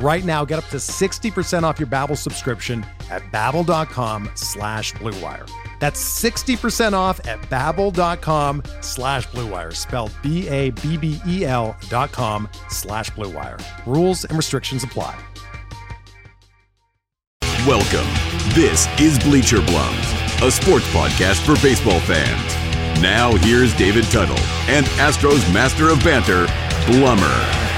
Right 0.00 0.24
now, 0.24 0.44
get 0.44 0.58
up 0.60 0.66
to 0.66 0.76
60% 0.76 1.64
off 1.64 1.80
your 1.80 1.88
Babbel 1.88 2.16
subscription 2.16 2.86
at 3.10 3.22
babbel.com 3.32 4.30
slash 4.34 4.92
bluewire. 4.94 5.50
That's 5.80 6.00
60% 6.22 6.92
off 6.92 7.24
at 7.26 7.40
babbel.com 7.42 8.62
slash 8.80 9.26
bluewire, 9.28 9.74
spelled 9.74 10.12
B-A-B-B-E-L 10.22 11.76
dot 11.88 12.12
com 12.12 12.48
slash 12.68 13.10
bluewire. 13.10 13.60
Rules 13.86 14.24
and 14.24 14.36
restrictions 14.36 14.84
apply. 14.84 15.18
Welcome. 17.66 18.08
This 18.54 18.86
is 19.00 19.18
Bleacher 19.18 19.58
Blums, 19.58 20.46
a 20.46 20.50
sports 20.50 20.86
podcast 20.92 21.44
for 21.44 21.60
baseball 21.62 22.00
fans. 22.00 23.02
Now 23.02 23.34
here's 23.36 23.76
David 23.76 24.04
Tuttle 24.04 24.38
and 24.68 24.86
Astros 24.96 25.52
master 25.52 25.90
of 25.90 26.02
banter, 26.02 26.46
Blummer. 26.86 27.77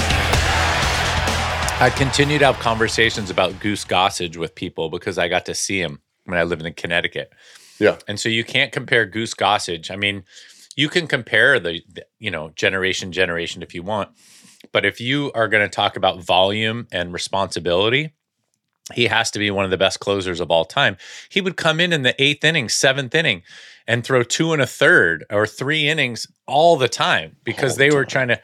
I 1.81 1.89
continue 1.89 2.39
to 2.39 2.45
have 2.45 2.59
conversations 2.59 3.31
about 3.31 3.59
Goose 3.59 3.86
Gossage 3.86 4.36
with 4.36 4.55
people 4.55 4.91
because 4.91 5.17
I 5.17 5.28
got 5.28 5.47
to 5.47 5.55
see 5.55 5.81
him 5.81 6.03
when 6.27 6.37
I 6.37 6.42
lived 6.42 6.67
in 6.67 6.75
Connecticut. 6.75 7.33
Yeah. 7.78 7.97
And 8.06 8.20
so 8.20 8.28
you 8.28 8.45
can't 8.45 8.70
compare 8.70 9.06
Goose 9.06 9.33
Gossage. 9.33 9.91
I 9.91 9.97
mean, 9.97 10.25
you 10.77 10.91
can 10.91 11.06
compare 11.06 11.59
the, 11.59 11.83
the 11.91 12.05
you 12.19 12.31
know, 12.31 12.50
generation 12.50 13.12
generation 13.12 13.62
if 13.62 13.75
you 13.75 13.83
want. 13.83 14.11
But 14.72 14.84
if 14.84 15.00
you 15.00 15.33
are 15.34 15.48
going 15.48 15.67
to 15.67 15.75
talk 15.75 15.97
about 15.97 16.22
volume 16.22 16.87
and 16.92 17.14
responsibility, 17.14 18.12
he 18.92 19.06
has 19.06 19.31
to 19.31 19.39
be 19.39 19.50
one 19.50 19.65
of 19.65 19.70
the 19.70 19.78
best 19.78 20.00
closers 20.00 20.41
of 20.41 20.50
all 20.50 20.67
time. 20.67 20.98
He 21.31 21.41
would 21.41 21.56
come 21.56 21.81
in 21.81 21.94
in 21.94 22.03
the 22.03 22.20
eighth 22.22 22.44
inning, 22.44 22.69
seventh 22.69 23.15
inning, 23.15 23.42
and 23.87 24.05
throw 24.05 24.22
two 24.22 24.53
and 24.53 24.61
a 24.61 24.67
third 24.67 25.25
or 25.31 25.47
three 25.47 25.89
innings 25.89 26.27
all 26.47 26.77
the 26.77 26.89
time 26.89 27.37
because 27.42 27.77
the 27.77 27.78
they 27.78 27.89
time. 27.89 27.97
were 27.97 28.05
trying 28.05 28.28
to 28.28 28.41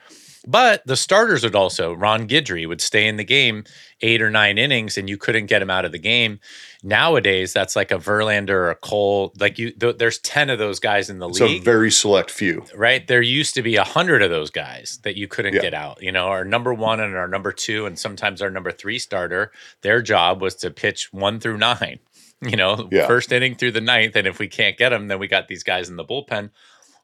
but 0.46 0.86
the 0.86 0.96
starters 0.96 1.42
would 1.42 1.56
also, 1.56 1.92
Ron 1.92 2.28
Guidry 2.28 2.68
would 2.68 2.80
stay 2.80 3.08
in 3.08 3.16
the 3.16 3.24
game 3.24 3.64
eight 4.00 4.22
or 4.22 4.30
nine 4.30 4.58
innings 4.58 4.96
and 4.96 5.08
you 5.08 5.16
couldn't 5.16 5.46
get 5.46 5.60
him 5.60 5.70
out 5.70 5.84
of 5.84 5.90
the 5.90 5.98
game. 5.98 6.38
Nowadays, 6.82 7.52
that's 7.52 7.74
like 7.74 7.90
a 7.90 7.98
Verlander 7.98 8.50
or 8.50 8.70
a 8.70 8.76
Cole. 8.76 9.32
Like 9.40 9.58
you, 9.58 9.72
th- 9.72 9.98
there's 9.98 10.18
10 10.18 10.50
of 10.50 10.58
those 10.58 10.78
guys 10.78 11.10
in 11.10 11.18
the 11.18 11.28
it's 11.28 11.40
league. 11.40 11.62
a 11.62 11.64
very 11.64 11.90
select 11.90 12.30
few. 12.30 12.64
Right. 12.74 13.06
There 13.06 13.22
used 13.22 13.54
to 13.54 13.62
be 13.62 13.76
a 13.76 13.84
hundred 13.84 14.22
of 14.22 14.30
those 14.30 14.50
guys 14.50 15.00
that 15.02 15.16
you 15.16 15.26
couldn't 15.26 15.54
yeah. 15.54 15.62
get 15.62 15.74
out. 15.74 16.00
You 16.00 16.12
know, 16.12 16.28
our 16.28 16.44
number 16.44 16.72
one 16.72 17.00
and 17.00 17.16
our 17.16 17.28
number 17.28 17.50
two, 17.50 17.86
and 17.86 17.98
sometimes 17.98 18.40
our 18.40 18.50
number 18.50 18.70
three 18.70 19.00
starter, 19.00 19.50
their 19.82 20.00
job 20.00 20.40
was 20.40 20.54
to 20.56 20.70
pitch 20.70 21.12
one 21.12 21.40
through 21.40 21.58
nine, 21.58 21.98
you 22.42 22.56
know, 22.56 22.88
yeah. 22.92 23.08
first 23.08 23.32
inning 23.32 23.56
through 23.56 23.72
the 23.72 23.80
ninth. 23.80 24.14
And 24.14 24.28
if 24.28 24.38
we 24.38 24.46
can't 24.46 24.76
get 24.76 24.90
them, 24.90 25.08
then 25.08 25.18
we 25.18 25.26
got 25.26 25.48
these 25.48 25.64
guys 25.64 25.88
in 25.88 25.96
the 25.96 26.04
bullpen 26.04 26.50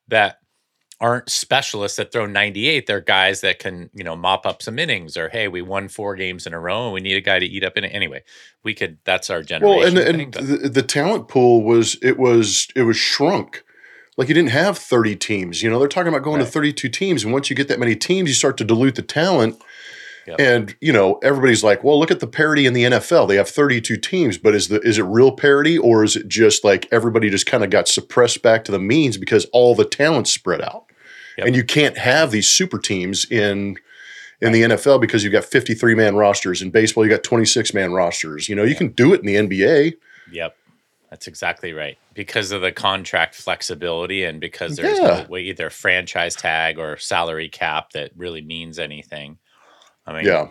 that 0.08 0.41
aren't 1.02 1.28
specialists 1.28 1.96
that 1.96 2.12
throw 2.12 2.24
98 2.24 2.86
they're 2.86 3.00
guys 3.00 3.40
that 3.40 3.58
can 3.58 3.90
you 3.92 4.04
know 4.04 4.16
mop 4.16 4.46
up 4.46 4.62
some 4.62 4.78
innings 4.78 5.16
or 5.16 5.28
hey 5.28 5.48
we 5.48 5.60
won 5.60 5.88
four 5.88 6.14
games 6.14 6.46
in 6.46 6.54
a 6.54 6.60
row 6.60 6.84
and 6.84 6.94
we 6.94 7.00
need 7.00 7.16
a 7.16 7.20
guy 7.20 7.40
to 7.40 7.44
eat 7.44 7.64
up 7.64 7.76
in 7.76 7.84
it 7.84 7.88
anyway 7.88 8.22
we 8.62 8.72
could 8.72 8.96
that's 9.04 9.28
our 9.28 9.42
generation 9.42 9.94
well 9.94 10.06
and, 10.06 10.22
and 10.22 10.32
the, 10.34 10.68
the, 10.68 10.82
talent 10.82 11.26
pool 11.26 11.62
was 11.64 11.96
it 12.02 12.18
was 12.18 12.68
it 12.76 12.82
was 12.82 12.96
shrunk 12.96 13.64
like 14.16 14.28
you 14.28 14.34
didn't 14.34 14.50
have 14.50 14.78
30 14.78 15.16
teams 15.16 15.62
you 15.62 15.68
know 15.68 15.80
they're 15.80 15.88
talking 15.88 16.08
about 16.08 16.22
going 16.22 16.38
right. 16.38 16.46
to 16.46 16.52
32 16.52 16.88
teams 16.88 17.24
and 17.24 17.32
once 17.32 17.50
you 17.50 17.56
get 17.56 17.66
that 17.66 17.80
many 17.80 17.96
teams 17.96 18.30
you 18.30 18.34
start 18.34 18.56
to 18.56 18.64
dilute 18.64 18.94
the 18.94 19.02
talent 19.02 19.60
Yep. 20.24 20.40
And 20.40 20.76
you 20.80 20.92
know 20.92 21.18
everybody's 21.24 21.64
like, 21.64 21.82
well, 21.82 21.98
look 21.98 22.12
at 22.12 22.20
the 22.20 22.28
parity 22.28 22.64
in 22.64 22.74
the 22.74 22.84
NFL. 22.84 23.26
They 23.26 23.34
have 23.34 23.48
32 23.48 23.96
teams, 23.96 24.38
but 24.38 24.54
is 24.54 24.68
the 24.68 24.80
is 24.82 24.96
it 24.96 25.02
real 25.02 25.32
parity 25.32 25.76
or 25.76 26.04
is 26.04 26.14
it 26.14 26.28
just 26.28 26.62
like 26.62 26.86
everybody 26.92 27.28
just 27.28 27.46
kind 27.46 27.64
of 27.64 27.70
got 27.70 27.88
suppressed 27.88 28.40
back 28.40 28.62
to 28.62 28.70
the 28.70 28.78
means 28.78 29.16
because 29.16 29.46
all 29.46 29.74
the 29.74 29.84
talent 29.84 30.28
spread 30.28 30.62
out? 30.62 30.91
Yep. 31.38 31.46
And 31.46 31.56
you 31.56 31.64
can't 31.64 31.96
have 31.96 32.30
these 32.30 32.48
super 32.48 32.78
teams 32.78 33.30
in 33.30 33.76
in 34.40 34.52
the 34.52 34.62
NFL 34.62 35.00
because 35.00 35.22
you've 35.22 35.32
got 35.32 35.44
53 35.44 35.94
man 35.94 36.16
rosters. 36.16 36.60
In 36.60 36.70
baseball, 36.70 37.04
you 37.04 37.10
got 37.10 37.22
26 37.22 37.72
man 37.72 37.92
rosters. 37.92 38.48
You 38.48 38.56
know, 38.56 38.64
you 38.64 38.74
can 38.74 38.88
do 38.88 39.14
it 39.14 39.20
in 39.20 39.26
the 39.26 39.36
NBA. 39.36 39.94
Yep. 40.32 40.56
That's 41.10 41.26
exactly 41.26 41.72
right. 41.72 41.98
Because 42.14 42.52
of 42.52 42.62
the 42.62 42.72
contract 42.72 43.34
flexibility 43.34 44.24
and 44.24 44.40
because 44.40 44.76
there's 44.76 44.98
yeah. 44.98 45.26
no 45.28 45.36
either 45.36 45.70
franchise 45.70 46.34
tag 46.34 46.78
or 46.78 46.96
salary 46.96 47.48
cap 47.48 47.92
that 47.92 48.10
really 48.16 48.40
means 48.40 48.78
anything. 48.78 49.38
I 50.06 50.14
mean, 50.14 50.24
yeah. 50.24 50.48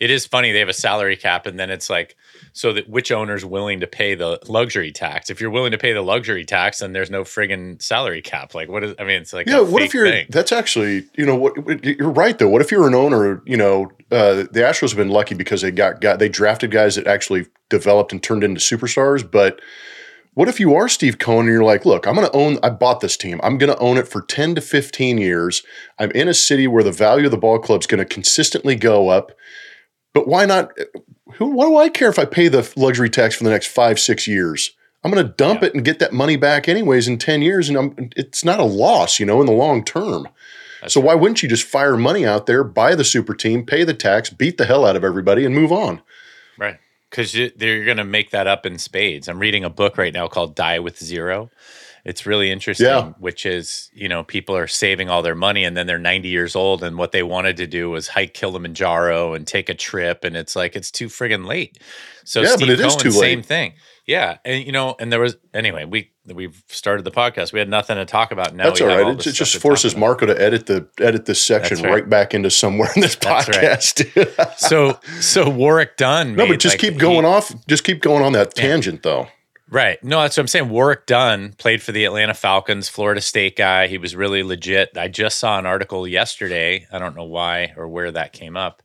It 0.00 0.10
is 0.10 0.26
funny 0.26 0.50
they 0.50 0.60
have 0.60 0.68
a 0.70 0.72
salary 0.72 1.16
cap 1.16 1.46
and 1.46 1.60
then 1.60 1.70
it's 1.70 1.90
like 1.90 2.16
so 2.54 2.72
that 2.72 2.88
which 2.88 3.12
owner's 3.12 3.44
willing 3.44 3.80
to 3.80 3.86
pay 3.86 4.14
the 4.14 4.38
luxury 4.48 4.90
tax. 4.90 5.28
If 5.28 5.40
you're 5.40 5.50
willing 5.50 5.72
to 5.72 5.78
pay 5.78 5.92
the 5.92 6.02
luxury 6.02 6.44
tax, 6.44 6.78
then 6.78 6.92
there's 6.92 7.10
no 7.10 7.22
friggin' 7.22 7.80
salary 7.82 8.22
cap. 8.22 8.54
Like 8.54 8.70
what 8.70 8.82
is? 8.82 8.94
I 8.98 9.04
mean, 9.04 9.20
it's 9.20 9.34
like 9.34 9.46
yeah. 9.46 9.60
what 9.60 9.82
if 9.82 9.92
you're? 9.92 10.06
Thing. 10.06 10.26
That's 10.30 10.52
actually 10.52 11.04
you 11.14 11.26
know 11.26 11.36
what 11.36 11.84
you're 11.84 12.10
right 12.10 12.38
though. 12.38 12.48
What 12.48 12.62
if 12.62 12.72
you're 12.72 12.88
an 12.88 12.94
owner? 12.94 13.42
You 13.44 13.58
know, 13.58 13.92
uh, 14.10 14.46
the 14.50 14.60
Astros 14.60 14.88
have 14.88 14.96
been 14.96 15.10
lucky 15.10 15.34
because 15.34 15.60
they 15.60 15.70
got 15.70 16.00
got 16.00 16.18
they 16.18 16.30
drafted 16.30 16.70
guys 16.70 16.96
that 16.96 17.06
actually 17.06 17.46
developed 17.68 18.12
and 18.12 18.22
turned 18.22 18.42
into 18.42 18.60
superstars, 18.60 19.28
but. 19.28 19.60
What 20.34 20.48
if 20.48 20.60
you 20.60 20.76
are 20.76 20.88
Steve 20.88 21.18
Cohen 21.18 21.40
and 21.40 21.48
you're 21.48 21.64
like, 21.64 21.84
look, 21.84 22.06
I'm 22.06 22.14
going 22.14 22.26
to 22.26 22.34
own, 22.34 22.58
I 22.62 22.70
bought 22.70 23.00
this 23.00 23.16
team. 23.16 23.40
I'm 23.42 23.58
going 23.58 23.72
to 23.72 23.78
own 23.78 23.98
it 23.98 24.06
for 24.06 24.22
10 24.22 24.54
to 24.54 24.60
15 24.60 25.18
years. 25.18 25.64
I'm 25.98 26.12
in 26.12 26.28
a 26.28 26.34
city 26.34 26.68
where 26.68 26.84
the 26.84 26.92
value 26.92 27.24
of 27.24 27.32
the 27.32 27.36
ball 27.36 27.58
club 27.58 27.80
is 27.80 27.88
going 27.88 27.98
to 27.98 28.04
consistently 28.04 28.76
go 28.76 29.08
up. 29.08 29.32
But 30.12 30.26
why 30.28 30.44
not? 30.44 30.72
Uh, 30.78 30.84
who? 31.34 31.46
What 31.46 31.66
do 31.66 31.76
I 31.76 31.88
care 31.88 32.08
if 32.08 32.18
I 32.18 32.24
pay 32.24 32.48
the 32.48 32.70
luxury 32.76 33.10
tax 33.10 33.36
for 33.36 33.44
the 33.44 33.50
next 33.50 33.68
five, 33.68 33.98
six 33.98 34.26
years? 34.26 34.72
I'm 35.02 35.10
going 35.10 35.24
to 35.26 35.32
dump 35.32 35.62
yeah. 35.62 35.68
it 35.68 35.74
and 35.74 35.84
get 35.84 35.98
that 36.00 36.12
money 36.12 36.36
back 36.36 36.68
anyways 36.68 37.08
in 37.08 37.16
ten 37.18 37.40
years, 37.40 37.68
and 37.68 37.78
I'm, 37.78 38.10
it's 38.16 38.44
not 38.44 38.60
a 38.60 38.64
loss, 38.64 39.18
you 39.18 39.24
know, 39.24 39.40
in 39.40 39.46
the 39.46 39.52
long 39.52 39.84
term. 39.84 40.28
That's 40.80 40.94
so 40.94 41.00
right. 41.00 41.08
why 41.08 41.14
wouldn't 41.14 41.42
you 41.42 41.48
just 41.48 41.64
fire 41.64 41.96
money 41.96 42.26
out 42.26 42.46
there, 42.46 42.64
buy 42.64 42.94
the 42.94 43.04
super 43.04 43.34
team, 43.34 43.64
pay 43.64 43.84
the 43.84 43.94
tax, 43.94 44.30
beat 44.30 44.58
the 44.58 44.66
hell 44.66 44.84
out 44.84 44.96
of 44.96 45.04
everybody, 45.04 45.44
and 45.44 45.54
move 45.54 45.72
on? 45.72 46.02
Right, 46.58 46.78
because 47.08 47.34
you, 47.34 47.50
they're 47.56 47.84
going 47.84 47.96
to 47.96 48.04
make 48.04 48.30
that 48.30 48.46
up 48.46 48.66
in 48.66 48.78
spades. 48.78 49.28
I'm 49.28 49.38
reading 49.38 49.64
a 49.64 49.70
book 49.70 49.96
right 49.96 50.12
now 50.12 50.28
called 50.28 50.54
Die 50.54 50.78
with 50.80 50.98
Zero 50.98 51.50
it's 52.04 52.26
really 52.26 52.50
interesting, 52.50 52.86
yeah. 52.86 53.12
which 53.18 53.44
is, 53.44 53.90
you 53.92 54.08
know, 54.08 54.24
people 54.24 54.56
are 54.56 54.66
saving 54.66 55.10
all 55.10 55.22
their 55.22 55.34
money 55.34 55.64
and 55.64 55.76
then 55.76 55.86
they're 55.86 55.98
90 55.98 56.28
years 56.28 56.56
old 56.56 56.82
and 56.82 56.96
what 56.96 57.12
they 57.12 57.22
wanted 57.22 57.56
to 57.58 57.66
do 57.66 57.90
was 57.90 58.08
hike 58.08 58.34
Kilimanjaro 58.34 59.34
and 59.34 59.46
take 59.46 59.68
a 59.68 59.74
trip. 59.74 60.24
And 60.24 60.36
it's 60.36 60.56
like, 60.56 60.76
it's 60.76 60.90
too 60.90 61.06
friggin' 61.06 61.46
late. 61.46 61.78
So 62.24 62.40
yeah, 62.40 62.48
Steve 62.48 62.60
but 62.60 62.68
it 62.70 62.76
Cohen, 62.78 62.88
is 62.88 62.96
too 62.96 63.10
same 63.10 63.42
thing. 63.42 63.74
Yeah. 64.06 64.38
And, 64.44 64.64
you 64.64 64.72
know, 64.72 64.96
and 64.98 65.12
there 65.12 65.20
was, 65.20 65.36
anyway, 65.52 65.84
we, 65.84 66.10
we've 66.26 66.62
started 66.68 67.04
the 67.04 67.10
podcast. 67.10 67.52
We 67.52 67.58
had 67.58 67.68
nothing 67.68 67.96
to 67.96 68.04
talk 68.04 68.32
about. 68.32 68.54
Now 68.54 68.64
that's 68.64 68.80
all 68.80 68.88
right. 68.88 69.02
All 69.02 69.10
it, 69.10 69.20
just 69.20 69.58
forces 69.58 69.94
Marco 69.94 70.26
to 70.26 70.40
edit 70.40 70.66
the 70.66 70.88
edit 70.98 71.26
this 71.26 71.42
section 71.42 71.82
right. 71.82 71.92
right. 71.92 72.08
back 72.08 72.34
into 72.34 72.50
somewhere 72.50 72.90
in 72.96 73.02
this 73.02 73.16
that's 73.16 73.48
podcast. 73.48 74.38
Right. 74.38 74.58
so 74.58 74.98
so 75.20 75.48
Warrick 75.48 75.96
Dunn. 75.96 76.34
No, 76.34 76.46
but 76.46 76.60
just 76.60 76.74
like, 76.74 76.80
keep 76.80 76.98
going 76.98 77.24
he, 77.24 77.30
off. 77.30 77.52
Just 77.66 77.84
keep 77.84 78.00
going 78.00 78.24
on 78.24 78.32
that 78.32 78.54
tangent, 78.54 79.02
though. 79.02 79.28
Right. 79.70 80.02
No, 80.02 80.20
that's 80.22 80.36
what 80.36 80.42
I'm 80.42 80.48
saying. 80.48 80.68
Warrick 80.68 81.06
Dunn 81.06 81.52
played 81.52 81.80
for 81.80 81.92
the 81.92 82.04
Atlanta 82.04 82.34
Falcons, 82.34 82.88
Florida 82.88 83.20
State 83.20 83.56
guy. 83.56 83.86
He 83.86 83.98
was 83.98 84.16
really 84.16 84.42
legit. 84.42 84.96
I 84.96 85.06
just 85.06 85.38
saw 85.38 85.58
an 85.58 85.66
article 85.66 86.08
yesterday. 86.08 86.86
I 86.92 86.98
don't 86.98 87.16
know 87.16 87.24
why 87.24 87.72
or 87.76 87.86
where 87.86 88.10
that 88.10 88.32
came 88.32 88.56
up, 88.56 88.82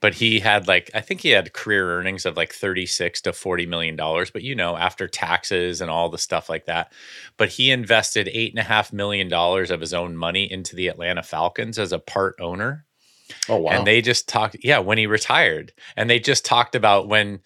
but 0.00 0.14
he 0.14 0.38
had 0.38 0.68
like, 0.68 0.92
I 0.94 1.00
think 1.00 1.22
he 1.22 1.30
had 1.30 1.52
career 1.52 1.98
earnings 1.98 2.24
of 2.24 2.36
like 2.36 2.52
36 2.52 3.20
to 3.22 3.32
40 3.32 3.66
million 3.66 3.96
dollars, 3.96 4.30
but 4.30 4.42
you 4.42 4.54
know, 4.54 4.76
after 4.76 5.08
taxes 5.08 5.80
and 5.80 5.90
all 5.90 6.08
the 6.08 6.18
stuff 6.18 6.48
like 6.48 6.66
that. 6.66 6.92
But 7.36 7.48
he 7.48 7.72
invested 7.72 8.30
eight 8.32 8.52
and 8.52 8.60
a 8.60 8.64
half 8.64 8.92
million 8.92 9.28
dollars 9.28 9.72
of 9.72 9.80
his 9.80 9.92
own 9.92 10.16
money 10.16 10.50
into 10.50 10.76
the 10.76 10.86
Atlanta 10.86 11.24
Falcons 11.24 11.80
as 11.80 11.90
a 11.90 11.98
part 11.98 12.36
owner. 12.40 12.84
Oh 13.48 13.56
wow! 13.56 13.72
And 13.72 13.86
they 13.86 14.00
just 14.00 14.28
talked, 14.28 14.56
yeah, 14.62 14.78
when 14.78 14.98
he 14.98 15.06
retired, 15.06 15.72
and 15.96 16.08
they 16.08 16.18
just 16.18 16.44
talked 16.44 16.74
about 16.74 17.08
when, 17.08 17.40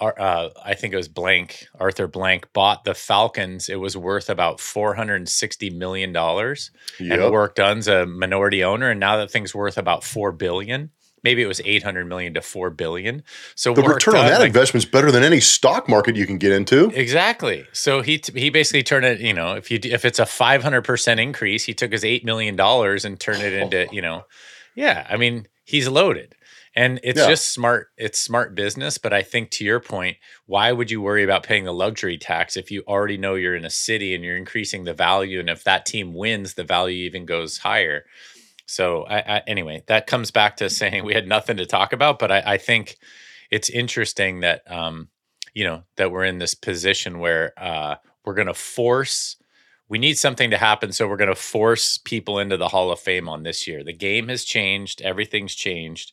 uh, 0.00 0.50
I 0.64 0.74
think 0.74 0.92
it 0.92 0.96
was 0.96 1.08
Blank 1.08 1.66
Arthur 1.80 2.06
Blank 2.06 2.52
bought 2.52 2.84
the 2.84 2.94
Falcons. 2.94 3.68
It 3.68 3.80
was 3.80 3.96
worth 3.96 4.28
about 4.28 4.60
four 4.60 4.94
hundred 4.94 5.16
and 5.16 5.28
sixty 5.28 5.70
million 5.70 6.12
dollars, 6.12 6.70
Yep. 7.00 7.18
and 7.20 7.30
Warrick 7.30 7.54
Dunn's 7.54 7.88
a 7.88 8.06
minority 8.06 8.62
owner, 8.62 8.90
and 8.90 9.00
now 9.00 9.16
that 9.16 9.30
thing's 9.30 9.54
worth 9.54 9.78
about 9.78 10.04
4 10.04 10.32
billion. 10.32 10.90
Maybe 11.22 11.42
it 11.42 11.46
was 11.46 11.60
eight 11.64 11.82
hundred 11.82 12.06
million 12.06 12.34
to 12.34 12.40
four 12.42 12.70
billion. 12.70 13.24
So 13.56 13.74
the 13.74 13.82
return 13.82 14.14
on 14.14 14.26
that 14.26 14.38
like, 14.38 14.46
investment 14.48 14.84
is 14.84 14.90
better 14.90 15.10
than 15.10 15.24
any 15.24 15.40
stock 15.40 15.88
market 15.88 16.14
you 16.14 16.24
can 16.24 16.38
get 16.38 16.52
into. 16.52 16.88
Exactly. 16.94 17.64
So 17.72 18.00
he 18.00 18.18
t- 18.18 18.38
he 18.38 18.48
basically 18.50 18.84
turned 18.84 19.06
it. 19.06 19.18
You 19.18 19.32
know, 19.34 19.54
if 19.54 19.68
you 19.68 19.80
if 19.82 20.04
it's 20.04 20.20
a 20.20 20.26
five 20.26 20.62
hundred 20.62 20.82
percent 20.82 21.18
increase, 21.18 21.64
he 21.64 21.74
took 21.74 21.90
his 21.90 22.04
eight 22.04 22.24
million 22.24 22.54
dollars 22.54 23.04
and 23.04 23.18
turned 23.18 23.42
it 23.42 23.54
into 23.60 23.88
you 23.92 24.02
know, 24.02 24.24
yeah. 24.76 25.04
I 25.10 25.16
mean, 25.16 25.48
he's 25.64 25.88
loaded, 25.88 26.36
and 26.76 27.00
it's 27.02 27.18
Yeah. 27.18 27.28
just 27.28 27.48
smart. 27.48 27.88
It's 27.96 28.18
smart 28.18 28.54
business. 28.54 28.98
But 28.98 29.12
I 29.14 29.22
think 29.22 29.50
to 29.52 29.64
your 29.64 29.80
point, 29.80 30.18
why 30.44 30.70
would 30.70 30.90
you 30.90 31.00
worry 31.00 31.24
about 31.24 31.42
paying 31.42 31.64
the 31.64 31.72
luxury 31.72 32.18
tax 32.18 32.56
if 32.56 32.70
you 32.70 32.82
already 32.86 33.16
know 33.16 33.34
you're 33.34 33.56
in 33.56 33.64
a 33.64 33.70
city 33.70 34.14
and 34.14 34.22
you're 34.22 34.36
increasing 34.36 34.84
the 34.84 34.94
value, 34.94 35.40
and 35.40 35.48
if 35.50 35.64
that 35.64 35.86
team 35.86 36.12
wins, 36.14 36.54
the 36.54 36.64
value 36.64 37.04
even 37.06 37.24
goes 37.24 37.58
higher. 37.58 38.04
So 38.66 39.04
I, 39.04 39.36
I, 39.36 39.42
anyway, 39.46 39.82
that 39.86 40.06
comes 40.06 40.30
back 40.30 40.56
to 40.58 40.68
saying 40.80 41.04
we 41.04 41.14
had 41.14 41.26
nothing 41.26 41.56
to 41.56 41.66
talk 41.66 41.92
about, 41.92 42.18
but 42.18 42.30
I, 42.30 42.42
I 42.54 42.58
think 42.58 42.98
it's 43.50 43.70
interesting 43.70 44.40
that 44.40 44.62
um, 44.70 45.08
you 45.54 45.64
know 45.64 45.82
that 45.96 46.10
we're 46.12 46.24
in 46.24 46.38
this 46.38 46.54
position 46.54 47.18
where 47.18 47.52
uh, 47.56 47.96
we're 48.24 48.34
going 48.34 48.48
to 48.48 48.54
force. 48.54 49.36
We 49.88 49.98
need 49.98 50.18
something 50.18 50.50
to 50.50 50.56
happen, 50.58 50.90
so 50.90 51.06
we're 51.06 51.16
going 51.16 51.28
to 51.30 51.36
force 51.36 51.96
people 51.98 52.40
into 52.40 52.56
the 52.56 52.66
Hall 52.68 52.90
of 52.90 52.98
Fame 52.98 53.28
on 53.28 53.44
this 53.44 53.68
year. 53.68 53.84
The 53.84 53.92
game 53.92 54.26
has 54.28 54.42
changed, 54.42 55.00
everything's 55.00 55.54
changed, 55.54 56.10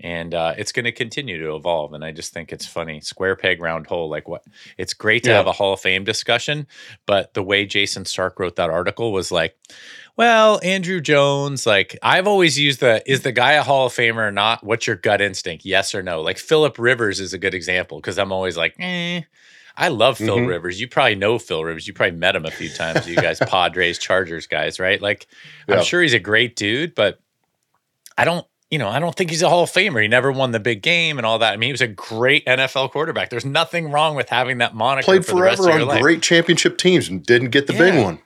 and 0.00 0.34
uh, 0.34 0.52
it's 0.58 0.72
going 0.72 0.84
to 0.84 0.92
continue 0.92 1.38
to 1.38 1.56
evolve. 1.56 1.94
And 1.94 2.04
I 2.04 2.12
just 2.12 2.34
think 2.34 2.52
it's 2.52 2.66
funny, 2.66 3.00
square 3.00 3.34
peg, 3.34 3.62
round 3.62 3.86
hole. 3.86 4.10
Like 4.10 4.28
what? 4.28 4.44
It's 4.76 4.92
great 4.92 5.24
to 5.24 5.30
Yeah. 5.30 5.36
have 5.36 5.46
a 5.46 5.52
Hall 5.52 5.72
of 5.72 5.80
Fame 5.80 6.04
discussion, 6.04 6.66
but 7.06 7.32
the 7.32 7.42
way 7.42 7.64
Jayson 7.64 8.04
Stark 8.04 8.38
wrote 8.38 8.56
that 8.56 8.68
article 8.68 9.10
was 9.10 9.32
like, 9.32 9.56
well, 10.16 10.60
Andruw 10.60 11.02
Jones, 11.02 11.66
like 11.66 11.98
I've 12.02 12.26
always 12.26 12.58
used 12.58 12.80
the 12.80 13.02
is 13.10 13.22
the 13.22 13.32
guy 13.32 13.52
a 13.52 13.62
Hall 13.62 13.86
of 13.86 13.92
Famer 13.94 14.28
or 14.28 14.32
not? 14.32 14.62
What's 14.62 14.86
your 14.86 14.96
gut 14.96 15.22
instinct? 15.22 15.64
Yes 15.64 15.94
or 15.94 16.02
no? 16.02 16.20
Like 16.20 16.36
Philip 16.38 16.78
Rivers 16.78 17.20
is 17.20 17.32
a 17.32 17.38
good 17.38 17.54
example 17.54 17.98
because 18.00 18.18
I'm 18.18 18.32
always 18.32 18.56
like, 18.56 18.76
eh. 18.78 19.22
I 19.76 19.88
love 19.88 20.18
Phil 20.18 20.36
Mhm. 20.38 20.46
Rivers. 20.48 20.80
You 20.80 20.86
probably 20.88 21.16
know 21.16 21.38
Phil 21.38 21.64
Rivers. 21.64 21.86
You 21.88 21.94
probably 21.94 22.16
met 22.16 22.36
him 22.36 22.44
a 22.44 22.50
few 22.50 22.68
times. 22.68 23.08
You 23.08 23.16
guys, 23.16 23.38
Padres, 23.46 23.98
Chargers 23.98 24.46
guys, 24.46 24.78
right? 24.78 25.00
Like, 25.02 25.26
Yeah. 25.68 25.76
I'm 25.78 25.84
sure 25.84 26.00
he's 26.02 26.14
a 26.14 26.18
great 26.20 26.54
dude, 26.54 26.94
but 26.94 27.18
I 28.16 28.24
don't, 28.24 28.46
you 28.70 28.78
know, 28.78 28.88
I 28.88 29.00
don't 29.00 29.14
think 29.16 29.30
he's 29.30 29.42
a 29.42 29.48
Hall 29.48 29.64
of 29.64 29.70
Famer. 29.70 30.00
He 30.00 30.06
never 30.08 30.30
won 30.30 30.52
the 30.52 30.60
big 30.60 30.80
game 30.82 31.18
and 31.18 31.26
all 31.26 31.38
that. 31.40 31.52
I 31.52 31.56
mean, 31.56 31.68
he 31.68 31.72
was 31.72 31.80
a 31.80 31.88
great 31.88 32.44
NFL 32.46 32.90
quarterback. 32.92 33.30
There's 33.30 33.44
nothing 33.44 33.90
wrong 33.90 34.14
with 34.14 34.28
having 34.28 34.58
that 34.58 34.74
moniker 34.74 35.04
Played 35.04 35.26
for 35.26 35.34
the 35.36 35.42
rest 35.42 35.56
forever 35.62 35.70
of 35.70 35.74
your 35.80 35.82
on 35.90 35.94
life. 35.96 36.02
great 36.02 36.22
championship 36.22 36.78
teams 36.78 37.08
and 37.08 37.24
didn't 37.24 37.50
get 37.50 37.66
the 37.66 37.72
big 37.72 38.00
one. 38.02 38.20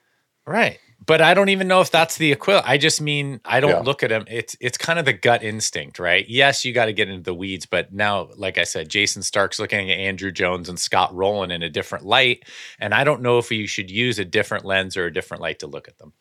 Right. 0.46 0.78
But 1.08 1.20
I 1.22 1.32
don't 1.34 1.48
even 1.48 1.66
know 1.66 1.80
if 1.80 1.90
that's 1.90 2.18
the 2.18 2.30
equivalent. 2.30 2.68
I 2.68 2.76
just 2.76 3.00
mean 3.00 3.40
I 3.44 3.60
don't 3.60 3.70
Yeah. 3.70 3.80
look 3.80 4.02
at 4.02 4.12
him. 4.12 4.26
It's 4.28 4.56
it's 4.60 4.76
kind 4.78 4.98
of 4.98 5.06
the 5.06 5.14
gut 5.14 5.42
instinct, 5.42 5.98
right? 5.98 6.24
Yes, 6.28 6.64
you 6.64 6.72
got 6.74 6.84
to 6.84 6.92
get 6.92 7.08
into 7.08 7.22
the 7.22 7.34
weeds, 7.34 7.64
but 7.66 7.92
now, 7.92 8.28
like 8.36 8.58
I 8.58 8.64
said, 8.64 8.90
Jayson 8.90 9.22
Stark's 9.24 9.58
looking 9.58 9.90
at 9.90 9.98
Andruw 9.98 10.32
Jones 10.32 10.68
and 10.68 10.78
Scott 10.78 11.12
Rolen 11.14 11.50
in 11.50 11.62
a 11.62 11.70
different 11.70 12.04
light, 12.04 12.44
and 12.78 12.94
I 12.94 13.02
don't 13.04 13.22
know 13.22 13.38
if 13.38 13.50
you 13.50 13.66
should 13.66 13.90
use 13.90 14.18
a 14.20 14.24
different 14.24 14.64
lens 14.66 14.96
or 14.98 15.06
a 15.06 15.12
different 15.12 15.42
light 15.42 15.58
to 15.60 15.66
look 15.66 15.88
at 15.88 15.98
them. 15.98 16.12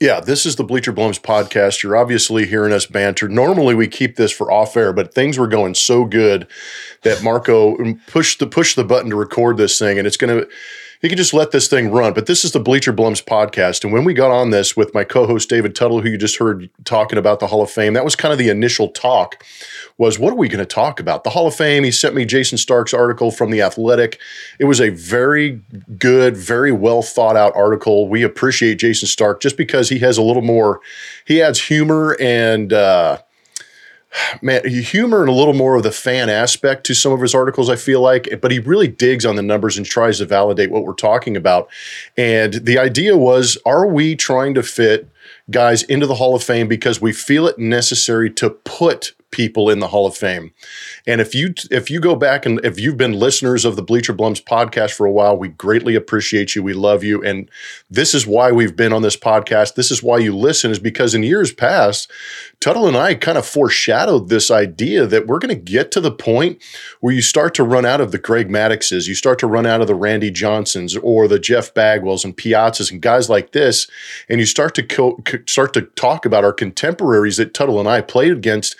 Yeah, 0.00 0.20
this 0.20 0.46
is 0.46 0.56
the 0.56 0.64
Bleacher 0.64 0.92
Blums 0.92 1.20
podcast. 1.20 1.82
You're 1.82 1.96
obviously 1.96 2.46
hearing 2.46 2.72
us 2.72 2.86
banter. 2.86 3.28
Normally 3.28 3.74
we 3.74 3.88
keep 3.88 4.16
this 4.16 4.32
for 4.32 4.50
off 4.50 4.76
air, 4.76 4.92
but 4.92 5.12
things 5.12 5.38
were 5.38 5.48
going 5.48 5.74
so 5.74 6.04
good 6.04 6.46
that 7.02 7.22
Marco 7.22 7.76
pushed 8.06 8.38
the 8.38 8.46
push 8.46 8.74
the 8.74 8.84
button 8.84 9.10
to 9.10 9.16
record 9.16 9.56
this 9.58 9.78
thing, 9.78 9.98
and 9.98 10.06
it's 10.06 10.16
gonna. 10.16 10.46
You 11.02 11.08
could 11.08 11.18
just 11.18 11.34
let 11.34 11.50
this 11.50 11.66
thing 11.66 11.90
run. 11.90 12.12
But 12.12 12.26
this 12.26 12.44
is 12.44 12.52
the 12.52 12.60
Bleacher 12.60 12.92
Blums 12.92 13.24
podcast, 13.24 13.82
and 13.82 13.92
when 13.92 14.04
we 14.04 14.14
got 14.14 14.30
on 14.30 14.50
this 14.50 14.76
with 14.76 14.94
my 14.94 15.02
co-host 15.02 15.48
David 15.48 15.74
Tuttle, 15.74 16.00
who 16.00 16.08
you 16.08 16.16
just 16.16 16.36
heard 16.36 16.70
talking 16.84 17.18
about 17.18 17.40
the 17.40 17.48
Hall 17.48 17.60
of 17.60 17.70
Fame, 17.70 17.94
that 17.94 18.04
was 18.04 18.14
kind 18.14 18.30
of 18.30 18.38
the 18.38 18.48
initial 18.48 18.88
talk. 18.88 19.44
Was 19.98 20.20
what 20.20 20.32
are 20.32 20.36
we 20.36 20.48
going 20.48 20.60
to 20.60 20.64
talk 20.64 21.00
about? 21.00 21.24
The 21.24 21.30
Hall 21.30 21.48
of 21.48 21.56
Fame. 21.56 21.82
He 21.82 21.90
sent 21.90 22.14
me 22.14 22.24
Jayson 22.24 22.56
Stark's 22.56 22.94
article 22.94 23.32
from 23.32 23.50
the 23.50 23.62
Athletic. 23.62 24.20
It 24.60 24.66
was 24.66 24.80
a 24.80 24.90
very 24.90 25.60
good, 25.98 26.36
very 26.36 26.70
well 26.70 27.02
thought 27.02 27.36
out 27.36 27.52
article. 27.56 28.08
We 28.08 28.22
appreciate 28.22 28.78
Jason 28.78 29.08
Stark 29.08 29.40
just 29.40 29.56
because 29.56 29.88
he 29.88 29.98
has 29.98 30.18
a 30.18 30.22
little 30.22 30.40
more, 30.40 30.80
he 31.26 31.42
adds 31.42 31.60
humor 31.60 32.16
and, 32.20 32.72
uh, 32.72 33.18
man, 34.40 34.66
humor 34.68 35.20
and 35.20 35.28
a 35.28 35.32
little 35.32 35.54
more 35.54 35.76
of 35.76 35.82
the 35.82 35.92
fan 35.92 36.28
aspect 36.28 36.84
to 36.86 36.94
some 36.94 37.12
of 37.12 37.20
his 37.20 37.34
articles, 37.34 37.68
I 37.68 37.76
feel 37.76 38.00
like, 38.00 38.28
but 38.40 38.50
he 38.50 38.58
really 38.58 38.88
digs 38.88 39.24
on 39.24 39.36
the 39.36 39.42
numbers 39.42 39.76
and 39.76 39.86
tries 39.86 40.18
to 40.18 40.26
validate 40.26 40.70
what 40.70 40.84
we're 40.84 40.94
talking 40.94 41.36
about. 41.36 41.68
And 42.16 42.54
the 42.54 42.78
idea 42.78 43.16
was 43.16 43.58
are 43.64 43.86
we 43.86 44.16
trying 44.16 44.54
to 44.54 44.62
fit 44.62 45.08
guys 45.50 45.82
into 45.84 46.06
the 46.06 46.14
Hall 46.14 46.34
of 46.34 46.42
Fame 46.42 46.68
because 46.68 47.00
we 47.00 47.12
feel 47.12 47.46
it 47.46 47.58
necessary 47.58 48.30
to 48.30 48.50
put 48.50 49.14
people 49.32 49.68
in 49.68 49.80
the 49.80 49.88
Hall 49.88 50.06
of 50.06 50.16
Fame. 50.16 50.52
And 51.06 51.20
if 51.20 51.34
you 51.34 51.54
if 51.70 51.90
you 51.90 51.98
go 51.98 52.14
back 52.14 52.46
and 52.46 52.64
if 52.64 52.78
you've 52.78 52.96
been 52.96 53.12
listeners 53.12 53.64
of 53.64 53.74
the 53.74 53.82
Bleacher 53.82 54.14
Blums 54.14 54.42
podcast 54.42 54.92
for 54.92 55.04
a 55.04 55.10
while, 55.10 55.36
we 55.36 55.48
greatly 55.48 55.96
appreciate 55.96 56.54
you. 56.54 56.62
We 56.62 56.74
love 56.74 57.02
you. 57.02 57.22
And 57.22 57.50
this 57.90 58.14
is 58.14 58.26
why 58.26 58.52
we've 58.52 58.76
been 58.76 58.92
on 58.92 59.02
this 59.02 59.16
podcast. 59.16 59.74
This 59.74 59.90
is 59.90 60.02
why 60.02 60.18
you 60.18 60.36
listen, 60.36 60.70
is 60.70 60.78
because 60.78 61.14
in 61.14 61.24
years 61.24 61.52
past, 61.52 62.10
Tuttle 62.60 62.86
and 62.86 62.96
I 62.96 63.14
kind 63.14 63.36
of 63.36 63.44
foreshadowed 63.44 64.28
this 64.28 64.50
idea 64.50 65.06
that 65.06 65.26
we're 65.26 65.40
going 65.40 65.54
to 65.54 65.72
get 65.72 65.90
to 65.92 66.00
the 66.00 66.12
point 66.12 66.62
where 67.00 67.12
you 67.12 67.22
start 67.22 67.54
to 67.54 67.64
run 67.64 67.84
out 67.84 68.00
of 68.00 68.12
the 68.12 68.18
Greg 68.18 68.50
Maddoxes, 68.50 69.08
you 69.08 69.14
start 69.14 69.38
to 69.40 69.46
run 69.46 69.66
out 69.66 69.80
of 69.80 69.88
the 69.88 69.94
Randy 69.94 70.30
Johnsons 70.30 70.96
or 70.98 71.26
the 71.26 71.38
Jeff 71.38 71.74
Bagwells 71.74 72.24
and 72.24 72.36
Piazzas 72.36 72.92
and 72.92 73.00
guys 73.02 73.28
like 73.28 73.52
this, 73.52 73.88
and 74.28 74.38
you 74.38 74.46
start 74.46 74.74
to 74.76 74.82
co- 74.82 75.22
start 75.46 75.72
to 75.74 75.82
talk 75.82 76.24
about 76.24 76.44
our 76.44 76.52
contemporaries 76.52 77.38
that 77.38 77.54
Tuttle 77.54 77.80
and 77.80 77.88
I 77.88 78.00
played 78.00 78.32
against, 78.32 78.76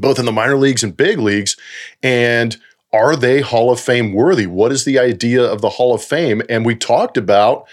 both 0.00 0.18
in 0.18 0.24
the 0.24 0.32
minor 0.32 0.56
leagues 0.56 0.82
and 0.82 0.96
big 0.96 1.18
leagues, 1.18 1.56
and 2.02 2.56
are 2.92 3.16
they 3.16 3.40
Hall 3.40 3.70
of 3.70 3.80
Fame 3.80 4.12
worthy? 4.12 4.46
What 4.46 4.72
is 4.72 4.84
the 4.84 4.98
idea 4.98 5.42
of 5.42 5.60
the 5.60 5.70
Hall 5.70 5.94
of 5.94 6.02
Fame? 6.02 6.42
And 6.48 6.64
we 6.64 6.74
talked 6.74 7.16
about 7.16 7.66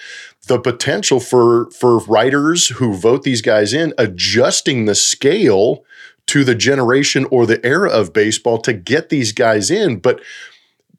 the 0.48 0.60
potential 0.60 1.20
for 1.20 1.70
for 1.72 2.00
writers 2.00 2.68
who 2.68 2.94
vote 2.94 3.24
these 3.24 3.42
guys 3.42 3.74
in 3.74 3.94
adjusting 3.98 4.86
the 4.86 4.96
scale 4.96 5.84
to 6.28 6.44
the 6.44 6.56
generation 6.56 7.26
or 7.32 7.46
the 7.46 7.64
era 7.66 7.90
of 7.90 8.14
baseball 8.14 8.58
to 8.60 8.74
get 8.74 9.10
these 9.10 9.32
guys 9.32 9.72
in. 9.72 9.98
But 9.98 10.22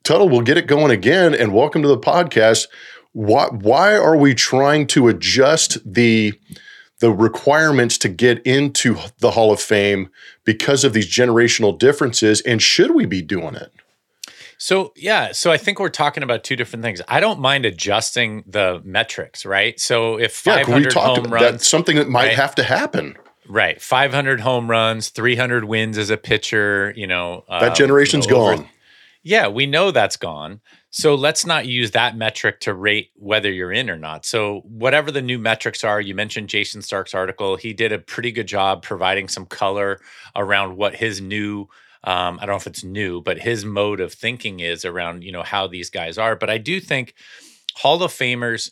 Tuttle 0.02 0.28
will 0.28 0.42
get 0.42 0.56
it 0.56 0.66
going 0.66 0.90
again. 0.90 1.34
And 1.34 1.52
welcome 1.52 1.82
to 1.82 1.88
the 1.88 1.98
podcast. 1.98 2.68
Why 3.12 3.46
why 3.46 3.96
are 3.96 4.16
we 4.16 4.34
trying 4.34 4.86
to 4.88 5.08
adjust 5.08 5.78
the 5.84 6.32
the 7.00 7.10
requirements 7.12 7.98
to 7.98 8.08
get 8.08 8.44
into 8.46 8.96
the 9.18 9.32
Hall 9.32 9.52
of 9.52 9.60
Fame 9.60 10.08
because 10.44 10.84
of 10.84 10.92
these 10.92 11.06
generational 11.08 11.78
differences? 11.78 12.40
And 12.42 12.60
should 12.62 12.92
we 12.94 13.06
be 13.06 13.22
doing 13.22 13.54
it? 13.54 13.72
So 14.58 14.92
yeah, 14.96 15.32
so 15.32 15.52
I 15.52 15.58
think 15.58 15.78
we're 15.78 15.90
talking 15.90 16.22
about 16.22 16.42
two 16.42 16.56
different 16.56 16.82
things. 16.82 17.02
I 17.08 17.20
don't 17.20 17.40
mind 17.40 17.66
adjusting 17.66 18.42
the 18.46 18.80
metrics, 18.84 19.44
right? 19.44 19.78
So 19.78 20.18
if 20.18 20.44
Yeah, 20.46 20.56
500 20.64 20.86
we 20.86 20.90
talked 20.90 21.16
home 21.18 21.26
about 21.26 21.32
runs, 21.42 21.50
that's 21.52 21.68
something 21.68 21.96
that 21.96 22.08
might 22.08 22.28
right? 22.28 22.36
have 22.36 22.54
to 22.54 22.62
happen. 22.62 23.16
right, 23.46 23.80
500 23.80 24.40
home 24.40 24.70
runs, 24.70 25.10
300 25.10 25.64
wins 25.64 25.98
as 25.98 26.08
a 26.08 26.16
pitcher, 26.16 26.92
you 26.96 27.06
know, 27.06 27.44
That 27.50 27.68
um, 27.70 27.74
generation's 27.74 28.24
you 28.26 28.32
know, 28.32 28.46
over- 28.46 28.56
gone. 28.56 28.68
Yeah, 29.22 29.48
we 29.48 29.66
know 29.66 29.90
that's 29.90 30.16
gone. 30.16 30.60
So 30.96 31.14
let's 31.14 31.44
not 31.44 31.66
use 31.66 31.90
that 31.90 32.16
metric 32.16 32.58
to 32.60 32.72
rate 32.72 33.10
whether 33.16 33.52
you're 33.52 33.70
in 33.70 33.90
or 33.90 33.98
not. 33.98 34.24
So 34.24 34.62
whatever 34.64 35.10
the 35.10 35.20
new 35.20 35.38
metrics 35.38 35.84
are, 35.84 36.00
you 36.00 36.14
mentioned 36.14 36.48
Jayson 36.48 36.80
Stark's 36.80 37.14
article. 37.14 37.56
He 37.56 37.74
did 37.74 37.92
a 37.92 37.98
pretty 37.98 38.32
good 38.32 38.48
job 38.48 38.82
providing 38.82 39.28
some 39.28 39.44
color 39.44 40.00
around 40.34 40.78
what 40.78 40.94
his 40.94 41.20
new 41.20 41.68
um, 42.04 42.38
I 42.40 42.46
don't 42.46 42.54
know 42.54 42.56
if 42.56 42.66
it's 42.66 42.84
new, 42.84 43.20
but 43.20 43.40
his 43.40 43.64
mode 43.66 44.00
of 44.00 44.14
thinking 44.14 44.60
is 44.60 44.86
around, 44.86 45.22
you 45.22 45.32
know, 45.32 45.42
how 45.42 45.66
these 45.66 45.90
guys 45.90 46.16
are. 46.16 46.34
But 46.34 46.48
I 46.48 46.56
do 46.56 46.80
think 46.80 47.14
Hall 47.74 48.02
of 48.02 48.10
Famers 48.10 48.70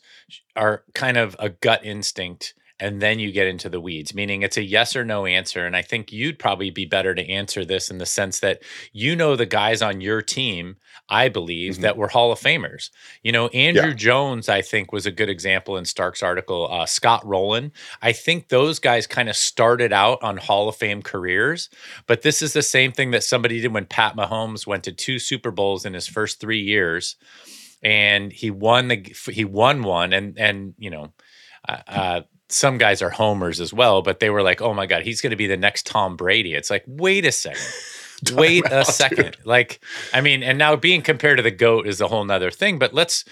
are 0.57 0.85
kind 0.95 1.19
of 1.19 1.37
a 1.39 1.51
gut 1.51 1.85
instinct 1.85 2.55
and 2.81 3.03
then 3.03 3.19
you 3.19 3.33
get 3.33 3.47
into 3.47 3.69
the 3.69 3.81
weeds, 3.81 4.15
meaning 4.15 4.43
it's 4.43 4.57
a 4.57 4.63
yes 4.63 4.97
or 4.97 5.05
no 5.05 5.27
answer. 5.27 5.67
And 5.67 5.77
I 5.77 5.83
think 5.83 6.13
you'd 6.13 6.39
probably 6.39 6.71
be 6.71 6.87
better 6.87 7.15
to 7.15 7.31
answer 7.31 7.65
this 7.65 7.91
in 7.91 7.99
the 7.99 8.07
sense 8.07 8.41
that 8.41 8.63
you 8.93 9.15
know 9.15 9.37
the 9.37 9.47
guys 9.47 9.83
on 9.83 10.01
your 10.01 10.23
team, 10.23 10.77
I 11.09 11.29
believe, 11.29 11.75
Mhm. 11.77 11.81
that 11.83 11.97
were 11.99 12.09
Hall 12.09 12.33
of 12.33 12.41
Famers. 12.41 12.91
You 13.23 13.31
know, 13.33 13.49
Andruw 13.51 13.89
Yeah. 13.89 13.93
Jones, 13.93 14.49
I 14.49 14.63
think, 14.63 14.91
was 14.93 15.05
a 15.07 15.11
good 15.11 15.29
example 15.29 15.77
in 15.77 15.85
Stark's 15.85 16.23
article. 16.23 16.69
Uh, 16.73 16.87
Scott 16.87 17.25
Rolen, 17.27 17.73
I 18.01 18.13
think 18.13 18.49
those 18.49 18.79
guys 18.79 19.07
kind 19.07 19.29
of 19.29 19.37
started 19.37 19.93
out 19.93 20.23
on 20.23 20.39
Hall 20.39 20.69
of 20.69 20.77
Fame 20.77 21.03
careers, 21.03 21.69
but 22.07 22.23
this 22.23 22.41
is 22.41 22.55
the 22.55 22.63
same 22.63 22.91
thing 22.93 23.11
that 23.11 23.23
somebody 23.23 23.61
did 23.61 23.73
when 23.75 23.85
Pat 23.85 24.17
Mahomes 24.17 24.67
went 24.67 24.83
to 24.85 24.93
two 24.93 25.19
Super 25.19 25.51
Bowls 25.51 25.85
in 25.85 25.93
his 25.95 26.07
first 26.07 26.41
three 26.41 26.61
years, 26.63 27.17
and 27.83 28.33
he 28.33 28.51
won 28.51 28.89
the 28.89 29.15
he 29.31 29.45
won 29.45 29.83
one, 29.83 30.13
and 30.13 30.39
and 30.39 30.75
you 30.79 30.91
know. 30.91 31.13
Uh, 31.69 31.79
uh, 31.89 32.21
some 32.51 32.77
guys 32.77 33.01
are 33.01 33.09
homers 33.09 33.59
as 33.59 33.73
well, 33.73 34.03
but 34.03 34.21
they 34.21 34.29
were 34.29 34.43
like, 34.43 34.61
"Oh 34.61 34.75
my 34.75 34.85
god, 34.85 35.03
he's 35.03 35.23
going 35.23 35.31
to 35.31 35.37
be 35.37 35.47
the 35.47 35.57
next 35.57 35.87
Tom 35.87 36.15
Brady." 36.15 36.53
It's 36.55 36.69
like, 36.71 36.85
wait 36.87 37.25
a 37.25 37.33
second. 37.33 37.63
wait 38.33 38.65
a 38.71 38.85
second. 38.85 39.33
Dude. 39.33 39.47
Like, 39.47 39.81
I 40.13 40.21
mean, 40.21 40.43
and 40.43 40.59
now 40.59 40.77
being 40.77 41.03
compared 41.03 41.39
to 41.39 41.43
the 41.43 41.51
GOAT 41.51 41.87
is 41.87 42.01
a 42.01 42.09
whole 42.09 42.25
nother 42.25 42.51
thing, 42.51 42.79
but 42.79 42.95
let's 42.95 43.25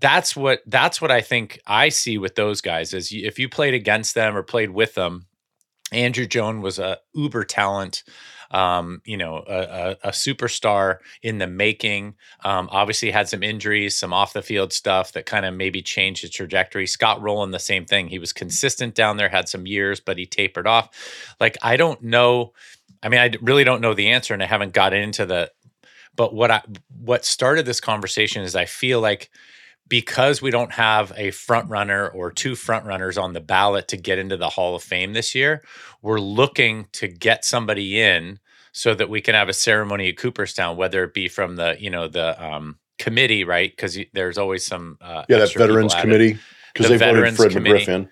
that's 0.00 0.34
what 0.34 0.62
that's 0.66 1.00
what 1.00 1.10
I 1.10 1.20
think 1.20 1.60
I 1.66 1.90
see 1.90 2.18
with 2.18 2.34
those 2.34 2.60
guys 2.60 2.94
is 2.94 3.12
if 3.12 3.38
you 3.38 3.48
played 3.48 3.74
against 3.74 4.14
them 4.14 4.36
or 4.36 4.42
played 4.42 4.70
with 4.70 4.94
them, 4.94 5.26
Andruw 5.92 6.28
Jones 6.28 6.62
was 6.62 6.78
a 6.78 6.98
uber 7.14 7.44
talent 7.44 8.02
um, 8.50 9.00
you 9.04 9.16
know, 9.16 9.44
a, 9.48 9.58
a, 9.58 9.90
a, 10.08 10.10
superstar 10.10 10.98
in 11.22 11.38
the 11.38 11.46
making. 11.46 12.16
Um, 12.44 12.68
obviously, 12.72 13.10
had 13.10 13.28
some 13.28 13.42
injuries, 13.42 13.96
some 13.96 14.12
off 14.12 14.32
the 14.32 14.42
field 14.42 14.72
stuff 14.72 15.12
that 15.12 15.26
kind 15.26 15.46
of 15.46 15.54
maybe 15.54 15.82
changed 15.82 16.22
his 16.22 16.32
trajectory. 16.32 16.86
Scott 16.86 17.22
Rolen, 17.22 17.52
the 17.52 17.60
same 17.60 17.84
thing. 17.84 18.08
He 18.08 18.18
was 18.18 18.32
consistent 18.32 18.94
down 18.94 19.18
there, 19.18 19.28
had 19.28 19.48
some 19.48 19.66
years, 19.66 20.00
but 20.00 20.18
he 20.18 20.26
tapered 20.26 20.66
off. 20.66 20.88
Like, 21.38 21.58
I 21.62 21.76
don't 21.76 22.02
know. 22.02 22.52
I 23.02 23.08
mean, 23.08 23.20
I 23.20 23.30
really 23.40 23.64
don't 23.64 23.80
know 23.80 23.94
the 23.94 24.08
answer, 24.08 24.34
and 24.34 24.42
I 24.42 24.46
haven't 24.46 24.72
got 24.72 24.92
into 24.92 25.26
the. 25.26 25.50
But 26.16 26.34
what 26.34 26.50
I 26.50 26.62
what 27.02 27.24
started 27.24 27.66
this 27.66 27.80
conversation 27.80 28.42
is 28.42 28.54
I 28.54 28.66
feel 28.66 29.00
like 29.00 29.30
because 29.88 30.42
we 30.42 30.50
don't 30.50 30.72
have 30.72 31.12
a 31.16 31.30
front 31.30 31.68
runner 31.68 32.08
or 32.08 32.30
two 32.30 32.54
front 32.54 32.86
runners 32.86 33.18
on 33.18 33.32
the 33.32 33.40
ballot 33.40 33.88
to 33.88 33.96
get 33.96 34.18
into 34.18 34.36
the 34.36 34.48
Hall 34.48 34.74
of 34.76 34.82
Fame 34.82 35.12
this 35.14 35.34
year, 35.34 35.62
we're 36.02 36.20
looking 36.20 36.86
to 36.92 37.08
get 37.08 37.44
somebody 37.44 38.00
in 38.00 38.38
so 38.72 38.94
that 38.94 39.08
we 39.08 39.20
can 39.20 39.34
have 39.34 39.48
a 39.48 39.52
ceremony 39.52 40.10
at 40.10 40.16
Cooperstown, 40.16 40.76
whether 40.76 41.02
it 41.04 41.14
be 41.14 41.28
from 41.28 41.56
the 41.56 41.76
you 41.78 41.90
know 41.90 42.06
the 42.06 42.42
um, 42.42 42.78
committee, 42.98 43.44
right? 43.44 43.70
Because 43.70 43.98
there's 44.12 44.36
always 44.36 44.66
some 44.66 44.98
uh, 45.00 45.24
yeah 45.28 45.38
that 45.38 45.54
veterans 45.54 45.94
committee 45.94 46.38
because 46.72 46.88
the 46.88 46.98
they 46.98 47.12
voted 47.12 47.34
Fred 47.36 47.52
committee. 47.52 47.84
McGriff 47.84 47.88
in. 47.88 48.10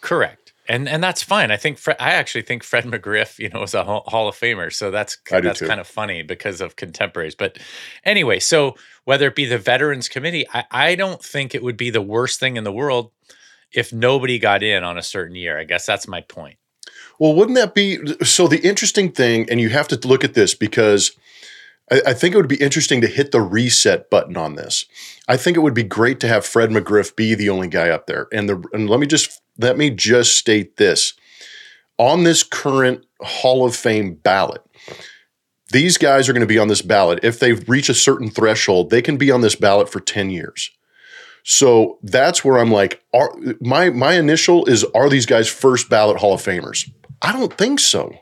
Correct 0.00 0.43
and 0.68 0.88
and 0.88 1.02
that's 1.02 1.22
fine. 1.22 1.50
I 1.50 1.56
think 1.56 1.78
Fred, 1.78 1.96
I 2.00 2.12
actually 2.12 2.42
think 2.42 2.62
Fred 2.62 2.84
McGriff, 2.86 3.38
you 3.38 3.48
know, 3.48 3.62
is 3.62 3.74
a 3.74 3.84
Hall 3.84 4.28
of 4.28 4.36
Famer, 4.36 4.72
so 4.72 4.90
that's 4.90 5.18
that's 5.28 5.60
kind 5.60 5.80
of 5.80 5.86
funny 5.86 6.22
because 6.22 6.60
of 6.60 6.76
contemporaries. 6.76 7.34
But 7.34 7.58
anyway, 8.04 8.38
so 8.38 8.76
whether 9.04 9.28
it 9.28 9.36
be 9.36 9.44
the 9.44 9.58
Veterans 9.58 10.08
Committee, 10.08 10.46
I, 10.52 10.64
I 10.70 10.94
don't 10.94 11.22
think 11.22 11.54
it 11.54 11.62
would 11.62 11.76
be 11.76 11.90
the 11.90 12.02
worst 12.02 12.40
thing 12.40 12.56
in 12.56 12.64
the 12.64 12.72
world 12.72 13.10
if 13.72 13.92
nobody 13.92 14.38
got 14.38 14.62
in 14.62 14.84
on 14.84 14.96
a 14.96 15.02
certain 15.02 15.36
year. 15.36 15.58
I 15.58 15.64
guess 15.64 15.84
that's 15.84 16.08
my 16.08 16.20
point. 16.22 16.58
Well, 17.18 17.34
wouldn't 17.34 17.56
that 17.56 17.74
be 17.74 17.98
so? 18.24 18.48
The 18.48 18.66
interesting 18.66 19.12
thing, 19.12 19.48
and 19.50 19.60
you 19.60 19.68
have 19.68 19.88
to 19.88 20.08
look 20.08 20.24
at 20.24 20.34
this 20.34 20.54
because 20.54 21.12
I, 21.90 22.00
I 22.08 22.14
think 22.14 22.34
it 22.34 22.38
would 22.38 22.48
be 22.48 22.56
interesting 22.56 23.00
to 23.02 23.06
hit 23.06 23.30
the 23.30 23.40
reset 23.40 24.10
button 24.10 24.36
on 24.36 24.54
this. 24.54 24.86
I 25.28 25.36
think 25.36 25.56
it 25.56 25.60
would 25.60 25.74
be 25.74 25.82
great 25.82 26.20
to 26.20 26.28
have 26.28 26.44
Fred 26.44 26.70
McGriff 26.70 27.14
be 27.16 27.34
the 27.34 27.50
only 27.50 27.68
guy 27.68 27.88
up 27.90 28.06
there. 28.06 28.28
And 28.32 28.48
the 28.48 28.62
and 28.72 28.88
let 28.88 29.00
me 29.00 29.06
just 29.06 29.40
let 29.58 29.76
me 29.76 29.90
just 29.90 30.36
state 30.36 30.76
this. 30.76 31.14
On 31.98 32.24
this 32.24 32.42
current 32.42 33.04
Hall 33.20 33.64
of 33.64 33.76
Fame 33.76 34.14
ballot, 34.14 34.62
these 35.70 35.96
guys 35.96 36.28
are 36.28 36.32
going 36.32 36.40
to 36.40 36.46
be 36.46 36.58
on 36.58 36.68
this 36.68 36.82
ballot. 36.82 37.20
If 37.22 37.38
they 37.38 37.52
reach 37.52 37.88
a 37.88 37.94
certain 37.94 38.30
threshold, 38.30 38.90
they 38.90 39.02
can 39.02 39.16
be 39.16 39.30
on 39.30 39.40
this 39.40 39.54
ballot 39.54 39.88
for 39.88 40.00
10 40.00 40.30
years. 40.30 40.70
So 41.44 41.98
that's 42.02 42.44
where 42.44 42.58
I'm 42.58 42.72
like, 42.72 43.02
are, 43.12 43.30
my 43.60 43.90
my 43.90 44.14
initial 44.14 44.64
is 44.64 44.82
are 44.94 45.10
these 45.10 45.26
guys 45.26 45.46
first 45.46 45.90
ballot 45.90 46.16
Hall 46.16 46.34
of 46.34 46.42
Famers? 46.42 46.90
I 47.20 47.32
don't 47.32 47.52
think 47.52 47.80
so. 47.80 48.14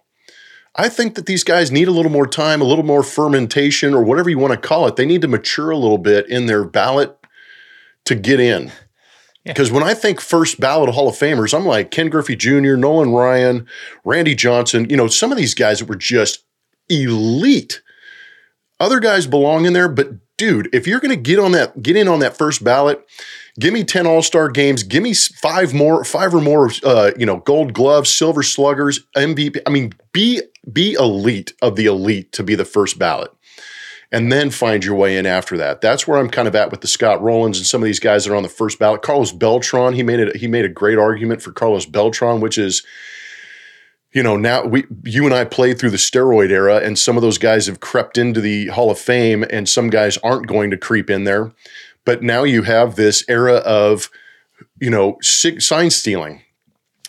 I 0.74 0.88
think 0.88 1.14
that 1.14 1.26
these 1.26 1.44
guys 1.44 1.70
need 1.70 1.86
a 1.88 1.92
little 1.92 2.10
more 2.10 2.26
time, 2.26 2.60
a 2.60 2.64
little 2.64 2.84
more 2.84 3.02
fermentation, 3.02 3.94
or 3.94 4.02
whatever 4.02 4.28
you 4.30 4.38
want 4.38 4.54
to 4.54 4.68
call 4.68 4.88
it. 4.88 4.96
They 4.96 5.06
need 5.06 5.20
to 5.20 5.28
mature 5.28 5.70
a 5.70 5.76
little 5.76 5.98
bit 5.98 6.28
in 6.28 6.46
their 6.46 6.64
ballot 6.64 7.16
to 8.06 8.14
get 8.14 8.40
in. 8.40 8.72
Because 9.44 9.68
yeah. 9.68 9.74
when 9.74 9.82
I 9.82 9.94
think 9.94 10.20
first 10.20 10.60
ballot 10.60 10.90
Hall 10.90 11.08
of 11.08 11.16
Famers, 11.16 11.52
I'm 11.56 11.66
like 11.66 11.90
Ken 11.90 12.08
Griffey 12.08 12.36
Jr., 12.36 12.76
Nolan 12.76 13.10
Ryan, 13.10 13.66
Randy 14.04 14.34
Johnson, 14.34 14.88
you 14.88 14.96
know, 14.96 15.08
some 15.08 15.32
of 15.32 15.38
these 15.38 15.54
guys 15.54 15.80
that 15.80 15.88
were 15.88 15.96
just 15.96 16.44
elite. 16.88 17.82
Other 18.78 19.00
guys 19.00 19.26
belong 19.26 19.64
in 19.64 19.72
there, 19.72 19.88
but 19.88 20.10
dude, 20.36 20.68
if 20.72 20.86
you're 20.86 21.00
going 21.00 21.14
to 21.14 21.20
get 21.20 21.38
on 21.38 21.52
that, 21.52 21.82
get 21.82 21.96
in 21.96 22.08
on 22.08 22.20
that 22.20 22.36
first 22.36 22.62
ballot, 22.62 23.04
Give 23.60 23.74
me 23.74 23.84
10 23.84 24.06
all-star 24.06 24.48
games. 24.48 24.82
Give 24.82 25.02
me 25.02 25.12
five 25.12 25.74
more, 25.74 26.04
five 26.04 26.34
or 26.34 26.40
more, 26.40 26.70
uh, 26.84 27.10
you 27.18 27.26
know, 27.26 27.38
gold 27.38 27.74
gloves, 27.74 28.10
silver 28.10 28.42
sluggers, 28.42 29.00
MVP. 29.14 29.60
I 29.66 29.70
mean, 29.70 29.92
be, 30.12 30.40
be 30.72 30.94
elite 30.94 31.52
of 31.60 31.76
the 31.76 31.84
elite 31.86 32.32
to 32.32 32.42
be 32.42 32.54
the 32.54 32.64
first 32.64 32.98
ballot 32.98 33.30
and 34.12 34.30
then 34.30 34.50
find 34.50 34.84
your 34.84 34.94
way 34.94 35.16
in 35.16 35.24
after 35.24 35.56
that. 35.56 35.80
That's 35.80 36.06
where 36.06 36.18
I'm 36.18 36.28
kind 36.28 36.46
of 36.46 36.54
at 36.54 36.70
with 36.70 36.82
the 36.82 36.86
Scott 36.86 37.20
Rolens 37.20 37.56
and 37.56 37.66
some 37.66 37.82
of 37.82 37.86
these 37.86 37.98
guys 37.98 38.24
that 38.24 38.32
are 38.32 38.36
on 38.36 38.42
the 38.42 38.48
first 38.48 38.78
ballot. 38.78 39.00
Carlos 39.00 39.32
Beltran, 39.32 39.94
he 39.94 40.02
made 40.02 40.20
it. 40.20 40.36
He 40.36 40.46
made 40.46 40.66
a 40.66 40.68
great 40.68 40.98
argument 40.98 41.40
for 41.40 41.50
Carlos 41.50 41.86
Beltran, 41.86 42.40
which 42.40 42.58
is, 42.58 42.82
you 44.12 44.22
know, 44.22 44.36
now 44.36 44.66
we, 44.66 44.84
you 45.04 45.24
and 45.24 45.34
I 45.34 45.46
played 45.46 45.78
through 45.78 45.90
the 45.90 45.96
steroid 45.96 46.50
era, 46.50 46.76
and 46.76 46.98
some 46.98 47.16
of 47.16 47.22
those 47.22 47.38
guys 47.38 47.66
have 47.66 47.80
crept 47.80 48.18
into 48.18 48.42
the 48.42 48.66
Hall 48.66 48.90
of 48.90 48.98
Fame, 48.98 49.44
and 49.48 49.66
some 49.66 49.88
guys 49.88 50.18
aren't 50.18 50.46
going 50.46 50.70
to 50.70 50.76
creep 50.76 51.08
in 51.08 51.24
there. 51.24 51.50
But 52.04 52.22
now 52.22 52.42
you 52.42 52.62
have 52.62 52.96
this 52.96 53.24
era 53.28 53.56
of, 53.56 54.10
you 54.78 54.90
know, 54.90 55.16
sign 55.22 55.88
stealing. 55.88 56.41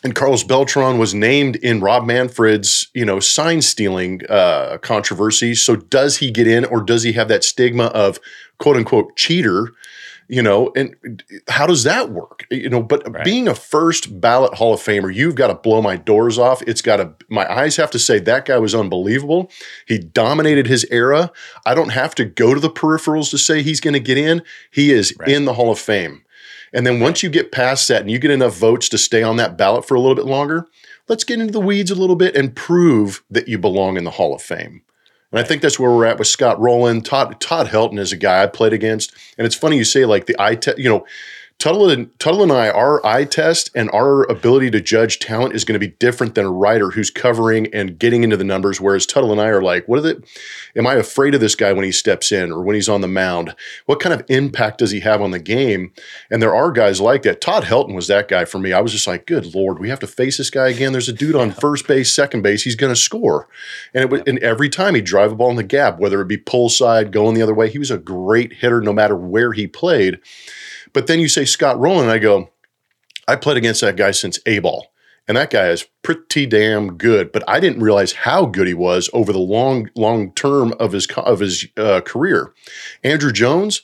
And 0.04 0.14
Carlos 0.16 0.44
Beltran 0.44 0.98
was 0.98 1.14
named 1.14 1.56
in 1.58 1.80
Rob 1.80 2.06
Manfred's, 2.06 2.90
you 2.94 3.06
know, 3.06 3.20
sign 3.20 3.62
stealing 3.62 4.22
uh, 4.30 4.78
controversy. 4.82 5.56
So 5.56 5.78
does 5.78 6.18
he 6.18 6.30
get 6.30 6.48
in, 6.48 6.66
or 6.66 6.82
does 6.82 7.04
he 7.04 7.14
have 7.14 7.30
that 7.30 7.44
stigma 7.44 7.86
of 7.86 8.20
quote 8.58 8.76
unquote 8.76 9.16
cheater? 9.16 9.72
you 10.28 10.42
know, 10.42 10.72
and 10.76 11.24
how 11.48 11.68
does 11.68 11.84
that 11.84 12.10
work? 12.10 12.46
You 12.50 12.70
know, 12.70 12.82
but 12.82 13.08
right. 13.08 13.24
being 13.24 13.48
a 13.48 13.56
first 13.56 14.20
ballot 14.22 14.54
Hall 14.56 14.74
of 14.74 14.80
Famer, 14.80 15.14
you've 15.14 15.36
got 15.36 15.48
to 15.48 15.56
blow 15.56 15.82
my 15.82 15.96
doors 15.96 16.38
off. 16.40 16.62
It's 16.64 16.82
got 16.82 16.98
to, 16.98 17.14
my 17.30 17.52
eyes 17.52 17.76
have 17.76 17.92
to 17.92 18.00
say 18.00 18.20
that 18.20 18.46
guy 18.46 18.58
was 18.58 18.74
unbelievable. 18.74 19.52
He 19.86 20.00
dominated 20.00 20.68
his 20.68 20.86
era. 20.90 21.32
I 21.66 21.76
don't 21.76 21.90
have 21.90 22.16
to 22.16 22.26
go 22.26 22.54
to 22.54 22.60
the 22.60 22.70
peripherals 22.70 23.30
to 23.32 23.38
say 23.38 23.62
he's 23.62 23.80
going 23.80 23.94
to 23.94 24.00
get 24.00 24.18
in. 24.18 24.42
He 24.72 24.92
is 24.92 25.14
right. 25.20 25.30
in 25.30 25.46
the 25.46 25.54
Hall 25.54 25.72
of 25.72 25.80
Fame. 25.80 26.24
And 26.74 26.88
then 26.88 27.00
once 27.00 27.22
you 27.22 27.30
get 27.30 27.52
past 27.52 27.88
that 27.88 28.02
and 28.02 28.10
you 28.10 28.20
get 28.20 28.32
enough 28.32 28.56
votes 28.56 28.90
to 28.90 28.98
stay 28.98 29.22
on 29.22 29.38
that 29.38 29.58
ballot 29.58 29.88
for 29.88 29.96
a 29.96 30.00
little 30.00 30.16
bit 30.16 30.26
longer, 30.26 30.68
let's 31.08 31.24
get 31.24 31.40
into 31.40 31.54
the 31.54 31.60
weeds 31.60 31.92
a 31.92 31.96
little 31.96 32.16
bit 32.16 32.36
and 32.36 32.56
prove 32.56 33.24
that 33.30 33.48
you 33.48 33.58
belong 33.58 33.98
in 33.98 34.04
the 34.04 34.12
Hall 34.12 34.34
of 34.34 34.42
Fame. 34.42 34.82
And 35.32 35.40
I 35.40 35.44
think 35.44 35.62
that's 35.62 35.80
where 35.80 35.90
we're 35.90 36.06
at 36.06 36.20
with 36.20 36.28
Scott 36.28 36.60
Rolen. 36.60 37.02
Todd 37.02 37.40
Todd 37.40 37.68
Helton 37.68 37.98
is 37.98 38.12
a 38.12 38.18
guy 38.18 38.44
I 38.44 38.48
played 38.48 38.72
against, 38.72 39.14
and 39.36 39.48
it's 39.48 39.56
funny 39.56 39.78
you 39.78 39.84
say 39.84 40.06
like 40.06 40.28
the 40.28 40.36
eye 40.40 40.54
test. 40.54 40.78
You 40.78 40.90
know, 40.90 41.06
Tuttle 41.64 41.90
and 41.90 42.20
Tuttle 42.20 42.44
and 42.44 42.52
I, 42.52 42.70
our 42.70 43.06
eye 43.06 43.24
test 43.24 43.70
and 43.74 43.90
our 43.92 44.24
ability 44.30 44.70
to 44.72 44.82
judge 44.82 45.20
talent 45.20 45.56
is 45.56 45.64
going 45.64 45.80
to 45.80 45.88
be 45.88 45.96
different 45.98 46.36
than 46.36 46.46
a 46.46 46.52
writer 46.52 46.90
who's 46.90 47.10
covering 47.10 47.74
and 47.74 47.98
getting 47.98 48.26
into 48.26 48.36
the 48.36 48.44
numbers. 48.44 48.82
Whereas 48.82 49.06
Tuttle 49.06 49.32
and 49.32 49.40
I 49.40 49.48
are 49.48 49.62
like, 49.62 49.88
what 49.88 50.00
is 50.00 50.04
it? 50.04 50.26
Am 50.76 50.86
I 50.86 50.96
afraid 50.96 51.34
of 51.36 51.40
this 51.40 51.56
guy 51.56 51.72
when 51.72 51.86
he 51.86 51.94
steps 51.94 52.34
in 52.34 52.52
or 52.52 52.62
when 52.64 52.76
he's 52.76 52.90
on 52.90 53.00
the 53.00 53.08
mound? 53.08 53.56
What 53.86 54.02
kind 54.02 54.14
of 54.14 54.26
impact 54.28 54.80
does 54.80 54.92
he 54.92 55.00
have 55.00 55.22
on 55.22 55.32
the 55.32 55.40
game? 55.40 55.94
And 56.30 56.42
there 56.42 56.54
are 56.54 56.70
guys 56.70 57.00
like 57.00 57.22
that. 57.22 57.40
Todd 57.40 57.64
Helton 57.64 57.96
was 57.96 58.08
that 58.08 58.28
guy 58.28 58.44
for 58.44 58.60
me. 58.60 58.74
I 58.74 58.82
was 58.82 58.92
just 58.92 59.08
like, 59.08 59.26
good 59.26 59.56
lord, 59.56 59.80
we 59.80 59.88
have 59.88 60.02
to 60.02 60.08
face 60.08 60.40
this 60.40 60.50
guy 60.50 60.68
again. 60.68 60.92
There's 60.92 61.08
a 61.08 61.14
dude 61.14 61.34
on 61.34 61.52
first 61.52 61.88
base, 61.88 62.12
second 62.12 62.42
base. 62.42 62.64
He's 62.64 62.76
going 62.76 62.94
to 62.94 63.00
score, 63.00 63.48
and 63.94 64.04
it 64.04 64.10
was, 64.10 64.22
and 64.28 64.38
every 64.40 64.68
time 64.68 64.96
he'd 64.96 65.06
drive 65.06 65.32
a 65.32 65.36
ball 65.36 65.52
in 65.52 65.56
the 65.56 65.64
gap, 65.64 65.98
whether 65.98 66.20
it 66.20 66.28
be 66.28 66.36
pull 66.36 66.68
side, 66.68 67.14
going 67.14 67.36
the 67.36 67.42
other 67.42 67.54
way. 67.54 67.70
He 67.70 67.80
was 67.80 67.90
a 67.90 67.98
great 67.98 68.52
hitter 68.52 68.82
no 68.82 68.92
matter 68.92 69.16
where 69.16 69.54
he 69.54 69.66
played. 69.66 70.20
But 70.94 71.08
then 71.08 71.20
you 71.20 71.28
say 71.28 71.46
Scott 71.46 71.80
Rolen, 71.80 72.04
and 72.04 72.12
I 72.12 72.20
go, 72.20 72.50
I 73.28 73.36
played 73.36 73.58
against 73.58 73.82
that 73.82 73.98
guy 73.98 74.12
since 74.12 74.40
A 74.46 74.60
ball. 74.60 74.88
And 75.28 75.38
that 75.38 75.52
guy 75.52 75.70
is 75.70 75.88
pretty 76.02 76.46
damn 76.46 76.98
good, 76.98 77.32
but 77.32 77.44
I 77.48 77.62
didn't 77.62 77.82
realize 77.82 78.12
how 78.12 78.46
good 78.46 78.68
he 78.68 78.74
was 78.74 79.10
over 79.14 79.32
the 79.32 79.40
long, 79.40 79.90
long 79.96 80.34
term 80.34 80.74
of 80.80 80.92
his 80.92 81.08
of 81.16 81.40
his 81.40 81.66
uh, 81.78 82.02
career. 82.02 82.54
Andruw 83.06 83.32
Jones, 83.32 83.82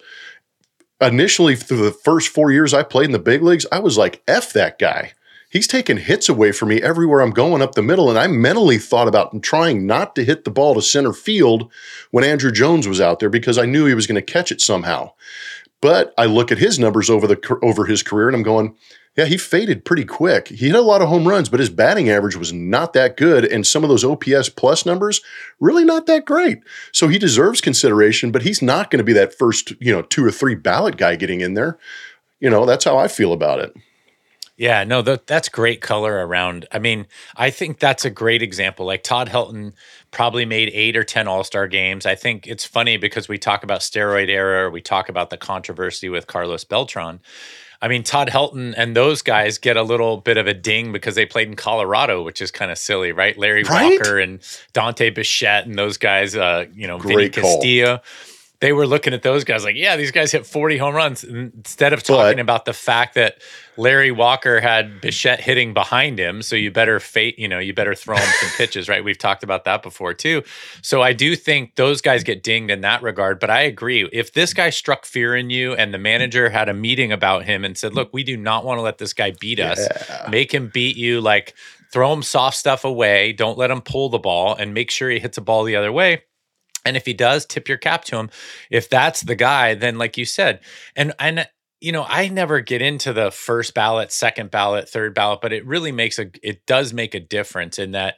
initially 1.00 1.56
through 1.56 1.86
the 1.86 1.92
first 1.92 2.28
four 2.28 2.52
years 2.52 2.74
I 2.74 2.84
played 2.84 3.06
in 3.06 3.14
the 3.14 3.20
big 3.20 3.42
leagues, 3.42 3.66
I 3.72 3.80
was 3.80 3.98
like, 3.98 4.22
"F 4.28 4.52
that 4.52 4.80
guy." 4.80 5.14
He's 5.50 5.66
taking 5.66 5.98
hits 5.98 6.30
away 6.30 6.52
from 6.52 6.70
me 6.70 6.80
everywhere 6.80 7.22
I'm 7.22 7.32
going 7.32 7.64
up 7.64 7.74
the 7.74 7.82
middle, 7.82 8.10
and 8.10 8.20
I 8.20 8.28
mentally 8.28 8.78
thought 8.78 9.08
about 9.08 9.42
trying 9.42 9.88
not 9.88 10.16
to 10.16 10.26
hit 10.26 10.44
the 10.44 10.52
ball 10.52 10.76
to 10.76 10.82
center 10.82 11.14
field 11.14 11.72
when 12.12 12.24
Andruw 12.24 12.54
Jones 12.54 12.88
was 12.88 13.02
out 13.02 13.20
there 13.20 13.30
because 13.30 13.58
I 13.58 13.66
knew 13.66 13.86
he 13.86 13.96
was 13.96 14.06
going 14.06 14.16
to 14.16 14.22
catch 14.22 14.52
it 14.52 14.62
somehow. 14.62 15.14
But 15.82 16.14
I 16.18 16.26
look 16.26 16.52
at 16.52 16.58
his 16.58 16.78
numbers 16.78 17.10
over 17.10 17.26
the 17.26 17.60
over 17.62 17.86
his 17.86 18.04
career, 18.04 18.28
and 18.28 18.36
I'm 18.36 18.44
going, 18.44 18.76
yeah, 19.16 19.26
he 19.26 19.38
faded 19.38 19.86
pretty 19.86 20.06
quick. 20.06 20.48
He 20.50 20.68
hit 20.68 20.76
a 20.76 20.82
lot 20.82 21.02
of 21.02 21.10
home 21.10 21.28
runs, 21.28 21.50
but 21.50 21.60
his 21.60 21.70
batting 21.70 22.10
average 22.10 22.36
was 22.36 22.54
not 22.54 22.94
that 22.94 23.18
good, 23.18 23.46
and 23.46 23.66
some 23.66 23.84
of 23.84 23.90
those 23.90 24.04
OPS 24.04 24.50
plus 24.50 24.86
numbers 24.86 25.22
really 25.60 25.84
not 25.84 26.06
that 26.06 26.26
great. 26.26 26.60
So 26.92 27.08
he 27.08 27.18
deserves 27.18 27.62
consideration, 27.62 28.32
but 28.32 28.44
he's 28.44 28.62
not 28.62 28.92
going 28.92 29.00
to 29.00 29.04
be 29.04 29.14
that 29.14 29.38
first, 29.38 29.74
you 29.80 29.92
know, 29.92 30.04
two 30.04 30.26
or 30.26 30.32
three 30.32 30.56
ballot 30.56 30.98
guy 30.98 31.16
getting 31.16 31.42
in 31.42 31.54
there. 31.54 31.78
You 32.40 32.50
know, 32.50 32.66
that's 32.66 32.86
how 32.86 32.98
I 32.98 33.08
feel 33.08 33.34
about 33.34 33.60
it. 33.60 33.76
Yeah, 34.60 34.84
no, 34.84 35.02
that, 35.04 35.26
that's 35.26 35.48
great 35.48 35.80
color 35.80 36.28
around. 36.28 36.68
I 36.70 36.80
mean, 36.80 37.08
I 37.38 37.50
think 37.50 37.80
that's 37.80 38.04
a 38.04 38.10
great 38.10 38.42
example. 38.42 38.86
Like 38.86 39.04
Todd 39.04 39.30
Helton 39.30 39.72
probably 40.12 40.44
made 40.44 40.70
eight 40.74 40.98
or 40.98 41.06
10 41.06 41.30
All 41.30 41.46
Star 41.46 41.66
games. 41.70 42.06
I 42.06 42.16
think 42.16 42.46
it's 42.46 42.66
funny 42.66 42.98
because 42.98 43.30
we 43.30 43.38
talk 43.38 43.64
about 43.64 43.80
steroid 43.80 44.28
era, 44.28 44.70
we 44.70 44.82
talk 44.82 45.08
about 45.08 45.30
the 45.30 45.38
controversy 45.38 46.10
with 46.10 46.28
Carlos 46.28 46.66
Beltran. 46.66 47.22
I 47.82 47.88
mean, 47.88 48.04
Todd 48.04 48.28
Helton 48.28 48.74
and 48.76 48.98
those 48.98 49.22
guys 49.22 49.58
get 49.58 49.78
a 49.78 49.82
little 49.84 50.18
bit 50.18 50.36
of 50.36 50.46
a 50.46 50.54
ding 50.54 50.92
because 50.92 51.16
they 51.16 51.26
played 51.26 51.48
in 51.48 51.56
Colorado, 51.56 52.22
which 52.22 52.42
is 52.42 52.52
kind 52.52 52.70
of 52.70 52.78
silly, 52.78 53.14
right? 53.14 53.38
Larry 53.38 53.64
Right? 53.64 53.98
Walker 53.98 54.20
and 54.20 54.42
Dante 54.74 55.10
Bichette 55.10 55.68
and 55.68 55.80
those 55.80 55.98
guys, 55.98 56.36
uh, 56.36 56.66
you 56.76 56.86
know, 56.86 56.98
Vinny 56.98 57.16
Great 57.16 57.34
call. 57.38 57.56
Castilla. 57.62 58.02
They 58.60 58.74
were 58.74 58.86
looking 58.86 59.14
at 59.14 59.22
those 59.22 59.46
guys 59.46 59.64
like, 59.64 59.78
yeah, 59.78 59.96
these 59.96 60.12
guys 60.12 60.34
hit 60.34 60.46
40 60.46 60.76
home 60.80 60.94
runs. 60.94 61.24
And 61.24 61.54
Instead 61.56 61.94
of 61.94 62.04
talking 62.04 62.36
But- 62.36 62.42
about 62.42 62.66
the 62.66 62.74
fact 62.74 63.16
that 63.16 63.38
Larry 63.80 64.12
Walker 64.12 64.60
had 64.60 65.00
Bichette 65.00 65.40
hitting 65.40 65.74
behind 65.74 66.20
him, 66.20 66.42
so 66.42 66.58
you 66.58 66.70
better 66.70 67.00
fate, 67.00 67.40
you 67.40 67.48
know, 67.48 67.60
you 67.60 67.74
better 67.74 67.96
throw 67.96 68.18
him 68.18 68.30
some 68.42 68.50
pitches, 68.58 68.90
right? 68.90 69.04
We've 69.04 69.18
talked 69.18 69.42
about 69.42 69.64
that 69.64 69.82
before 69.82 70.14
too. 70.14 70.44
So 70.82 71.02
I 71.02 71.14
do 71.14 71.34
think 71.34 71.76
those 71.76 72.02
guys 72.02 72.26
get 72.26 72.44
dinged 72.44 72.72
in 72.72 72.82
that 72.82 73.02
regard. 73.02 73.40
But 73.40 73.50
I 73.50 73.62
agree. 73.62 74.08
If 74.12 74.34
this 74.34 74.54
guy 74.54 74.70
struck 74.70 75.06
fear 75.06 75.34
in 75.34 75.50
you 75.50 75.74
and 75.74 75.94
the 75.94 75.98
manager 75.98 76.50
had 76.50 76.68
a 76.68 76.74
meeting 76.74 77.14
about 77.14 77.46
him 77.46 77.64
and 77.64 77.78
said, 77.78 77.94
look, 77.94 78.10
we 78.12 78.24
do 78.24 78.36
not 78.36 78.66
want 78.66 78.80
to 78.80 78.82
let 78.82 78.98
this 78.98 79.14
guy 79.14 79.32
beat 79.40 79.62
us, 79.62 79.88
make 80.30 80.54
him 80.54 80.70
beat 80.74 80.98
you, 80.98 81.22
like 81.22 81.56
throw 81.94 82.12
him 82.12 82.22
soft 82.22 82.58
stuff 82.58 82.84
away, 82.84 83.32
don't 83.32 83.58
let 83.58 83.72
him 83.72 83.82
pull 83.82 84.10
the 84.10 84.20
ball, 84.20 84.56
and 84.56 84.74
make 84.74 84.92
sure 84.92 85.10
he 85.10 85.20
hits 85.20 85.38
a 85.38 85.42
ball 85.42 85.64
the 85.64 85.78
other 85.78 85.92
way. 85.92 86.24
And 86.86 86.98
if 86.98 87.06
he 87.06 87.14
does, 87.14 87.46
tip 87.46 87.70
your 87.70 87.78
cap 87.78 88.04
to 88.06 88.18
him. 88.18 88.30
If 88.70 88.90
that's 88.90 89.22
the 89.22 89.36
guy, 89.36 89.74
then 89.74 89.98
like 89.98 90.18
you 90.18 90.26
said, 90.26 90.60
and 90.96 91.14
and 91.20 91.48
you 91.82 91.92
know, 91.92 92.06
I 92.08 92.28
never 92.28 92.60
get 92.60 92.82
into 92.82 93.14
the 93.14 93.32
first 93.32 93.74
ballot, 93.74 94.12
second 94.12 94.52
ballot, 94.52 94.90
third 94.90 95.14
ballot, 95.14 95.40
but 95.42 95.54
it 95.54 95.66
really 95.66 95.92
makes 95.92 96.20
a 96.20 96.30
it 96.44 96.66
does 96.66 96.94
make 96.94 97.16
a 97.16 97.20
difference 97.20 97.80
in 97.80 97.92
that 97.92 98.16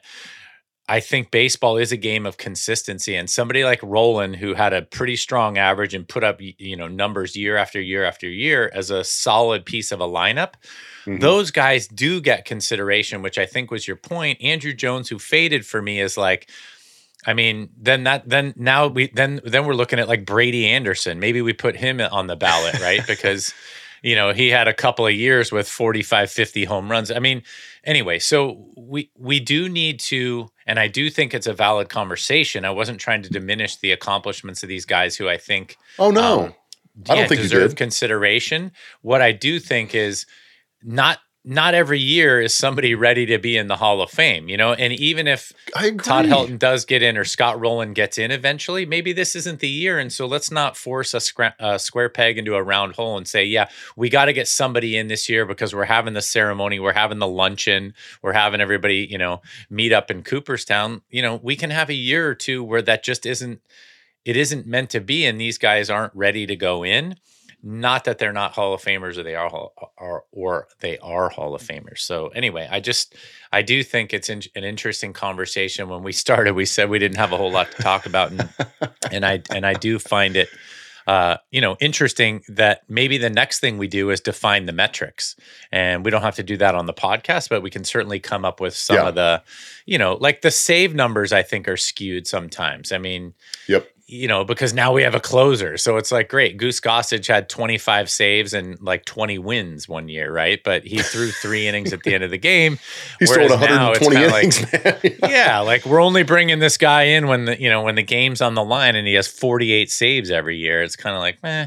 I 0.88 0.98
think 0.98 1.30
baseball 1.30 1.76
is 1.76 1.92
a 1.92 1.96
game 1.96 2.26
of 2.26 2.36
consistency 2.38 3.14
and 3.14 3.30
somebody 3.30 3.64
like 3.64 3.80
Rolen 3.84 4.34
who 4.34 4.54
had 4.54 4.72
a 4.72 4.82
pretty 4.82 5.14
strong 5.14 5.56
average 5.56 5.94
and 5.94 6.06
put 6.08 6.24
up 6.24 6.38
you 6.40 6.76
know 6.76 6.88
numbers 6.88 7.36
year 7.36 7.56
after 7.56 7.80
year 7.80 8.04
after 8.04 8.28
year 8.28 8.70
as 8.74 8.90
a 8.90 9.04
solid 9.04 9.64
piece 9.64 9.92
of 9.92 10.00
a 10.00 10.08
lineup 10.08 10.54
Mhm. 11.06 11.20
those 11.20 11.50
guys 11.50 11.86
do 11.88 12.20
get 12.20 12.44
consideration 12.44 13.22
which 13.22 13.38
I 13.38 13.46
think 13.46 13.70
was 13.70 13.86
your 13.86 13.96
point 13.96 14.40
Andruw 14.40 14.76
Jones 14.76 15.08
who 15.08 15.18
faded 15.18 15.64
for 15.64 15.80
me 15.80 16.00
is 16.00 16.16
like 16.16 16.50
I 17.26 17.34
mean, 17.34 17.70
then 17.76 18.04
that 18.04 18.28
then 18.28 18.54
now 18.56 18.88
we 18.88 19.08
then 19.08 19.40
then 19.44 19.66
we're 19.66 19.74
looking 19.74 19.98
at 19.98 20.08
like 20.08 20.24
Brady 20.24 20.66
Anderson. 20.66 21.20
Maybe 21.20 21.40
we 21.42 21.52
put 21.52 21.76
him 21.76 22.00
on 22.00 22.26
the 22.26 22.36
ballot, 22.36 22.80
right? 22.80 23.00
Because 23.06 23.54
you 24.02 24.16
know, 24.16 24.32
he 24.32 24.48
had 24.48 24.66
a 24.66 24.74
couple 24.74 25.06
of 25.06 25.12
years 25.14 25.52
with 25.52 25.68
45 25.68 26.28
50 26.30 26.64
home 26.64 26.90
runs. 26.90 27.12
I 27.12 27.20
mean, 27.20 27.42
anyway, 27.84 28.18
so 28.18 28.66
we 28.76 29.10
we 29.16 29.38
do 29.38 29.68
need 29.68 30.00
to 30.00 30.50
and 30.66 30.80
I 30.80 30.88
do 30.88 31.08
think 31.08 31.34
it's 31.34 31.46
a 31.46 31.52
valid 31.52 31.88
conversation. 31.88 32.64
I 32.64 32.70
wasn't 32.70 33.00
trying 33.00 33.22
to 33.22 33.30
diminish 33.30 33.76
the 33.76 33.92
accomplishments 33.92 34.62
of 34.62 34.68
these 34.68 34.84
guys 34.84 35.16
who 35.16 35.28
I 35.28 35.36
think 35.36 35.76
Oh 35.98 36.10
no. 36.10 36.44
Um, 36.44 36.54
I 37.08 37.14
don't 37.14 37.28
think 37.28 37.38
you 37.38 37.48
deserve 37.48 37.76
consideration. 37.76 38.72
What 39.00 39.22
I 39.22 39.32
do 39.32 39.58
think 39.58 39.94
is 39.94 40.26
not 40.82 41.20
not 41.44 41.74
every 41.74 41.98
year 41.98 42.40
is 42.40 42.54
somebody 42.54 42.94
ready 42.94 43.26
to 43.26 43.36
be 43.36 43.56
in 43.56 43.66
the 43.66 43.76
Hall 43.76 44.00
of 44.00 44.10
Fame, 44.10 44.48
you 44.48 44.56
know. 44.56 44.74
And 44.74 44.92
even 44.92 45.26
if 45.26 45.52
Todd 45.74 46.26
Helton 46.26 46.58
does 46.58 46.84
get 46.84 47.02
in 47.02 47.18
or 47.18 47.24
Scott 47.24 47.60
Rolen 47.60 47.94
gets 47.94 48.16
in 48.16 48.30
eventually, 48.30 48.86
maybe 48.86 49.12
this 49.12 49.34
isn't 49.34 49.58
the 49.58 49.68
year. 49.68 49.98
And 49.98 50.12
so 50.12 50.26
let's 50.26 50.52
not 50.52 50.76
force 50.76 51.14
a, 51.14 51.18
scra- 51.18 51.54
a 51.58 51.80
square 51.80 52.08
peg 52.08 52.38
into 52.38 52.54
a 52.54 52.62
round 52.62 52.94
hole 52.94 53.16
and 53.16 53.26
say, 53.26 53.44
yeah, 53.44 53.68
we 53.96 54.08
got 54.08 54.26
to 54.26 54.32
get 54.32 54.46
somebody 54.46 54.96
in 54.96 55.08
this 55.08 55.28
year 55.28 55.44
because 55.44 55.74
we're 55.74 55.84
having 55.84 56.14
the 56.14 56.22
ceremony, 56.22 56.78
we're 56.78 56.92
having 56.92 57.18
the 57.18 57.26
luncheon, 57.26 57.94
we're 58.22 58.32
having 58.32 58.60
everybody, 58.60 59.08
you 59.10 59.18
know, 59.18 59.42
meet 59.68 59.92
up 59.92 60.12
in 60.12 60.22
Cooperstown. 60.22 61.02
You 61.10 61.22
know, 61.22 61.40
we 61.42 61.56
can 61.56 61.70
have 61.70 61.90
a 61.90 61.94
year 61.94 62.28
or 62.28 62.36
two 62.36 62.62
where 62.62 62.82
that 62.82 63.02
just 63.02 63.26
isn't, 63.26 63.60
it 64.24 64.36
isn't 64.36 64.64
meant 64.68 64.90
to 64.90 65.00
be. 65.00 65.26
And 65.26 65.40
these 65.40 65.58
guys 65.58 65.90
aren't 65.90 66.14
ready 66.14 66.46
to 66.46 66.54
go 66.54 66.84
in. 66.84 67.16
Not 67.64 68.04
that 68.04 68.18
they're 68.18 68.32
not 68.32 68.52
Hall 68.52 68.74
of 68.74 68.82
Famers 68.82 69.16
or 69.16 69.22
they 69.22 69.36
are, 69.36 69.48
Hall- 69.48 69.92
are 69.96 70.24
or 70.32 70.66
they 70.80 70.98
are 70.98 71.28
Hall 71.28 71.54
of 71.54 71.62
Famers. 71.62 71.98
So 72.00 72.28
anyway, 72.28 72.66
I 72.70 72.80
just 72.80 73.14
I 73.52 73.62
do 73.62 73.84
think 73.84 74.12
it's 74.12 74.28
in, 74.28 74.42
an 74.56 74.64
interesting 74.64 75.12
conversation. 75.12 75.88
When 75.88 76.02
we 76.02 76.12
started, 76.24 76.54
we 76.54 76.64
said 76.66 76.90
we 76.90 76.98
didn't 76.98 77.18
have 77.18 77.32
a 77.32 77.36
whole 77.36 77.52
lot 77.52 77.70
to 77.70 77.82
talk 77.82 78.06
about, 78.06 78.32
and 78.32 78.48
and 79.12 79.24
I 79.24 79.42
and 79.50 79.64
I 79.64 79.74
do 79.74 80.00
find 80.00 80.36
it, 80.36 80.48
uh, 81.06 81.36
you 81.52 81.60
know, 81.60 81.76
interesting 81.80 82.42
that 82.48 82.82
maybe 82.88 83.16
the 83.16 83.30
next 83.30 83.60
thing 83.60 83.78
we 83.78 83.86
do 83.86 84.10
is 84.10 84.20
define 84.20 84.66
the 84.66 84.72
metrics, 84.72 85.36
and 85.70 86.04
we 86.04 86.10
don't 86.10 86.22
have 86.22 86.36
to 86.36 86.42
do 86.42 86.56
that 86.56 86.74
on 86.74 86.86
the 86.86 86.94
podcast, 86.94 87.48
but 87.48 87.62
we 87.62 87.70
can 87.70 87.84
certainly 87.84 88.18
come 88.18 88.44
up 88.44 88.60
with 88.60 88.74
some 88.74 88.96
Yeah. 88.96 89.08
of 89.08 89.14
the, 89.14 89.42
you 89.86 89.98
know, 89.98 90.14
like 90.14 90.40
the 90.42 90.50
save 90.50 90.96
numbers. 90.96 91.32
I 91.32 91.42
think 91.42 91.68
are 91.68 91.76
skewed 91.76 92.26
sometimes. 92.26 92.90
I 92.90 92.98
mean, 92.98 93.34
Yep. 93.68 93.88
You 94.12 94.28
know, 94.28 94.44
because 94.44 94.74
now 94.74 94.92
we 94.92 95.02
have 95.02 95.14
a 95.14 95.20
closer. 95.20 95.78
So 95.78 95.96
it's 95.96 96.12
like, 96.12 96.28
great. 96.28 96.58
Goose 96.58 96.80
Gossage 96.80 97.26
had 97.26 97.48
25 97.48 98.10
saves 98.10 98.52
and 98.52 98.78
like 98.82 99.06
20 99.06 99.38
wins 99.38 99.88
one 99.88 100.10
year, 100.10 100.30
right? 100.30 100.62
But 100.62 100.84
he 100.84 100.98
threw 100.98 101.30
three 101.30 101.66
innings 101.66 101.94
at 101.94 102.02
the 102.02 102.14
end 102.14 102.22
of 102.22 102.30
the 102.30 102.38
game. 102.38 102.78
He 103.18 103.26
stole 103.26 103.48
whereas 103.48 103.60
now 103.60 103.90
120 103.90 104.24
innings, 104.24 104.72
man. 104.72 105.18
yeah, 105.30 105.60
like 105.60 105.86
we're 105.86 106.02
only 106.02 106.24
bringing 106.24 106.58
this 106.58 106.76
guy 106.76 107.02
in 107.04 107.28
when 107.28 107.44
the 107.44 107.60
you 107.60 107.70
know 107.70 107.82
when 107.82 107.94
the 107.94 108.02
game's 108.02 108.40
on 108.40 108.54
the 108.54 108.64
line 108.64 108.96
and 108.96 109.06
he 109.06 109.14
has 109.14 109.28
48 109.28 109.90
saves 109.90 110.30
every 110.30 110.56
year. 110.56 110.82
It's 110.82 110.96
kind 110.96 111.14
of 111.14 111.20
like, 111.20 111.38
eh, 111.44 111.66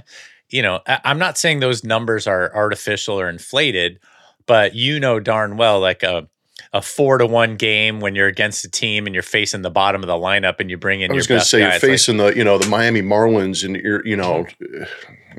you 0.50 0.62
know, 0.62 0.82
I, 0.86 1.00
I'm 1.06 1.18
not 1.18 1.38
saying 1.38 1.60
those 1.62 1.84
numbers 1.84 2.28
are 2.28 2.54
artificial 2.54 3.20
or 3.20 3.30
inflated, 3.30 4.00
but 4.46 4.76
you 4.76 5.00
know 5.00 5.20
darn 5.20 5.56
well, 5.58 5.80
like 5.80 6.04
a 6.04 6.28
a 6.74 6.82
four 6.82 7.18
to 7.18 7.26
one 7.26 7.56
game 7.58 8.00
when 8.00 8.16
you're 8.16 8.28
against 8.28 8.66
a 8.66 8.70
team 8.70 9.06
and 9.06 9.14
you're 9.14 9.24
facing 9.24 9.62
the 9.62 9.70
bottom 9.70 10.02
of 10.04 10.08
the 10.08 10.14
lineup 10.14 10.60
and 10.60 10.70
you 10.70 10.78
bring 10.78 11.02
in 11.02 11.12
I 11.12 11.14
was 11.14 11.28
your 11.28 11.36
going 11.38 11.42
to 11.42 11.46
say 11.48 11.60
guy, 11.60 11.66
you're 11.66 11.74
it's 11.76 11.84
like- 11.84 11.92
facing 11.92 12.18
the 12.18 12.28
you 12.36 12.44
know 12.44 12.58
the 12.58 12.68
Miami 12.68 13.02
Marlins 13.02 13.64
and 13.64 13.76
you're 13.76 14.06
you 14.06 14.16
know 14.16 14.46
mm-hmm. 14.62 14.84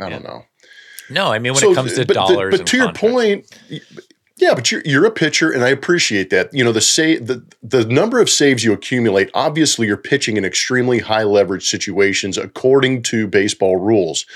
eh, 0.03 0.05
I 0.05 0.11
don't 0.11 0.25
know. 0.25 0.45
no, 1.11 1.33
I 1.33 1.39
mean 1.39 1.53
when 1.53 1.61
So, 1.61 1.73
it 1.73 1.75
comes 1.75 1.95
to 1.95 2.01
but 2.01 2.09
the- 2.09 2.15
dollars, 2.15 2.59
but 2.59 2.67
to 2.67 2.77
your 2.77 2.93
point, 2.93 3.47
yeah, 4.39 4.55
but 4.55 4.71
you're 4.71 4.83
you're 4.85 5.07
a 5.07 5.11
pitcher, 5.11 5.51
and 5.51 5.65
I 5.65 5.69
appreciate 5.71 6.29
that. 6.31 6.53
You 6.53 6.63
know 6.63 6.73
the 6.73 6.83
say 6.83 7.17
the 7.17 7.43
the 7.63 7.87
number 7.87 8.21
of 8.21 8.29
saves 8.29 8.63
you 8.65 8.73
accumulate. 8.75 9.31
Obviously, 9.33 9.87
you're 9.87 9.97
pitching 9.97 10.37
in 10.37 10.45
extremely 10.45 10.99
high 10.99 11.23
leverage 11.23 11.67
situations 11.67 12.37
according 12.37 13.03
to 13.05 13.27
baseball 13.27 13.77
rules. 13.77 14.27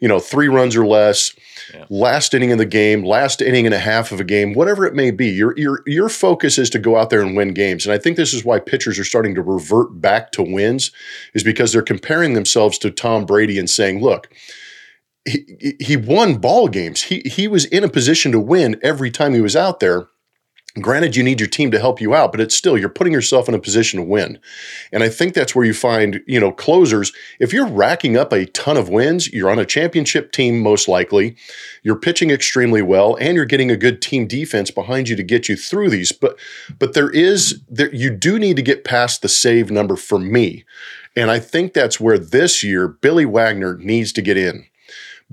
You 0.00 0.08
know, 0.08 0.18
three 0.18 0.48
runs 0.48 0.74
or 0.76 0.86
less. 0.86 1.34
Yeah. 1.72 1.86
Last 1.88 2.34
inning 2.34 2.52
of 2.52 2.58
the 2.58 2.66
game, 2.66 3.04
last 3.04 3.40
inning 3.40 3.66
and 3.66 3.74
a 3.74 3.78
half 3.78 4.12
of 4.12 4.20
a 4.20 4.24
game, 4.24 4.52
whatever 4.54 4.84
it 4.84 4.94
may 4.94 5.10
be, 5.10 5.28
your 5.28 5.56
your 5.56 5.82
your 5.86 6.08
focus 6.08 6.58
is 6.58 6.68
to 6.70 6.78
go 6.78 6.96
out 6.96 7.10
there 7.10 7.22
and 7.22 7.36
win 7.36 7.54
games. 7.54 7.86
And 7.86 7.92
I 7.92 7.98
think 7.98 8.16
this 8.16 8.34
is 8.34 8.44
why 8.44 8.58
pitchers 8.58 8.98
are 8.98 9.04
starting 9.04 9.34
to 9.34 9.42
revert 9.42 10.00
back 10.00 10.32
to 10.32 10.42
wins, 10.42 10.90
is 11.32 11.42
because 11.44 11.72
they're 11.72 11.82
comparing 11.82 12.34
themselves 12.34 12.78
to 12.78 12.90
Tom 12.90 13.24
Brady 13.24 13.58
and 13.58 13.70
saying, 13.70 14.00
"Look, 14.00 14.28
he, 15.24 15.76
he 15.80 15.96
won 15.96 16.36
ball 16.36 16.68
games. 16.68 17.02
He 17.02 17.20
he 17.24 17.48
was 17.48 17.64
in 17.66 17.84
a 17.84 17.88
position 17.88 18.32
to 18.32 18.40
win 18.40 18.78
every 18.82 19.10
time 19.10 19.34
he 19.34 19.40
was 19.40 19.56
out 19.56 19.80
there. 19.80 20.08
Granted, 20.80 21.14
you 21.14 21.22
need 21.22 21.38
your 21.38 21.48
team 21.48 21.70
to 21.70 21.78
help 21.78 22.00
you 22.00 22.16
out, 22.16 22.32
but 22.32 22.40
it's 22.40 22.54
still 22.54 22.76
you're 22.76 22.88
putting 22.88 23.12
yourself 23.12 23.48
in 23.48 23.54
a 23.54 23.60
position 23.60 24.00
to 24.00 24.04
win. 24.04 24.40
And 24.90 25.04
I 25.04 25.08
think 25.08 25.32
that's 25.32 25.54
where 25.54 25.64
you 25.64 25.72
find, 25.72 26.20
you 26.26 26.40
know, 26.40 26.50
closers. 26.50 27.12
If 27.38 27.52
you're 27.52 27.68
racking 27.68 28.16
up 28.16 28.32
a 28.32 28.46
ton 28.46 28.76
of 28.76 28.88
wins, 28.88 29.32
you're 29.32 29.50
on 29.50 29.60
a 29.60 29.64
championship 29.64 30.32
team 30.32 30.58
most 30.58 30.88
likely. 30.88 31.36
You're 31.84 31.94
pitching 31.94 32.30
extremely 32.30 32.82
well, 32.82 33.16
and 33.20 33.36
you're 33.36 33.44
getting 33.44 33.70
a 33.70 33.76
good 33.76 34.02
team 34.02 34.26
defense 34.26 34.72
behind 34.72 35.08
you 35.08 35.14
to 35.14 35.22
get 35.22 35.48
you 35.48 35.54
through 35.54 35.90
these. 35.90 36.10
But 36.10 36.36
but 36.80 36.94
there 36.94 37.10
is 37.10 37.60
there 37.68 37.94
you 37.94 38.10
do 38.10 38.40
need 38.40 38.56
to 38.56 38.62
get 38.62 38.84
past 38.84 39.22
the 39.22 39.28
save 39.28 39.70
number 39.70 39.94
for 39.94 40.18
me. 40.18 40.64
And 41.14 41.30
I 41.30 41.38
think 41.38 41.72
that's 41.72 42.00
where 42.00 42.18
this 42.18 42.64
year 42.64 42.88
Billy 42.88 43.24
Wagner 43.24 43.76
needs 43.78 44.12
to 44.14 44.22
get 44.22 44.36
in. 44.36 44.66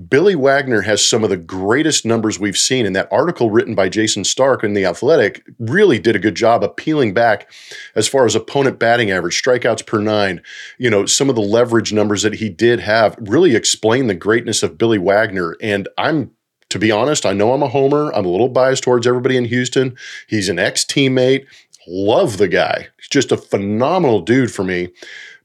Billy 0.08 0.34
Wagner 0.34 0.82
has 0.82 1.04
some 1.04 1.22
of 1.22 1.30
the 1.30 1.36
greatest 1.36 2.06
numbers 2.06 2.40
we've 2.40 2.56
seen. 2.56 2.86
And 2.86 2.96
that 2.96 3.08
article 3.12 3.50
written 3.50 3.74
by 3.74 3.88
Jayson 3.88 4.24
Stark 4.24 4.64
in 4.64 4.72
The 4.72 4.86
Athletic 4.86 5.44
really 5.58 5.98
did 5.98 6.16
a 6.16 6.20
good 6.20 6.34
job 6.34 6.64
of 6.64 6.76
peeling 6.76 7.12
back 7.12 7.50
as 7.94 8.08
far 8.08 8.24
as 8.24 8.34
opponent 8.34 8.78
batting 8.78 9.10
average, 9.10 9.40
strikeouts 9.40 9.86
per 9.86 10.00
nine, 10.00 10.42
you 10.78 10.88
know, 10.88 11.04
some 11.04 11.28
of 11.28 11.34
the 11.34 11.42
leverage 11.42 11.92
numbers 11.92 12.22
that 12.22 12.34
he 12.34 12.48
did 12.48 12.80
have 12.80 13.16
really 13.20 13.54
explain 13.54 14.06
the 14.06 14.14
greatness 14.14 14.62
of 14.62 14.78
Billy 14.78 14.98
Wagner. 14.98 15.56
And 15.60 15.88
I'm 15.98 16.32
to 16.70 16.78
be 16.78 16.90
honest, 16.90 17.26
I 17.26 17.34
know 17.34 17.52
I'm 17.52 17.62
a 17.62 17.68
homer. 17.68 18.10
I'm 18.14 18.24
a 18.24 18.30
little 18.30 18.48
biased 18.48 18.82
towards 18.82 19.06
everybody 19.06 19.36
in 19.36 19.44
Houston. 19.44 19.94
He's 20.26 20.48
an 20.48 20.58
ex 20.58 20.86
teammate. 20.86 21.44
Love 21.86 22.38
the 22.38 22.48
guy. 22.48 22.88
He's 22.96 23.08
just 23.08 23.30
a 23.30 23.36
phenomenal 23.36 24.22
dude 24.22 24.50
for 24.50 24.64
me 24.64 24.88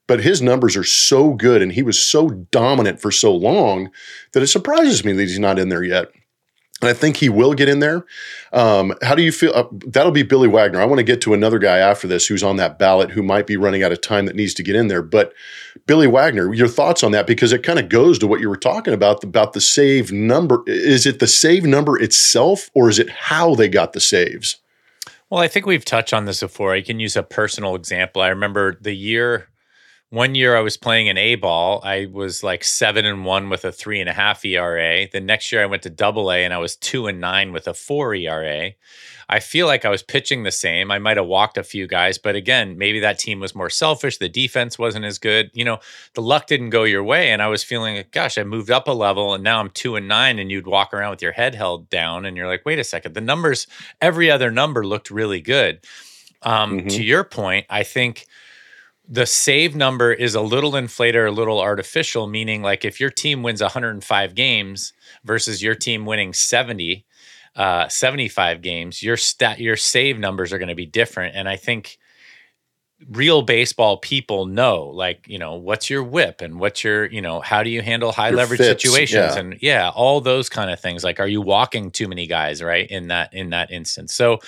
but 0.08 0.22
his 0.22 0.42
numbers 0.42 0.76
are 0.76 0.84
so 0.84 1.34
good 1.34 1.62
and 1.62 1.74
he 1.74 1.84
was 1.84 2.02
so 2.02 2.30
dominant 2.30 3.02
for 3.02 3.12
so 3.12 3.36
long 3.36 3.92
that 4.34 4.42
it 4.42 4.48
surprises 4.48 5.04
me 5.06 5.12
that 5.14 5.22
he's 5.22 5.40
not 5.40 5.60
in 5.60 5.70
there 5.70 5.84
yet. 5.84 6.08
And 6.80 6.90
I 6.90 6.94
think 6.94 7.18
he 7.18 7.28
will 7.28 7.56
get 7.56 7.70
in 7.70 7.80
there. 7.80 8.06
Um, 8.54 8.94
how 9.02 9.16
do 9.16 9.24
you 9.24 9.32
feel? 9.32 9.52
Uh, 9.56 9.66
that'll 9.88 10.12
be 10.12 10.22
Billy 10.22 10.48
Wagner. 10.48 10.80
I 10.80 10.86
want 10.86 11.00
to 11.00 11.04
get 11.04 11.22
to 11.22 11.34
another 11.34 11.58
guy 11.58 11.80
after 11.80 12.08
this 12.08 12.28
who's 12.28 12.44
on 12.44 12.58
that 12.58 12.78
ballot 12.78 13.10
who 13.10 13.24
might 13.24 13.48
be 13.48 13.58
running 13.58 13.82
out 13.82 13.92
of 13.92 14.00
time 14.02 14.28
that 14.28 14.36
needs 14.36 14.54
to 14.56 14.64
get 14.64 14.76
in 14.76 14.88
there. 14.88 15.02
But 15.02 15.34
Billy 15.88 16.06
Wagner, 16.06 16.54
your 16.54 16.68
thoughts 16.68 17.04
on 17.04 17.12
that? 17.14 17.26
Because 17.26 17.52
it 17.52 17.64
kind 17.64 17.80
of 17.80 17.90
goes 17.90 18.20
to 18.20 18.28
what 18.28 18.42
you 18.42 18.48
were 18.48 18.58
talking 18.58 18.94
about 18.94 19.24
about 19.24 19.54
the 19.54 19.62
save 19.62 20.12
number. 20.12 20.62
Is 20.68 21.08
it 21.08 21.18
the 21.18 21.26
save 21.26 21.66
number 21.66 22.00
itself, 22.00 22.70
or 22.76 22.90
is 22.90 23.00
it 23.00 23.10
how 23.10 23.56
they 23.56 23.70
got 23.70 23.94
the 23.94 24.00
saves? 24.00 24.58
Well, 25.32 25.42
I 25.42 25.48
think 25.48 25.66
we've 25.66 25.84
touched 25.84 26.14
on 26.14 26.26
this 26.26 26.42
before. 26.42 26.74
I 26.74 26.82
can 26.82 27.00
use 27.00 27.16
a 27.16 27.24
personal 27.24 27.74
example. 27.74 28.22
I 28.22 28.28
remember 28.28 28.78
the 28.80 28.94
year 28.94 29.50
one 30.10 30.36
year 30.36 30.56
I 30.56 30.62
was 30.62 30.78
playing 30.78 31.10
an 31.10 31.18
A 31.18 31.36
ball. 31.36 31.82
I 31.84 32.06
was 32.06 32.42
like 32.42 32.64
seven 32.64 33.06
and 33.06 33.26
one 33.26 33.50
with 33.50 33.66
a 33.66 33.72
three 33.72 34.00
and 34.00 34.10
a 34.10 34.14
half 34.14 34.46
ERA. 34.46 35.08
The 35.12 35.20
next 35.20 35.52
year 35.52 35.62
I 35.62 35.66
went 35.66 35.84
to 35.84 35.90
double 35.90 36.32
A 36.32 36.46
and 36.46 36.54
I 36.54 36.60
was 36.60 36.78
two 36.78 37.08
and 37.08 37.20
nine 37.20 37.52
with 37.52 37.68
a 37.68 37.74
four 37.74 38.16
ERA. 38.16 38.72
I 39.30 39.42
feel 39.42 39.68
like 39.68 39.84
I 39.84 39.90
was 39.90 40.02
pitching 40.02 40.44
the 40.44 40.52
same. 40.52 40.90
I 40.90 41.00
might 41.00 41.18
have 41.18 41.26
walked 41.26 41.58
a 41.58 41.64
few 41.64 41.86
guys, 41.86 42.18
but 42.18 42.38
again, 42.38 42.78
maybe 42.78 43.02
that 43.02 43.20
team 43.20 43.42
was 43.42 43.54
more 43.54 43.70
selfish. 43.70 44.18
The 44.18 44.30
defense 44.30 44.80
wasn't 44.80 45.04
as 45.04 45.18
good. 45.18 45.52
You 45.54 45.66
know, 45.66 45.80
the 46.14 46.22
luck 46.22 46.48
didn't 46.48 46.70
go 46.70 46.86
your 46.86 47.04
way. 47.04 47.32
And 47.32 47.42
I 47.42 47.48
was 47.48 47.62
feeling 47.62 47.98
like, 47.98 48.12
gosh, 48.12 48.38
I 48.38 48.44
moved 48.44 48.72
up 48.72 48.88
a 48.88 48.94
level 48.94 49.34
and 49.34 49.44
now 49.44 49.60
I'm 49.60 49.70
two 49.72 49.98
and 49.98 50.08
nine. 50.08 50.40
And 50.40 50.50
you'd 50.50 50.68
walk 50.68 50.94
around 50.94 51.12
with 51.12 51.22
your 51.22 51.34
head 51.34 51.56
held 51.56 51.90
down 51.90 52.24
and 52.24 52.38
you're 52.38 52.48
like, 52.48 52.66
wait 52.66 52.80
a 52.80 52.86
second. 52.86 53.14
The 53.16 53.22
numbers, 53.22 53.68
every 54.00 54.32
other 54.32 54.50
number 54.50 54.86
looked 54.86 55.12
really 55.12 55.42
good. 55.42 55.82
Um, 56.44 56.78
mm-hmm. 56.78 56.88
To 56.88 57.04
your 57.04 57.26
point, 57.26 57.66
I 57.70 57.84
think 57.84 58.28
the 59.08 59.26
save 59.26 59.76
number 59.76 60.12
is 60.12 60.36
a 60.36 60.42
little 60.42 60.76
inflated 60.76 61.26
a 61.26 61.32
little 61.32 61.60
artificial, 61.62 62.28
meaning 62.28 62.62
like 62.62 62.84
if 62.84 63.00
your 63.00 63.10
team 63.10 63.42
wins 63.42 63.62
105 63.62 64.36
games 64.36 64.94
versus 65.24 65.64
your 65.64 65.76
team 65.76 66.06
winning 66.06 66.34
70, 66.34 67.06
uh, 67.56 67.88
75 67.88 68.62
games, 68.62 69.02
your 69.02 69.18
stat, 69.18 69.60
your 69.60 69.78
save 69.78 70.20
numbers 70.20 70.52
are 70.52 70.58
going 70.58 70.68
to 70.68 70.76
be 70.76 70.86
different. 70.86 71.36
And 71.36 71.48
I 71.48 71.56
think 71.56 71.98
real 73.10 73.44
baseball 73.44 73.98
people 73.98 74.46
know, 74.46 74.88
like, 74.88 75.26
you 75.28 75.40
know, 75.40 75.56
what's 75.56 75.90
your 75.90 76.04
whip 76.04 76.42
and 76.42 76.60
what's 76.60 76.84
your, 76.84 77.06
you 77.06 77.22
know, 77.22 77.40
how 77.40 77.64
do 77.64 77.70
you 77.70 77.82
handle 77.82 78.12
high 78.12 78.30
your 78.30 78.38
leverage 78.38 78.60
fits, 78.60 78.84
situations 78.84 79.36
yeah. 79.36 79.40
and 79.40 79.58
yeah, 79.62 79.90
all 79.90 80.20
those 80.20 80.50
kind 80.50 80.70
of 80.70 80.82
things. 80.82 81.04
Like, 81.04 81.20
are 81.22 81.28
you 81.28 81.42
walking 81.42 81.92
too 81.92 82.10
many 82.10 82.28
guys, 82.28 82.62
right? 82.62 82.90
In 82.90 83.08
that, 83.08 83.34
in 83.34 83.52
that 83.52 83.72
instance. 83.72 84.14
So 84.14 84.40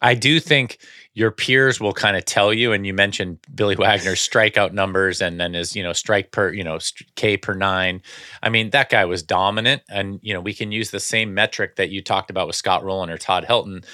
I 0.00 0.14
do 0.14 0.38
think 0.38 0.78
your 1.16 1.30
peers 1.30 1.80
will 1.80 1.94
kind 1.94 2.14
of 2.14 2.26
tell 2.26 2.52
you 2.52 2.74
and 2.74 2.86
you 2.86 2.92
mentioned 2.92 3.38
billy 3.54 3.74
wagner's 3.74 4.20
strikeout 4.20 4.72
numbers 4.72 5.22
and 5.22 5.40
then 5.40 5.54
his 5.54 5.74
you 5.74 5.82
know 5.82 5.94
strike 5.94 6.30
per 6.30 6.52
you 6.52 6.62
know 6.62 6.78
k 7.16 7.38
per 7.38 7.54
nine. 7.54 8.02
I 8.42 8.50
mean 8.50 8.70
that 8.70 8.90
guy 8.90 9.06
was 9.06 9.22
dominant 9.22 9.82
and 9.88 10.20
you 10.22 10.34
know 10.34 10.42
we 10.42 10.52
can 10.52 10.70
use 10.72 10.90
the 10.90 11.00
same 11.00 11.32
metric 11.32 11.76
that 11.76 11.88
you 11.88 12.02
talked 12.02 12.30
about 12.30 12.46
with 12.46 12.54
scott 12.54 12.84
rolen 12.84 13.08
or 13.08 13.16
todd 13.16 13.46
helton. 13.48 13.84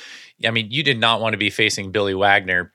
I 0.44 0.50
mean 0.50 0.72
you 0.72 0.82
did 0.82 0.98
not 0.98 1.20
want 1.20 1.32
to 1.32 1.38
be 1.38 1.48
facing 1.48 1.92
billy 1.92 2.14
wagner 2.14 2.72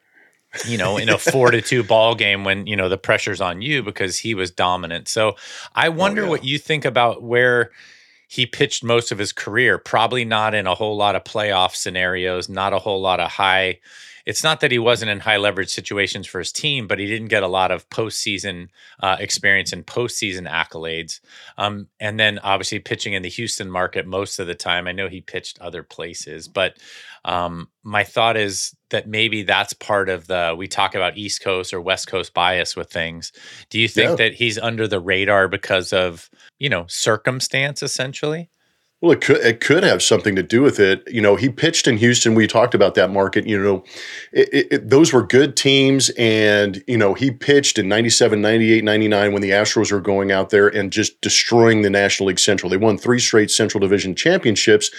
you 0.66 0.78
know 0.78 0.96
in 0.96 1.10
a 1.10 1.18
four 1.18 1.52
to 1.52 1.62
two 1.62 1.84
ball 1.84 2.16
game 2.16 2.46
when 2.46 2.68
you 2.68 2.78
know 2.78 2.88
the 2.88 2.98
pressure's 2.98 3.42
on 3.42 3.62
you 3.62 3.84
because 3.84 4.18
he 4.18 4.34
was 4.34 4.50
dominant. 4.50 5.10
So 5.10 5.36
i 5.76 5.90
oh, 5.90 5.92
wonder 5.92 6.22
oh, 6.22 6.26
yeah. 6.26 6.32
what 6.32 6.46
you 6.46 6.58
think 6.58 6.86
about 6.86 7.22
where 7.22 7.72
he 8.30 8.46
pitched 8.46 8.82
most 8.82 9.12
of 9.12 9.18
his 9.18 9.34
career. 9.34 9.78
Probably 9.78 10.24
not 10.24 10.54
in 10.54 10.68
a 10.68 10.76
whole 10.76 10.96
lot 10.96 11.18
of 11.18 11.26
playoff 11.26 11.76
scenarios 11.76 12.48
not 12.48 12.72
a 12.72 12.80
whole 12.80 13.02
lot 13.02 13.20
of 13.20 13.30
high 13.30 13.80
it's 14.28 14.44
not 14.44 14.60
that 14.60 14.74
he 14.74 14.78
wasn't 14.78 15.10
in 15.10 15.22
high 15.22 15.38
leverage 15.38 15.70
situations 15.70 16.28
for 16.28 16.40
his 16.40 16.52
team, 16.52 16.86
but 16.86 17.00
he 17.00 17.06
didn't 17.06 17.30
get 17.30 17.44
a 17.44 17.48
lot 17.48 17.72
of 17.72 17.90
postseason 17.90 18.68
uh, 19.00 19.16
experience 19.22 19.72
and 19.72 19.88
postseason 19.88 20.52
accolades. 20.52 21.22
Um, 21.58 21.88
and 22.02 22.20
then 22.20 22.38
obviously 22.40 22.80
pitching 22.80 23.14
in 23.14 23.22
the 23.24 23.30
Houston 23.30 23.72
market 23.72 24.06
most 24.06 24.38
of 24.40 24.46
the 24.46 24.54
time. 24.54 24.86
I 24.86 24.92
know 24.92 25.08
he 25.08 25.22
pitched 25.22 25.62
other 25.62 25.82
places, 25.82 26.50
but 26.50 26.76
um, 27.24 27.70
my 27.84 28.04
thought 28.04 28.36
is 28.36 28.76
that 28.90 29.08
maybe 29.08 29.44
that's 29.44 29.72
part 29.72 30.10
of 30.10 30.28
the 30.28 30.54
we 30.58 30.68
talk 30.68 30.94
about 30.94 31.18
East 31.18 31.42
Coast 31.42 31.74
or 31.74 31.80
West 31.80 32.08
Coast 32.08 32.34
bias 32.34 32.76
with 32.76 32.92
things. 32.92 33.32
Do 33.70 33.80
you 33.80 33.88
think 33.88 34.20
yeah. 34.20 34.28
that 34.28 34.34
he's 34.34 34.58
under 34.58 34.90
the 34.90 35.00
radar 35.00 35.48
because 35.48 35.94
of 35.94 36.30
you 36.60 36.68
know 36.68 36.86
circumstance 36.88 37.82
essentially? 37.82 38.50
Well, 39.00 39.12
it 39.12 39.22
could 39.22 39.38
it 39.38 39.60
could 39.60 39.84
have 39.84 40.02
something 40.02 40.36
to 40.38 40.42
do 40.42 40.64
with 40.64 40.80
it. 40.80 41.04
You 41.08 41.22
know, 41.22 41.36
he 41.36 41.50
pitched 41.50 41.88
in 41.88 41.98
Houston. 41.98 42.34
We 42.34 42.48
talked 42.48 42.74
about 42.74 42.96
that 42.96 43.12
market. 43.12 43.46
You 43.46 43.62
know, 43.62 43.84
it, 44.32 44.50
it, 44.52 44.68
it, 44.72 44.90
those 44.90 45.14
were 45.14 45.22
good 45.22 45.56
teams, 45.56 46.10
and 46.18 46.84
you 46.88 46.98
know 46.98 47.14
he 47.14 47.30
pitched 47.30 47.78
in 47.78 47.88
97, 47.88 48.42
98, 48.42 48.84
99 48.84 49.34
when 49.34 49.44
the 49.44 49.52
Astros 49.52 49.92
were 49.92 50.02
going 50.02 50.32
out 50.32 50.50
there 50.50 50.68
and 50.68 50.92
just 50.92 51.22
destroying 51.22 51.84
the 51.84 51.92
National 51.92 52.30
League 52.30 52.40
Central. 52.40 52.72
They 52.72 52.78
won 52.78 52.98
three 52.98 53.20
straight 53.20 53.52
Central 53.52 53.80
Division 53.80 54.16
championships, 54.16 54.90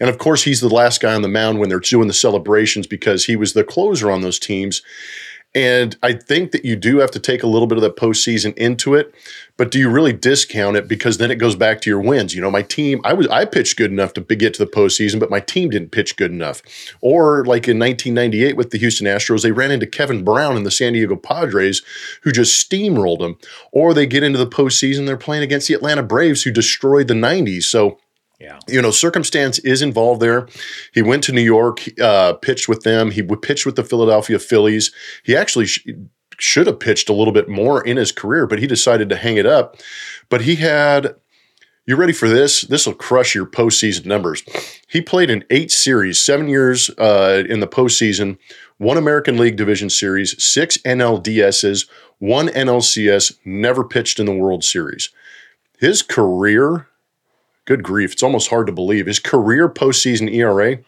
and 0.00 0.10
of 0.10 0.18
course 0.18 0.42
he's 0.42 0.60
the 0.60 0.68
last 0.68 1.00
guy 1.00 1.14
on 1.14 1.22
the 1.22 1.28
mound 1.28 1.60
when 1.60 1.68
they're 1.68 1.78
doing 1.78 2.08
the 2.08 2.12
celebrations 2.12 2.88
because 2.88 3.26
he 3.26 3.36
was 3.36 3.52
the 3.52 3.62
closer 3.62 4.10
on 4.10 4.22
those 4.22 4.40
teams. 4.40 4.82
And 5.54 5.96
I 6.02 6.14
think 6.14 6.50
that 6.50 6.64
you 6.64 6.74
do 6.74 6.98
have 6.98 7.12
to 7.12 7.20
take 7.20 7.44
a 7.44 7.46
little 7.46 7.68
bit 7.68 7.78
of 7.78 7.82
the 7.82 7.92
postseason 7.92 8.56
into 8.56 8.94
it, 8.94 9.14
but 9.56 9.70
do 9.70 9.78
you 9.78 9.88
really 9.88 10.12
discount 10.12 10.76
it? 10.76 10.88
Because 10.88 11.18
then 11.18 11.30
it 11.30 11.36
goes 11.36 11.54
back 11.54 11.80
to 11.82 11.90
your 11.90 12.00
wins. 12.00 12.34
You 12.34 12.42
know, 12.42 12.50
my 12.50 12.62
team, 12.62 13.00
I 13.04 13.12
was 13.12 13.28
I 13.28 13.44
pitched 13.44 13.76
good 13.76 13.92
enough 13.92 14.14
to 14.14 14.20
get 14.22 14.54
to 14.54 14.64
the 14.64 14.70
postseason, 14.70 15.20
but 15.20 15.30
my 15.30 15.38
team 15.38 15.70
didn't 15.70 15.90
pitch 15.90 16.16
good 16.16 16.32
enough. 16.32 16.60
Or 17.00 17.44
like 17.44 17.68
in 17.68 17.78
1998 17.78 18.56
with 18.56 18.70
the 18.70 18.78
Houston 18.78 19.06
Astros, 19.06 19.42
they 19.42 19.52
ran 19.52 19.70
into 19.70 19.86
Kevin 19.86 20.24
Brown 20.24 20.56
and 20.56 20.66
the 20.66 20.72
San 20.72 20.94
Diego 20.94 21.14
Padres, 21.14 21.82
who 22.22 22.32
just 22.32 22.68
steamrolled 22.68 23.20
them. 23.20 23.36
Or 23.70 23.94
they 23.94 24.06
get 24.06 24.24
into 24.24 24.38
the 24.38 24.46
postseason, 24.46 25.06
they're 25.06 25.16
playing 25.16 25.44
against 25.44 25.68
the 25.68 25.74
Atlanta 25.74 26.02
Braves, 26.02 26.42
who 26.42 26.50
destroyed 26.50 27.06
the 27.06 27.14
90s. 27.14 27.62
So 27.64 27.98
yeah. 28.40 28.58
You 28.68 28.82
know, 28.82 28.90
circumstance 28.90 29.58
is 29.60 29.80
involved 29.80 30.20
there. 30.20 30.48
He 30.92 31.02
went 31.02 31.24
to 31.24 31.32
New 31.32 31.42
York, 31.42 31.82
uh, 32.00 32.34
pitched 32.34 32.68
with 32.68 32.82
them. 32.82 33.10
He 33.10 33.22
pitched 33.22 33.66
with 33.66 33.76
the 33.76 33.84
Philadelphia 33.84 34.38
Phillies. 34.38 34.92
He 35.22 35.36
actually 35.36 35.66
sh- 35.66 35.86
should 36.38 36.66
have 36.66 36.80
pitched 36.80 37.08
a 37.08 37.12
little 37.12 37.32
bit 37.32 37.48
more 37.48 37.82
in 37.84 37.96
his 37.96 38.12
career, 38.12 38.46
but 38.46 38.58
he 38.58 38.66
decided 38.66 39.08
to 39.08 39.16
hang 39.16 39.36
it 39.36 39.46
up. 39.46 39.76
But 40.28 40.42
he 40.42 40.56
had, 40.56 41.14
you 41.86 41.96
ready 41.96 42.12
for 42.12 42.28
this? 42.28 42.62
This 42.62 42.86
will 42.86 42.94
crush 42.94 43.34
your 43.34 43.46
postseason 43.46 44.06
numbers. 44.06 44.42
He 44.88 45.00
played 45.00 45.30
in 45.30 45.44
eight 45.50 45.70
series, 45.70 46.18
seven 46.18 46.48
years 46.48 46.90
uh, 46.98 47.44
in 47.48 47.60
the 47.60 47.68
postseason, 47.68 48.38
one 48.78 48.96
American 48.96 49.38
League 49.38 49.56
Division 49.56 49.90
Series, 49.90 50.42
six 50.42 50.76
NLDSs, 50.78 51.88
one 52.18 52.48
NLCS, 52.48 53.38
never 53.44 53.84
pitched 53.84 54.18
in 54.18 54.26
the 54.26 54.34
World 54.34 54.64
Series. 54.64 55.10
His 55.78 56.02
career 56.02 56.88
Good 57.64 57.82
grief. 57.82 58.12
It's 58.12 58.22
almost 58.22 58.50
hard 58.50 58.66
to 58.66 58.72
believe. 58.72 59.06
His 59.06 59.18
career 59.18 59.68
postseason 59.68 60.32
ERA, 60.32 60.78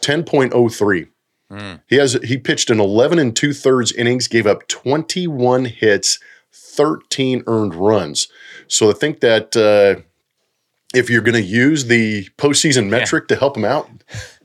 10.03. 0.00 1.08
Mm. 1.50 1.82
He 1.86 1.96
has 1.96 2.14
he 2.24 2.38
pitched 2.38 2.70
in 2.70 2.80
11 2.80 3.18
and 3.18 3.36
two 3.36 3.52
thirds 3.52 3.92
innings, 3.92 4.26
gave 4.26 4.46
up 4.46 4.66
21 4.66 5.66
hits, 5.66 6.18
13 6.52 7.44
earned 7.46 7.74
runs. 7.74 8.28
So 8.66 8.90
I 8.90 8.94
think 8.94 9.20
that 9.20 9.56
uh, 9.56 10.02
if 10.94 11.08
you're 11.08 11.22
going 11.22 11.34
to 11.34 11.42
use 11.42 11.86
the 11.86 12.24
postseason 12.38 12.88
metric 12.88 13.24
yeah. 13.28 13.36
to 13.36 13.40
help 13.40 13.56
him 13.56 13.64
out, 13.64 13.88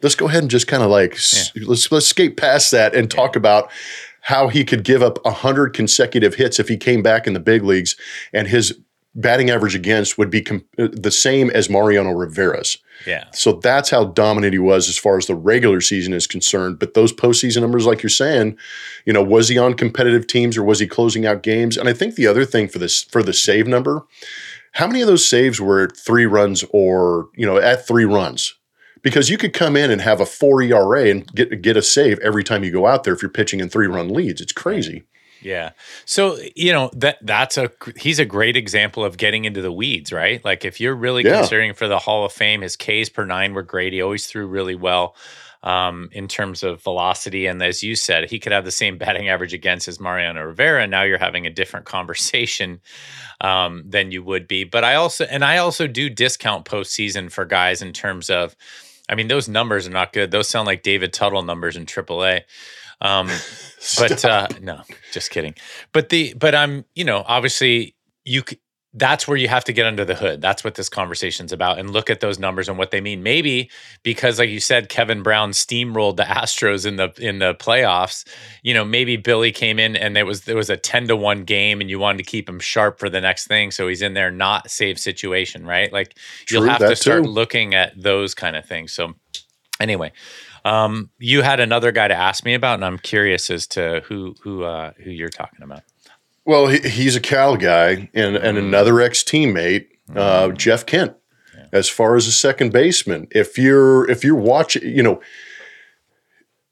let's 0.03 0.15
go 0.15 0.27
ahead 0.27 0.43
and 0.43 0.51
just 0.51 0.67
kind 0.67 0.83
of 0.83 0.89
like 0.89 1.17
yeah. 1.33 1.63
let's 1.65 1.91
let's 1.91 2.07
skate 2.07 2.37
past 2.37 2.71
that 2.71 2.93
and 2.93 3.09
talk 3.09 3.35
about 3.35 3.71
how 4.21 4.47
he 4.47 4.63
could 4.63 4.83
give 4.83 5.01
up 5.01 5.23
100 5.25 5.73
consecutive 5.73 6.35
hits 6.35 6.59
if 6.59 6.67
he 6.67 6.77
came 6.77 7.01
back 7.01 7.25
in 7.25 7.33
the 7.33 7.39
big 7.39 7.63
leagues 7.63 7.95
and 8.31 8.47
his 8.47 8.77
batting 9.13 9.49
average 9.49 9.75
against 9.75 10.17
would 10.17 10.29
be 10.29 10.41
com- 10.41 10.65
uh, 10.77 10.87
the 10.91 11.11
same 11.11 11.49
as 11.49 11.69
Mariano 11.69 12.11
Rivera's. 12.11 12.77
Yeah. 13.05 13.25
So 13.33 13.53
that's 13.53 13.89
how 13.89 14.05
dominant 14.05 14.53
he 14.53 14.59
was 14.59 14.87
as 14.87 14.97
far 14.97 15.17
as 15.17 15.27
the 15.27 15.35
regular 15.35 15.81
season 15.81 16.13
is 16.13 16.27
concerned. 16.27 16.79
But 16.79 16.93
those 16.93 17.11
postseason 17.11 17.61
numbers, 17.61 17.85
like 17.85 18.03
you're 18.03 18.09
saying, 18.09 18.57
you 19.05 19.13
know, 19.13 19.23
was 19.23 19.49
he 19.49 19.57
on 19.57 19.73
competitive 19.73 20.27
teams 20.27 20.57
or 20.57 20.63
was 20.63 20.79
he 20.79 20.87
closing 20.87 21.25
out 21.25 21.43
games? 21.43 21.77
And 21.77 21.89
I 21.89 21.93
think 21.93 22.15
the 22.15 22.27
other 22.27 22.45
thing 22.45 22.67
for 22.67 22.79
this 22.79 23.03
for 23.03 23.23
the 23.23 23.33
save 23.33 23.67
number, 23.67 24.05
how 24.73 24.87
many 24.87 25.01
of 25.01 25.07
those 25.07 25.27
saves 25.27 25.59
were 25.59 25.83
at 25.83 25.97
three 25.97 26.25
runs 26.25 26.63
or 26.69 27.29
you 27.35 27.45
know 27.45 27.57
at 27.57 27.87
three 27.87 28.05
runs? 28.05 28.55
Because 29.01 29.31
you 29.31 29.37
could 29.37 29.53
come 29.53 29.75
in 29.75 29.89
and 29.89 29.99
have 30.01 30.21
a 30.21 30.27
four 30.27 30.61
ERA 30.61 31.09
and 31.09 31.27
get 31.33 31.61
get 31.61 31.75
a 31.75 31.81
save 31.81 32.19
every 32.19 32.43
time 32.43 32.63
you 32.63 32.71
go 32.71 32.85
out 32.85 33.03
there 33.03 33.13
if 33.13 33.21
you're 33.21 33.29
pitching 33.31 33.59
in 33.59 33.67
three 33.67 33.87
run 33.87 34.09
leads. 34.09 34.41
It's 34.41 34.53
crazy. 34.53 35.05
Yeah. 35.41 35.71
So, 36.05 36.37
you 36.55 36.71
know, 36.71 36.91
that 36.93 37.17
that's 37.21 37.57
a 37.57 37.71
he's 37.97 38.19
a 38.19 38.25
great 38.25 38.55
example 38.55 39.03
of 39.03 39.17
getting 39.17 39.45
into 39.45 39.61
the 39.61 39.71
weeds, 39.71 40.11
right? 40.11 40.43
Like 40.45 40.65
if 40.65 40.79
you're 40.79 40.95
really 40.95 41.23
yeah. 41.23 41.39
considering 41.39 41.73
for 41.73 41.87
the 41.87 41.99
Hall 41.99 42.25
of 42.25 42.31
Fame, 42.31 42.61
his 42.61 42.75
Ks 42.75 43.09
per 43.09 43.25
9 43.25 43.53
were 43.53 43.63
great. 43.63 43.93
He 43.93 44.01
always 44.01 44.27
threw 44.27 44.45
really 44.45 44.75
well 44.75 45.15
um, 45.63 46.09
in 46.11 46.27
terms 46.27 46.63
of 46.63 46.81
velocity 46.83 47.45
and 47.47 47.61
as 47.61 47.83
you 47.83 47.95
said, 47.95 48.29
he 48.29 48.39
could 48.39 48.51
have 48.51 48.65
the 48.65 48.71
same 48.71 48.97
batting 48.99 49.29
average 49.29 49.53
against 49.53 49.87
as 49.87 49.99
Mariano 49.99 50.43
Rivera. 50.43 50.85
Now 50.87 51.03
you're 51.03 51.17
having 51.17 51.47
a 51.47 51.51
different 51.51 51.85
conversation 51.85 52.79
um, 53.41 53.83
than 53.87 54.11
you 54.11 54.23
would 54.23 54.47
be. 54.47 54.63
But 54.63 54.83
I 54.83 54.95
also 54.95 55.25
and 55.25 55.43
I 55.43 55.57
also 55.57 55.87
do 55.87 56.09
discount 56.09 56.65
postseason 56.65 57.31
for 57.31 57.45
guys 57.45 57.81
in 57.81 57.93
terms 57.93 58.29
of 58.29 58.55
I 59.09 59.15
mean, 59.15 59.27
those 59.27 59.49
numbers 59.49 59.87
are 59.87 59.91
not 59.91 60.13
good. 60.13 60.31
Those 60.31 60.47
sound 60.47 60.67
like 60.67 60.83
David 60.83 61.11
Tuttle 61.11 61.41
numbers 61.41 61.75
in 61.75 61.85
AAA. 61.85 62.41
Um, 63.01 63.29
but 63.97 64.23
uh, 64.23 64.47
no, 64.61 64.81
just 65.11 65.31
kidding. 65.31 65.55
But 65.91 66.09
the 66.09 66.33
but 66.35 66.55
I'm 66.55 66.85
you 66.95 67.03
know 67.03 67.23
obviously 67.27 67.95
you 68.23 68.43
that's 68.93 69.25
where 69.25 69.37
you 69.37 69.47
have 69.47 69.63
to 69.63 69.73
get 69.73 69.85
under 69.85 70.03
the 70.03 70.15
hood. 70.15 70.41
That's 70.41 70.65
what 70.65 70.75
this 70.75 70.89
conversation's 70.89 71.53
about, 71.53 71.79
and 71.79 71.91
look 71.91 72.09
at 72.09 72.19
those 72.19 72.39
numbers 72.39 72.67
and 72.67 72.77
what 72.77 72.91
they 72.91 72.99
mean. 72.99 73.23
Maybe 73.23 73.69
because, 74.03 74.37
like 74.37 74.49
you 74.49 74.59
said, 74.59 74.89
Kevin 74.89 75.23
Brown 75.23 75.51
steamrolled 75.51 76.17
the 76.17 76.23
Astros 76.23 76.85
in 76.85 76.97
the 76.97 77.13
in 77.17 77.39
the 77.39 77.55
playoffs. 77.55 78.27
You 78.63 78.73
know, 78.73 78.83
maybe 78.83 79.15
Billy 79.15 79.51
came 79.53 79.79
in 79.79 79.95
and 79.95 80.15
there 80.15 80.25
was 80.25 80.41
there 80.41 80.57
was 80.57 80.69
a 80.69 80.75
ten 80.75 81.07
to 81.07 81.15
one 81.15 81.45
game, 81.45 81.79
and 81.79 81.89
you 81.89 81.99
wanted 81.99 82.17
to 82.17 82.23
keep 82.25 82.49
him 82.49 82.59
sharp 82.59 82.99
for 82.99 83.09
the 83.09 83.21
next 83.21 83.47
thing, 83.47 83.71
so 83.71 83.87
he's 83.87 84.01
in 84.01 84.13
there 84.13 84.29
not 84.29 84.69
save 84.69 84.99
situation, 84.99 85.65
right? 85.65 85.91
Like 85.93 86.17
True, 86.45 86.59
you'll 86.59 86.69
have 86.69 86.79
to 86.79 86.95
start 86.95 87.23
too. 87.23 87.29
looking 87.29 87.73
at 87.73 87.93
those 88.01 88.35
kind 88.35 88.57
of 88.57 88.65
things. 88.65 88.91
So 88.91 89.13
anyway, 89.79 90.11
um, 90.65 91.09
you 91.19 91.41
had 91.41 91.59
another 91.59 91.91
guy 91.91 92.07
to 92.07 92.15
ask 92.15 92.43
me 92.45 92.53
about, 92.53 92.75
and 92.75 92.85
I'm 92.85 92.97
curious 92.99 93.49
as 93.49 93.67
to 93.67 94.01
who 94.07 94.35
who 94.41 94.63
uh, 94.63 94.91
who 94.97 95.09
you're 95.09 95.29
talking 95.29 95.63
about. 95.63 95.81
Well, 96.45 96.67
he, 96.67 96.79
he's 96.87 97.15
a 97.15 97.19
Cal 97.21 97.55
guy 97.55 98.09
and, 98.13 98.35
and 98.35 98.57
another 98.57 98.99
ex 98.99 99.23
teammate, 99.23 99.87
uh, 100.15 100.49
Jeff 100.49 100.85
Kent. 100.85 101.15
As 101.71 101.87
far 101.87 102.15
as 102.15 102.27
a 102.27 102.31
second 102.31 102.73
baseman, 102.73 103.27
if 103.31 103.57
you're 103.57 104.09
if 104.09 104.23
you're 104.23 104.35
watching, 104.35 104.83
you 104.83 105.03
know, 105.03 105.21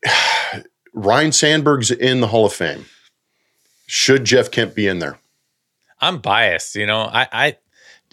Ryne 0.93 1.31
Sandberg's 1.31 1.91
in 1.91 2.21
the 2.21 2.27
Hall 2.27 2.45
of 2.45 2.53
Fame. 2.53 2.85
Should 3.87 4.25
Jeff 4.25 4.51
Kent 4.51 4.75
be 4.75 4.87
in 4.87 4.99
there? 4.99 5.17
I'm 6.01 6.19
biased. 6.19 6.75
You 6.75 6.85
know, 6.85 7.01
I 7.01 7.27
I 7.31 7.57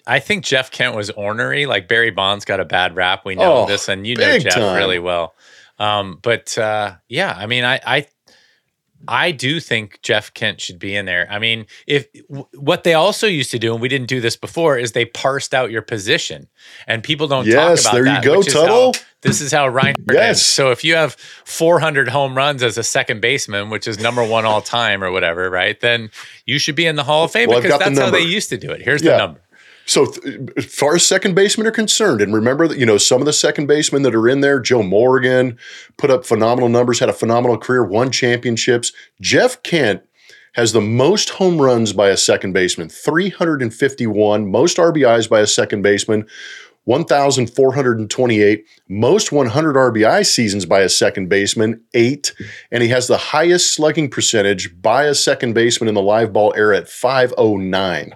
I 0.07 0.21
think 0.21 0.45
Jeff 0.45 0.71
Kent 0.71 0.95
was 0.95 1.11
ornery. 1.11 1.67
Like 1.67 1.89
Barry 1.89 2.11
Bonds 2.11 2.45
got 2.45 2.61
a 2.61 2.65
bad 2.65 2.95
rap. 2.97 3.25
We 3.25 3.35
know 3.35 3.63
Oh, 3.63 3.67
this, 3.67 3.89
and 3.89 4.07
you 4.07 4.15
know 4.17 4.39
Jeff 4.39 4.55
time. 4.55 4.77
really 4.77 4.99
well. 4.99 5.35
Um, 5.79 6.19
but 6.23 6.57
uh, 6.59 6.95
yeah, 7.09 7.35
I 7.37 7.47
mean, 7.47 7.65
I, 7.65 7.81
I 7.87 8.07
I 9.09 9.31
do 9.31 9.61
think 9.61 10.01
Jeff 10.03 10.33
Kent 10.35 10.61
should 10.61 10.79
be 10.79 10.97
in 10.97 11.05
there. 11.07 11.29
I 11.31 11.39
mean, 11.39 11.67
if 11.87 12.07
w- 12.29 12.47
what 12.55 12.83
they 12.83 12.95
also 12.95 13.27
used 13.27 13.51
to 13.53 13.59
do, 13.59 13.73
and 13.73 13.81
we 13.81 13.89
didn't 13.89 14.09
do 14.09 14.21
this 14.21 14.37
before, 14.37 14.79
is 14.79 14.93
they 14.93 15.05
parsed 15.05 15.55
out 15.55 15.71
your 15.71 15.83
position, 15.83 16.49
and 16.87 17.05
people 17.05 17.29
don't 17.29 17.47
Yes, 17.47 17.83
talk 17.85 17.93
about 17.93 17.95
there 17.95 18.07
you 18.07 18.13
that. 18.15 18.25
go, 18.25 18.41
is 18.41 18.47
Tuttle. 18.47 18.93
how- 18.95 19.01
this 19.23 19.41
is 19.41 19.51
how 19.53 19.67
Ryan. 19.67 19.97
Yes. 20.13 20.41
So 20.43 20.71
if 20.71 20.85
you 20.85 20.95
have 20.95 21.15
400 21.45 22.09
home 22.09 22.37
runs 22.37 22.63
as 22.63 22.79
a 22.79 22.83
second 22.85 23.21
baseman, 23.21 23.71
which 23.71 23.89
is 23.89 23.99
number 23.99 24.23
one 24.25 24.45
all 24.45 24.61
time 24.61 25.03
or 25.03 25.11
whatever, 25.11 25.51
right? 25.51 25.81
Then 25.81 26.11
you 26.45 26.59
should 26.61 26.77
be 26.77 26.87
in 26.87 26.95
the 26.97 27.03
Hall 27.03 27.25
of 27.25 27.33
Fame 27.33 27.49
Well, 27.49 27.61
because 27.61 27.79
that's 27.79 27.99
how 27.99 28.11
they 28.11 28.21
used 28.21 28.51
to 28.51 28.57
do 28.57 28.71
it. 28.71 28.83
Here's 28.83 29.03
Yeah. 29.03 29.13
the 29.13 29.19
number. 29.19 29.41
So, 29.87 30.07
th- 30.07 30.51
as 30.57 30.65
far 30.65 30.97
as 30.97 31.07
second 31.07 31.35
basemen 31.35 31.67
are 31.67 31.73
concerned, 31.73 32.21
and 32.21 32.35
remember 32.35 32.67
that 32.69 32.79
you 32.79 32.87
know 32.87 32.99
some 32.99 33.23
of 33.23 33.27
the 33.27 33.33
second 33.33 33.67
basemen 33.67 34.03
that 34.03 34.15
are 34.15 34.29
in 34.29 34.41
there, 34.41 34.61
Joe 34.61 34.83
Morgan 34.83 35.59
put 35.97 36.11
up 36.11 36.27
phenomenal 36.27 36.69
numbers, 36.69 36.99
had 36.99 37.09
a 37.09 37.15
phenomenal 37.15 37.57
career, 37.57 37.85
won 37.85 38.11
championships. 38.11 38.93
Jeff 39.21 39.63
Kent 39.63 40.03
has 40.55 40.73
the 40.73 40.81
most 40.81 41.31
home 41.31 41.61
runs 41.61 41.93
by 41.93 42.09
a 42.09 42.17
second 42.17 42.53
baseman, 42.53 42.89
351, 42.89 44.51
most 44.51 44.79
RBIs 44.79 45.29
by 45.29 45.41
a 45.41 45.47
second 45.47 45.83
baseman, 45.83 46.27
1,428, 46.85 48.65
most 48.89 49.33
100 49.33 49.77
RBI 49.77 50.25
seasons 50.25 50.65
by 50.65 50.81
a 50.81 50.89
second 50.89 51.29
baseman, 51.29 51.83
eight, 51.95 52.33
and 52.71 52.83
he 52.83 52.89
has 52.89 53.07
the 53.07 53.19
highest 53.19 53.75
slugging 53.75 54.09
percentage 54.09 54.81
by 54.81 55.05
a 55.05 55.15
second 55.15 55.53
baseman 55.53 55.89
in 55.89 55.95
the 55.95 56.03
live 56.03 56.33
ball 56.33 56.55
era 56.57 56.77
at 56.77 56.89
509. 56.89 58.15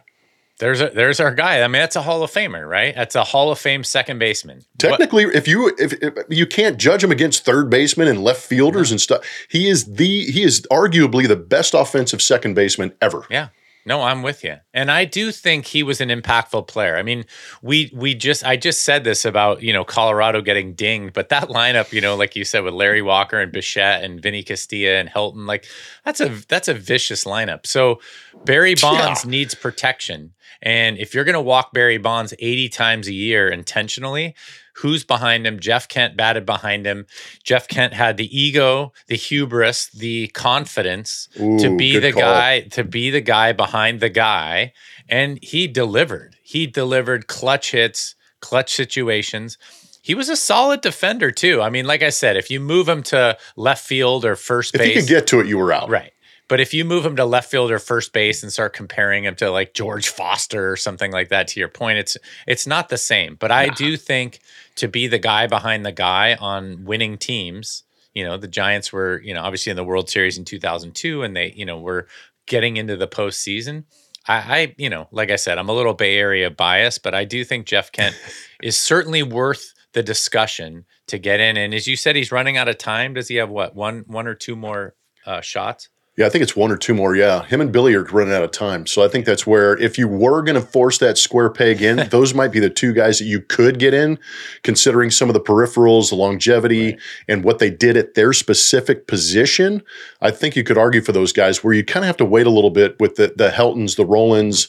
There's 0.60 0.80
a, 0.80 0.90
there's 0.90 1.18
our 1.18 1.34
guy. 1.34 1.60
I 1.62 1.66
mean, 1.66 1.80
that's 1.80 1.96
a 1.96 2.02
Hall 2.02 2.22
of 2.22 2.30
Famer, 2.30 2.68
right? 2.68 2.94
That's 2.94 3.16
a 3.16 3.24
Hall 3.24 3.50
of 3.50 3.58
Fame 3.58 3.82
second 3.82 4.18
baseman. 4.20 4.58
What- 4.58 4.66
Technically, 4.78 5.24
if 5.24 5.48
you 5.48 5.74
if, 5.78 5.94
if 5.94 6.14
you 6.28 6.46
can't 6.46 6.78
judge 6.78 7.02
him 7.02 7.10
against 7.10 7.44
third 7.44 7.68
baseman 7.70 8.06
and 8.08 8.22
left 8.22 8.42
fielders 8.42 8.90
and 8.92 9.00
stuff, 9.00 9.24
he 9.48 9.68
is 9.68 9.84
the 9.86 10.24
he 10.30 10.42
is 10.44 10.60
arguably 10.70 11.26
the 11.26 11.36
best 11.36 11.74
offensive 11.74 12.22
second 12.22 12.54
baseman 12.54 12.92
ever. 13.00 13.24
yeah. 13.30 13.48
No, 13.86 14.02
I'm 14.02 14.22
with 14.22 14.44
you. 14.44 14.56
And 14.74 14.90
I 14.90 15.06
do 15.06 15.32
think 15.32 15.64
he 15.64 15.82
was 15.82 16.02
an 16.02 16.10
impactful 16.10 16.68
player. 16.68 16.98
I 16.98 17.02
mean, 17.02 17.24
we 17.62 17.90
we 17.94 18.14
just 18.14 18.44
I 18.44 18.58
just 18.58 18.82
said 18.82 19.04
this 19.04 19.24
about, 19.24 19.62
you 19.62 19.72
know, 19.72 19.84
Colorado 19.84 20.42
getting 20.42 20.74
dinged, 20.74 21.14
but 21.14 21.30
that 21.30 21.48
lineup, 21.48 21.90
you 21.90 22.02
know, 22.02 22.14
like 22.14 22.36
you 22.36 22.44
said 22.44 22.62
with 22.62 22.74
Larry 22.74 23.00
Walker 23.00 23.40
and 23.40 23.50
Bichette 23.50 24.04
and 24.04 24.20
Vinny 24.20 24.42
Castilla 24.42 24.96
and 25.00 25.08
Helton, 25.08 25.46
like 25.48 25.64
that's 26.04 26.20
a 26.20 26.28
that's 26.46 26.68
a 26.68 26.74
vicious 26.74 27.24
lineup. 27.24 27.64
So 27.66 28.00
Barry 28.44 28.74
Bonds 28.74 29.24
needs 29.24 29.54
protection. 29.54 30.34
And 30.62 30.98
if 30.98 31.14
you're 31.14 31.24
going 31.24 31.34
to 31.34 31.40
walk 31.40 31.72
Barry 31.72 31.98
Bonds 31.98 32.34
80 32.38 32.68
times 32.68 33.08
a 33.08 33.12
year 33.12 33.48
intentionally, 33.48 34.34
who's 34.74 35.04
behind 35.04 35.46
him? 35.46 35.58
Jeff 35.58 35.88
Kent 35.88 36.16
batted 36.16 36.44
behind 36.44 36.86
him. 36.86 37.06
Jeff 37.42 37.66
Kent 37.68 37.92
had 37.94 38.16
the 38.16 38.38
ego, 38.38 38.92
the 39.06 39.16
hubris, 39.16 39.88
the 39.88 40.28
confidence 40.28 41.28
to 41.34 41.76
be 41.76 41.98
the 41.98 42.12
call. 42.12 42.22
guy 42.22 42.60
to 42.60 42.84
be 42.84 43.10
the 43.10 43.20
guy 43.20 43.52
behind 43.52 44.00
the 44.00 44.08
guy 44.10 44.72
and 45.08 45.38
he 45.42 45.66
delivered 45.66 46.36
he 46.42 46.66
delivered 46.66 47.26
clutch 47.26 47.72
hits 47.72 48.14
clutch 48.40 48.72
situations 48.74 49.58
he 50.02 50.14
was 50.14 50.28
a 50.28 50.36
solid 50.36 50.80
defender 50.80 51.30
too 51.30 51.60
i 51.60 51.68
mean 51.70 51.84
like 51.86 52.02
i 52.02 52.10
said 52.10 52.36
if 52.36 52.50
you 52.50 52.60
move 52.60 52.88
him 52.88 53.02
to 53.02 53.36
left 53.56 53.84
field 53.84 54.24
or 54.24 54.36
first 54.36 54.74
If 54.74 54.80
base 54.80 54.94
you 54.94 55.02
could 55.02 55.08
get 55.08 55.26
to 55.28 55.40
it, 55.40 55.46
you 55.46 55.58
were 55.58 55.72
out. 55.72 55.88
right 55.88 56.12
but 56.50 56.58
if 56.58 56.74
you 56.74 56.84
move 56.84 57.06
him 57.06 57.14
to 57.14 57.24
left 57.24 57.48
field 57.48 57.70
or 57.70 57.78
first 57.78 58.12
base 58.12 58.42
and 58.42 58.52
start 58.52 58.72
comparing 58.72 59.24
him 59.24 59.36
to 59.36 59.52
like 59.52 59.72
George 59.72 60.08
Foster 60.08 60.68
or 60.68 60.76
something 60.76 61.12
like 61.12 61.28
that, 61.28 61.46
to 61.46 61.60
your 61.60 61.68
point, 61.68 61.98
it's 61.98 62.16
it's 62.44 62.66
not 62.66 62.88
the 62.88 62.98
same. 62.98 63.36
But 63.36 63.52
I 63.52 63.68
do 63.68 63.96
think 63.96 64.40
to 64.74 64.88
be 64.88 65.06
the 65.06 65.20
guy 65.20 65.46
behind 65.46 65.86
the 65.86 65.92
guy 65.92 66.34
on 66.34 66.84
winning 66.84 67.18
teams, 67.18 67.84
you 68.14 68.24
know, 68.24 68.36
the 68.36 68.48
Giants 68.48 68.92
were, 68.92 69.20
you 69.20 69.32
know, 69.32 69.42
obviously 69.42 69.70
in 69.70 69.76
the 69.76 69.84
World 69.84 70.10
Series 70.10 70.38
in 70.38 70.44
2002, 70.44 71.22
and 71.22 71.36
they, 71.36 71.52
you 71.52 71.64
know, 71.64 71.78
were 71.78 72.08
getting 72.46 72.76
into 72.76 72.96
the 72.96 73.06
postseason. 73.06 73.84
I, 74.26 74.34
I, 74.34 74.74
you 74.76 74.90
know, 74.90 75.06
like 75.12 75.30
I 75.30 75.36
said, 75.36 75.56
I'm 75.56 75.68
a 75.68 75.72
little 75.72 75.94
Bay 75.94 76.18
Area 76.18 76.50
biased, 76.50 77.04
but 77.04 77.14
I 77.14 77.24
do 77.24 77.44
think 77.44 77.66
Jeff 77.66 77.92
Kent 77.92 78.20
is 78.60 78.76
certainly 78.76 79.22
worth 79.22 79.72
the 79.92 80.02
discussion 80.02 80.84
to 81.06 81.18
get 81.18 81.38
in. 81.38 81.56
And 81.56 81.72
as 81.72 81.86
you 81.86 81.94
said, 81.94 82.16
he's 82.16 82.32
running 82.32 82.56
out 82.56 82.68
of 82.68 82.76
time. 82.76 83.14
Does 83.14 83.28
he 83.28 83.36
have 83.36 83.50
what 83.50 83.76
one 83.76 84.02
one 84.08 84.26
or 84.26 84.34
two 84.34 84.56
more 84.56 84.96
uh, 85.24 85.42
shots? 85.42 85.88
Yeah, 86.20 86.26
I 86.26 86.28
think 86.28 86.42
it's 86.42 86.54
one 86.54 86.70
or 86.70 86.76
two 86.76 86.92
more. 86.92 87.16
Yeah, 87.16 87.44
him 87.44 87.62
and 87.62 87.72
Billy 87.72 87.94
are 87.94 88.04
running 88.04 88.34
out 88.34 88.42
of 88.42 88.50
time, 88.50 88.86
so 88.86 89.02
I 89.02 89.08
think 89.08 89.24
that's 89.24 89.46
where 89.46 89.74
if 89.78 89.96
you 89.96 90.06
were 90.06 90.42
going 90.42 90.54
to 90.54 90.60
force 90.60 90.98
that 90.98 91.16
square 91.16 91.48
peg 91.48 91.80
in, 91.80 91.96
those 92.10 92.34
might 92.34 92.52
be 92.52 92.60
the 92.60 92.68
two 92.68 92.92
guys 92.92 93.18
that 93.20 93.24
you 93.24 93.40
could 93.40 93.78
get 93.78 93.94
in, 93.94 94.18
considering 94.62 95.10
some 95.10 95.30
of 95.30 95.32
the 95.32 95.40
peripherals, 95.40 96.10
the 96.10 96.16
longevity, 96.16 96.98
and 97.26 97.42
what 97.42 97.58
they 97.58 97.70
did 97.70 97.96
at 97.96 98.16
their 98.16 98.34
specific 98.34 99.06
position. 99.06 99.82
I 100.20 100.30
think 100.30 100.56
you 100.56 100.62
could 100.62 100.76
argue 100.76 101.00
for 101.00 101.12
those 101.12 101.32
guys 101.32 101.64
where 101.64 101.72
you 101.72 101.82
kind 101.82 102.04
of 102.04 102.08
have 102.08 102.18
to 102.18 102.26
wait 102.26 102.46
a 102.46 102.50
little 102.50 102.68
bit 102.68 103.00
with 103.00 103.16
the 103.16 103.32
the 103.34 103.50
Heltons, 103.50 103.96
the 103.96 104.04
Rolens. 104.04 104.68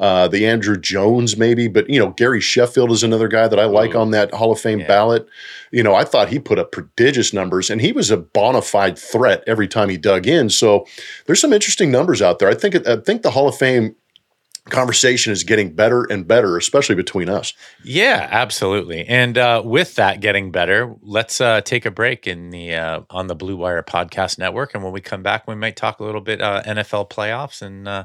Uh, 0.00 0.26
the 0.26 0.42
Andruw 0.42 0.80
Jones, 0.80 1.36
maybe, 1.36 1.68
but 1.68 1.88
you 1.88 1.98
know, 1.98 2.10
Gary 2.10 2.40
Sheffield 2.40 2.90
is 2.90 3.02
another 3.02 3.28
guy 3.28 3.46
that 3.46 3.58
I 3.58 3.66
like 3.66 3.94
Ooh. 3.94 3.98
on 3.98 4.10
that 4.10 4.32
Hall 4.34 4.50
of 4.50 4.58
Fame 4.60 4.80
Yeah. 4.80 4.88
ballot. 4.88 5.26
You 5.70 5.82
know, 5.82 5.94
I 5.94 6.04
thought 6.04 6.28
he 6.28 6.38
put 6.38 6.58
up 6.58 6.72
prodigious 6.72 7.32
numbers 7.32 7.70
and 7.70 7.80
he 7.80 7.92
was 7.92 8.10
a 8.10 8.16
bona 8.16 8.62
fide 8.62 8.98
threat 8.98 9.44
every 9.46 9.68
time 9.68 9.88
he 9.88 9.96
dug 9.96 10.26
in. 10.26 10.50
So 10.50 10.86
there's 11.26 11.40
some 11.40 11.52
interesting 11.52 11.90
numbers 11.92 12.20
out 12.20 12.38
there. 12.40 12.48
I 12.48 12.54
think 12.54 12.86
I 12.86 12.96
think 12.96 13.22
the 13.22 13.30
Hall 13.30 13.48
of 13.48 13.56
Fame 13.56 13.94
conversation 14.66 15.32
is 15.32 15.42
getting 15.42 15.74
better 15.74 16.04
and 16.04 16.26
better, 16.26 16.56
especially 16.56 16.94
between 16.94 17.28
us. 17.28 17.52
Yeah, 17.84 18.28
absolutely. 18.30 19.04
And 19.06 19.36
uh, 19.36 19.62
with 19.64 19.96
that 19.96 20.20
getting 20.20 20.52
better, 20.52 20.94
let's 21.02 21.40
uh, 21.40 21.62
take 21.62 21.84
a 21.84 21.90
break 21.90 22.26
in 22.28 22.50
the 22.50 22.74
uh, 22.74 23.00
on 23.10 23.26
the 23.26 23.34
Blue 23.34 23.56
Wire 23.56 23.82
Podcast 23.82 24.38
Network, 24.38 24.74
and 24.74 24.84
when 24.84 24.92
we 24.92 25.00
come 25.00 25.22
back, 25.22 25.48
we 25.48 25.54
might 25.56 25.76
talk 25.76 25.98
a 26.00 26.04
little 26.04 26.20
bit 26.20 26.40
uh, 26.40 26.62
NFL 26.64 27.10
playoffs 27.10 27.60
and 27.60 27.88
uh, 27.88 28.04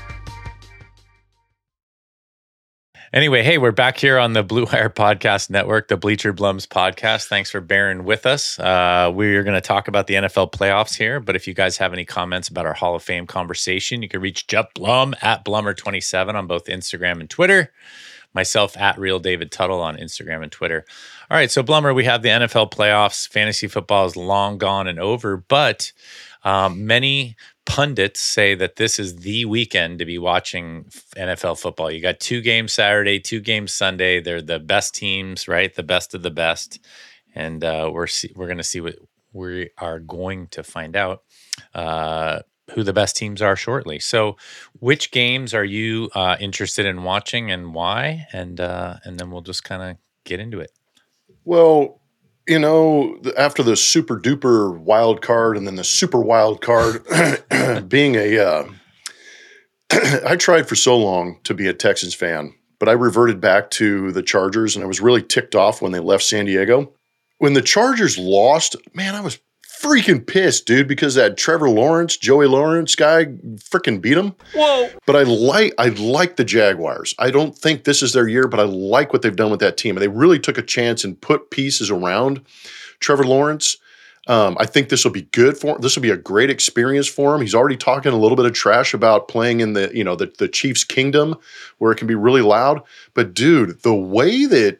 Anyway, 3.13 3.43
hey, 3.43 3.57
we're 3.57 3.73
back 3.73 3.97
here 3.97 4.17
on 4.17 4.31
the 4.31 4.41
Blue 4.41 4.63
Wire 4.71 4.89
Podcast 4.89 5.49
Network, 5.49 5.89
the 5.89 5.97
Bleacher 5.97 6.33
Blums 6.33 6.65
podcast. 6.65 7.25
Thanks 7.27 7.51
for 7.51 7.59
bearing 7.59 8.05
with 8.05 8.25
us. 8.25 8.57
Uh, 8.57 9.11
we're 9.13 9.43
going 9.43 9.53
to 9.53 9.59
talk 9.59 9.89
about 9.89 10.07
the 10.07 10.13
NFL 10.13 10.53
playoffs 10.53 10.95
here, 10.95 11.19
but 11.19 11.35
if 11.35 11.45
you 11.45 11.53
guys 11.53 11.75
have 11.75 11.91
any 11.91 12.05
comments 12.05 12.47
about 12.47 12.65
our 12.65 12.73
Hall 12.73 12.95
of 12.95 13.03
Fame 13.03 13.27
conversation, 13.27 14.01
you 14.01 14.07
can 14.07 14.21
reach 14.21 14.47
Jeff 14.47 14.73
Blum 14.73 15.13
at 15.21 15.43
Blummer27 15.43 16.35
on 16.35 16.47
both 16.47 16.67
Instagram 16.67 17.19
and 17.19 17.29
Twitter. 17.29 17.73
Myself 18.33 18.77
at 18.77 18.97
Real 18.97 19.19
David 19.19 19.51
Tuttle 19.51 19.81
on 19.81 19.97
Instagram 19.97 20.41
and 20.41 20.49
Twitter. 20.49 20.85
All 21.29 21.35
right, 21.35 21.51
so 21.51 21.61
Blummer, 21.61 21.93
we 21.93 22.05
have 22.05 22.21
the 22.21 22.29
NFL 22.29 22.71
playoffs. 22.71 23.27
Fantasy 23.27 23.67
football 23.67 24.05
is 24.05 24.15
long 24.15 24.57
gone 24.57 24.87
and 24.87 24.99
over, 24.99 25.35
but 25.35 25.91
um, 26.45 26.85
many 26.87 27.35
pundits 27.65 28.19
say 28.19 28.55
that 28.55 28.75
this 28.75 28.99
is 28.99 29.17
the 29.17 29.45
weekend 29.45 29.99
to 29.99 30.05
be 30.05 30.17
watching 30.17 30.85
NFL 31.15 31.59
football. 31.59 31.91
You 31.91 32.01
got 32.01 32.19
two 32.19 32.41
games 32.41 32.73
Saturday, 32.73 33.19
two 33.19 33.39
games 33.39 33.73
Sunday. 33.73 34.21
They're 34.21 34.41
the 34.41 34.59
best 34.59 34.95
teams, 34.95 35.47
right? 35.47 35.73
The 35.73 35.83
best 35.83 36.13
of 36.13 36.23
the 36.23 36.31
best, 36.31 36.79
and 37.35 37.63
uh, 37.63 37.89
we're 37.93 38.07
see- 38.07 38.33
we're 38.35 38.47
going 38.47 38.57
to 38.57 38.63
see 38.63 38.81
what 38.81 38.95
we 39.33 39.69
are 39.77 39.99
going 39.99 40.47
to 40.47 40.63
find 40.63 40.95
out. 40.95 41.23
Uh, 41.73 42.39
who 42.73 42.83
the 42.83 42.93
best 42.93 43.17
teams 43.17 43.41
are 43.41 43.55
shortly. 43.55 43.99
So, 43.99 44.37
which 44.79 45.11
games 45.11 45.53
are 45.53 45.63
you 45.63 46.09
uh, 46.15 46.37
interested 46.39 46.85
in 46.85 47.03
watching 47.03 47.51
and 47.51 47.73
why? 47.73 48.27
And 48.33 48.59
uh, 48.59 48.97
and 49.03 49.19
then 49.19 49.31
we'll 49.31 49.41
just 49.41 49.63
kind 49.63 49.81
of 49.81 49.97
get 50.23 50.39
into 50.39 50.59
it. 50.59 50.71
Well, 51.43 52.00
you 52.47 52.59
know, 52.59 53.19
after 53.37 53.63
the 53.63 53.75
super 53.75 54.17
duper 54.19 54.77
wild 54.79 55.21
card 55.21 55.57
and 55.57 55.67
then 55.67 55.75
the 55.75 55.83
super 55.83 56.19
wild 56.19 56.61
card, 56.61 57.05
being 57.89 58.15
a, 58.15 58.39
uh, 58.39 58.69
I 60.25 60.35
tried 60.35 60.67
for 60.67 60.75
so 60.75 60.97
long 60.97 61.39
to 61.43 61.53
be 61.53 61.67
a 61.67 61.73
Texans 61.73 62.15
fan, 62.15 62.53
but 62.79 62.89
I 62.89 62.93
reverted 62.93 63.39
back 63.41 63.69
to 63.71 64.11
the 64.11 64.23
Chargers 64.23 64.75
and 64.75 64.83
I 64.83 64.87
was 64.87 65.01
really 65.01 65.21
ticked 65.21 65.55
off 65.55 65.81
when 65.81 65.91
they 65.91 65.99
left 65.99 66.23
San 66.23 66.45
Diego. 66.45 66.93
When 67.37 67.53
the 67.53 67.61
Chargers 67.61 68.17
lost, 68.17 68.75
man, 68.93 69.15
I 69.15 69.21
was 69.21 69.39
freaking 69.81 70.25
pissed, 70.25 70.65
dude, 70.65 70.87
because 70.87 71.15
that 71.15 71.37
Trevor 71.37 71.69
Lawrence, 71.69 72.17
Joey 72.17 72.47
Lawrence 72.47 72.95
guy 72.95 73.25
freaking 73.25 74.01
beat 74.01 74.17
him. 74.17 74.35
Whoa. 74.53 74.89
But 75.05 75.15
I 75.15 75.23
like 75.23 75.73
I 75.77 75.89
like 75.89 76.35
the 76.35 76.43
Jaguars. 76.43 77.15
I 77.19 77.31
don't 77.31 77.57
think 77.57 77.83
this 77.83 78.01
is 78.01 78.13
their 78.13 78.27
year, 78.27 78.47
but 78.47 78.59
I 78.59 78.63
like 78.63 79.13
what 79.13 79.21
they've 79.21 79.35
done 79.35 79.51
with 79.51 79.59
that 79.61 79.77
team. 79.77 79.95
And 79.95 80.01
they 80.01 80.07
really 80.07 80.39
took 80.39 80.57
a 80.57 80.63
chance 80.63 81.03
and 81.03 81.19
put 81.19 81.51
pieces 81.51 81.89
around 81.89 82.41
Trevor 82.99 83.25
Lawrence. 83.25 83.77
Um, 84.27 84.55
I 84.59 84.67
think 84.67 84.89
this 84.89 85.03
will 85.03 85.11
be 85.11 85.23
good 85.23 85.57
for 85.57 85.75
him. 85.75 85.81
This 85.81 85.95
will 85.95 86.03
be 86.03 86.11
a 86.11 86.17
great 86.17 86.51
experience 86.51 87.07
for 87.07 87.33
him. 87.33 87.41
He's 87.41 87.55
already 87.55 87.75
talking 87.75 88.13
a 88.13 88.17
little 88.17 88.35
bit 88.35 88.45
of 88.45 88.53
trash 88.53 88.93
about 88.93 89.27
playing 89.27 89.61
in 89.61 89.73
the, 89.73 89.89
you 89.93 90.03
know, 90.03 90.15
the, 90.15 90.31
the 90.37 90.47
Chiefs 90.47 90.83
kingdom 90.83 91.35
where 91.79 91.91
it 91.91 91.95
can 91.95 92.07
be 92.07 92.13
really 92.15 92.43
loud. 92.43 92.83
But 93.15 93.33
dude, 93.33 93.81
the 93.81 93.95
way 93.95 94.45
that 94.45 94.77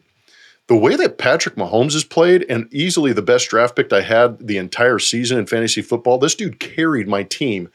the 0.67 0.75
way 0.75 0.95
that 0.95 1.17
Patrick 1.17 1.55
Mahomes 1.55 1.93
has 1.93 2.03
played, 2.03 2.45
and 2.47 2.67
easily 2.73 3.13
the 3.13 3.21
best 3.21 3.49
draft 3.49 3.75
pick 3.75 3.91
I 3.91 4.01
had 4.01 4.47
the 4.47 4.57
entire 4.57 4.99
season 4.99 5.37
in 5.37 5.45
fantasy 5.45 5.81
football, 5.81 6.17
this 6.17 6.35
dude 6.35 6.59
carried 6.59 7.07
my 7.07 7.23
team. 7.23 7.69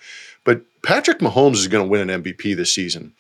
But 0.45 0.63
Patrick 0.83 1.19
Mahomes 1.19 1.57
is 1.57 1.69
going 1.69 1.85
to 1.85 1.91
win 1.91 2.09
an 2.09 2.23
MVP 2.23 2.57
this 2.57 2.73
season. 2.73 3.13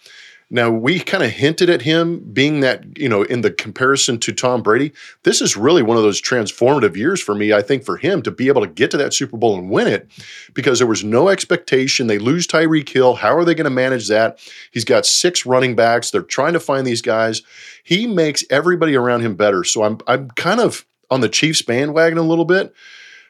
Now, 0.48 0.70
we 0.70 1.00
kind 1.00 1.24
of 1.24 1.30
hinted 1.30 1.68
at 1.68 1.82
him 1.82 2.20
being 2.32 2.60
that, 2.60 2.96
you 2.96 3.08
know, 3.08 3.24
in 3.24 3.40
the 3.40 3.50
comparison 3.50 4.18
to 4.20 4.32
Tom 4.32 4.62
Brady. 4.62 4.92
This 5.24 5.40
is 5.40 5.56
really 5.56 5.82
one 5.82 5.96
of 5.96 6.04
those 6.04 6.22
transformative 6.22 6.94
years 6.94 7.20
for 7.20 7.34
me, 7.34 7.52
I 7.52 7.62
think, 7.62 7.84
for 7.84 7.96
him 7.96 8.22
to 8.22 8.30
be 8.30 8.46
able 8.46 8.60
to 8.60 8.68
get 8.68 8.92
to 8.92 8.96
that 8.96 9.12
Super 9.12 9.36
Bowl 9.36 9.58
and 9.58 9.70
win 9.70 9.88
it 9.88 10.08
because 10.54 10.78
there 10.78 10.86
was 10.86 11.02
no 11.02 11.28
expectation. 11.28 12.06
They 12.06 12.18
lose 12.18 12.46
Tyreek 12.46 12.88
Hill. 12.88 13.16
How 13.16 13.36
are 13.36 13.44
they 13.44 13.56
going 13.56 13.64
to 13.64 13.70
manage 13.70 14.06
that? 14.06 14.38
He's 14.70 14.84
got 14.84 15.04
six 15.04 15.44
running 15.44 15.74
backs. 15.74 16.12
They're 16.12 16.22
trying 16.22 16.52
to 16.52 16.60
find 16.60 16.86
these 16.86 17.02
guys. 17.02 17.42
He 17.82 18.06
makes 18.06 18.44
everybody 18.48 18.94
around 18.94 19.22
him 19.22 19.34
better. 19.34 19.64
So 19.64 19.82
I'm, 19.82 19.98
I'm 20.06 20.30
kind 20.30 20.60
of 20.60 20.86
on 21.10 21.22
the 21.22 21.28
Chiefs 21.28 21.62
bandwagon 21.62 22.18
a 22.18 22.22
little 22.22 22.44
bit 22.44 22.72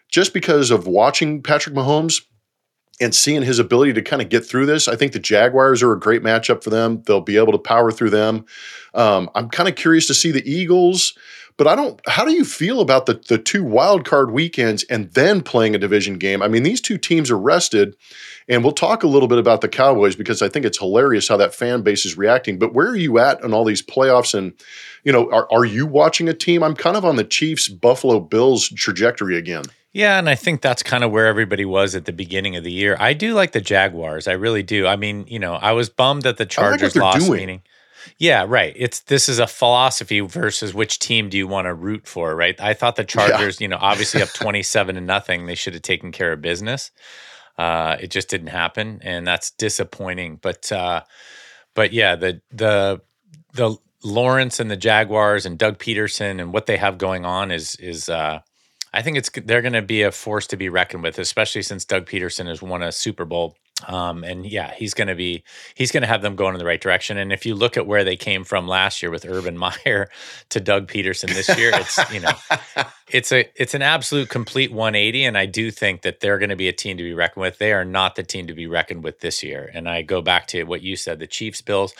just 0.08 0.34
because 0.34 0.70
of 0.70 0.86
watching 0.86 1.42
Patrick 1.42 1.74
Mahomes 1.74 2.22
and 3.00 3.14
seeing 3.14 3.42
his 3.42 3.58
ability 3.58 3.92
to 3.94 4.02
kind 4.02 4.22
of 4.22 4.28
get 4.28 4.44
through 4.46 4.66
this, 4.66 4.88
I 4.88 4.96
think 4.96 5.12
the 5.12 5.18
Jaguars 5.18 5.82
are 5.82 5.92
a 5.92 6.00
great 6.00 6.22
matchup 6.22 6.64
for 6.64 6.70
them. 6.70 7.02
They'll 7.06 7.20
be 7.20 7.36
able 7.36 7.52
to 7.52 7.58
power 7.58 7.92
through 7.92 8.10
them. 8.10 8.46
Um, 8.94 9.30
I'm 9.34 9.50
kind 9.50 9.68
of 9.68 9.74
curious 9.74 10.06
to 10.06 10.14
see 10.14 10.30
the 10.30 10.48
Eagles, 10.50 11.16
but 11.58 11.66
I 11.66 11.74
don't. 11.74 12.00
How 12.06 12.24
do 12.24 12.32
you 12.32 12.44
feel 12.44 12.80
about 12.80 13.06
the 13.06 13.14
the 13.14 13.38
two 13.38 13.64
wild 13.64 14.04
card 14.04 14.30
weekends 14.30 14.84
and 14.84 15.10
then 15.12 15.42
playing 15.42 15.74
a 15.74 15.78
division 15.78 16.18
game? 16.18 16.42
I 16.42 16.48
mean, 16.48 16.62
these 16.62 16.80
two 16.80 16.98
teams 16.98 17.30
are 17.30 17.38
rested, 17.38 17.96
and 18.48 18.62
we'll 18.62 18.72
talk 18.72 19.02
a 19.02 19.08
little 19.08 19.28
bit 19.28 19.38
about 19.38 19.62
the 19.62 19.68
Cowboys 19.68 20.16
because 20.16 20.42
I 20.42 20.48
think 20.48 20.66
it's 20.66 20.78
hilarious 20.78 21.28
how 21.28 21.36
that 21.38 21.54
fan 21.54 21.82
base 21.82 22.04
is 22.04 22.16
reacting. 22.16 22.58
But 22.58 22.74
where 22.74 22.88
are 22.88 22.96
you 22.96 23.18
at 23.18 23.42
on 23.42 23.54
all 23.54 23.64
these 23.64 23.82
playoffs? 23.82 24.34
And 24.34 24.52
you 25.04 25.12
know, 25.12 25.30
are 25.30 25.48
are 25.50 25.64
you 25.64 25.86
watching 25.86 26.28
a 26.28 26.34
team? 26.34 26.62
I'm 26.62 26.74
kind 26.74 26.96
of 26.96 27.04
on 27.04 27.16
the 27.16 27.24
Chiefs 27.24 27.68
Buffalo 27.68 28.20
Bills 28.20 28.68
trajectory 28.70 29.36
again. 29.36 29.64
Yeah, 29.96 30.18
and 30.18 30.28
I 30.28 30.34
think 30.34 30.60
that's 30.60 30.82
kind 30.82 31.04
of 31.04 31.10
where 31.10 31.24
everybody 31.24 31.64
was 31.64 31.94
at 31.94 32.04
the 32.04 32.12
beginning 32.12 32.54
of 32.54 32.62
the 32.62 32.70
year. 32.70 32.98
I 33.00 33.14
do 33.14 33.32
like 33.32 33.52
the 33.52 33.62
Jaguars. 33.62 34.28
I 34.28 34.32
really 34.32 34.62
do. 34.62 34.86
I 34.86 34.96
mean, 34.96 35.24
you 35.26 35.38
know, 35.38 35.54
I 35.54 35.72
was 35.72 35.88
bummed 35.88 36.24
that 36.24 36.36
the 36.36 36.44
Chargers 36.44 36.92
they're 36.92 37.02
lost 37.02 37.24
doing. 37.24 37.40
meaning. 37.40 37.62
Yeah, 38.18 38.44
right. 38.46 38.74
It's 38.76 39.00
this 39.00 39.26
is 39.26 39.38
a 39.38 39.46
philosophy 39.46 40.20
versus 40.20 40.74
which 40.74 40.98
team 40.98 41.30
do 41.30 41.38
you 41.38 41.48
want 41.48 41.64
to 41.64 41.72
root 41.72 42.06
for, 42.06 42.36
right? 42.36 42.60
I 42.60 42.74
thought 42.74 42.96
the 42.96 43.04
Chargers, 43.04 43.58
you 43.58 43.68
know, 43.68 43.78
obviously 43.80 44.20
up 44.20 44.28
27 44.34 44.96
to 44.96 45.00
nothing, 45.00 45.46
they 45.46 45.54
should 45.54 45.72
have 45.72 45.80
taken 45.80 46.12
care 46.12 46.30
of 46.30 46.42
business. 46.42 46.90
Uh, 47.56 47.96
it 47.98 48.10
just 48.10 48.28
didn't 48.28 48.48
happen, 48.48 49.00
and 49.02 49.26
that's 49.26 49.50
disappointing. 49.52 50.38
But 50.42 50.70
uh, 50.70 51.04
but 51.74 51.94
yeah, 51.94 52.16
the 52.16 52.42
the 52.52 53.00
the 53.54 53.78
Lawrence 54.04 54.60
and 54.60 54.70
the 54.70 54.76
Jaguars 54.76 55.46
and 55.46 55.56
Doug 55.56 55.78
Pederson 55.78 56.38
and 56.38 56.52
what 56.52 56.66
they 56.66 56.76
have 56.76 56.98
going 56.98 57.24
on 57.24 57.50
is 57.50 57.76
is 57.76 58.10
uh, 58.10 58.40
I 58.96 59.02
think 59.02 59.18
it's 59.18 59.28
they're 59.44 59.60
going 59.60 59.74
to 59.74 59.82
be 59.82 60.00
a 60.02 60.10
force 60.10 60.46
to 60.48 60.56
be 60.56 60.70
reckoned 60.70 61.02
with, 61.02 61.18
especially 61.18 61.60
since 61.60 61.84
Doug 61.84 62.06
Pederson 62.06 62.46
has 62.46 62.62
won 62.62 62.82
a 62.82 62.90
Super 62.90 63.26
Bowl. 63.26 63.54
Um, 63.86 64.24
and 64.24 64.46
yeah, 64.46 64.72
he's 64.72 64.94
going 64.94 65.08
to 65.08 65.14
be 65.14 65.44
he's 65.74 65.92
going 65.92 66.00
to 66.00 66.06
have 66.06 66.22
them 66.22 66.34
going 66.34 66.54
in 66.54 66.58
the 66.58 66.64
right 66.64 66.80
direction. 66.80 67.18
And 67.18 67.30
if 67.30 67.44
you 67.44 67.54
look 67.54 67.76
at 67.76 67.86
where 67.86 68.04
they 68.04 68.16
came 68.16 68.42
from 68.42 68.66
last 68.66 69.02
year 69.02 69.10
with 69.10 69.26
Urban 69.26 69.58
Meyer 69.86 70.08
to 70.48 70.60
Doug 70.60 70.88
Pederson 70.88 71.28
this 71.28 71.54
year, 71.58 71.72
it's 71.74 72.10
you 72.10 72.20
know 72.20 72.32
it's 73.08 73.32
a 73.32 73.50
it's 73.54 73.74
an 73.74 73.82
absolute 73.82 74.30
complete 74.30 74.72
180. 74.72 75.24
And 75.24 75.36
I 75.36 75.44
do 75.44 75.70
think 75.70 76.00
that 76.00 76.20
they're 76.20 76.38
going 76.38 76.48
to 76.48 76.56
be 76.56 76.68
a 76.68 76.72
team 76.72 76.96
to 76.96 77.02
be 77.02 77.12
reckoned 77.12 77.42
with. 77.42 77.58
They 77.58 77.74
are 77.74 77.84
not 77.84 78.14
the 78.14 78.22
team 78.22 78.46
to 78.46 78.54
be 78.54 78.66
reckoned 78.66 79.04
with 79.04 79.20
this 79.20 79.42
year. 79.42 79.70
And 79.74 79.90
I 79.90 80.00
go 80.00 80.22
back 80.22 80.46
to 80.48 80.64
what 80.64 80.80
you 80.80 80.96
said, 80.96 81.18
the 81.18 81.26
Chiefs, 81.26 81.60
Bills. 81.60 81.92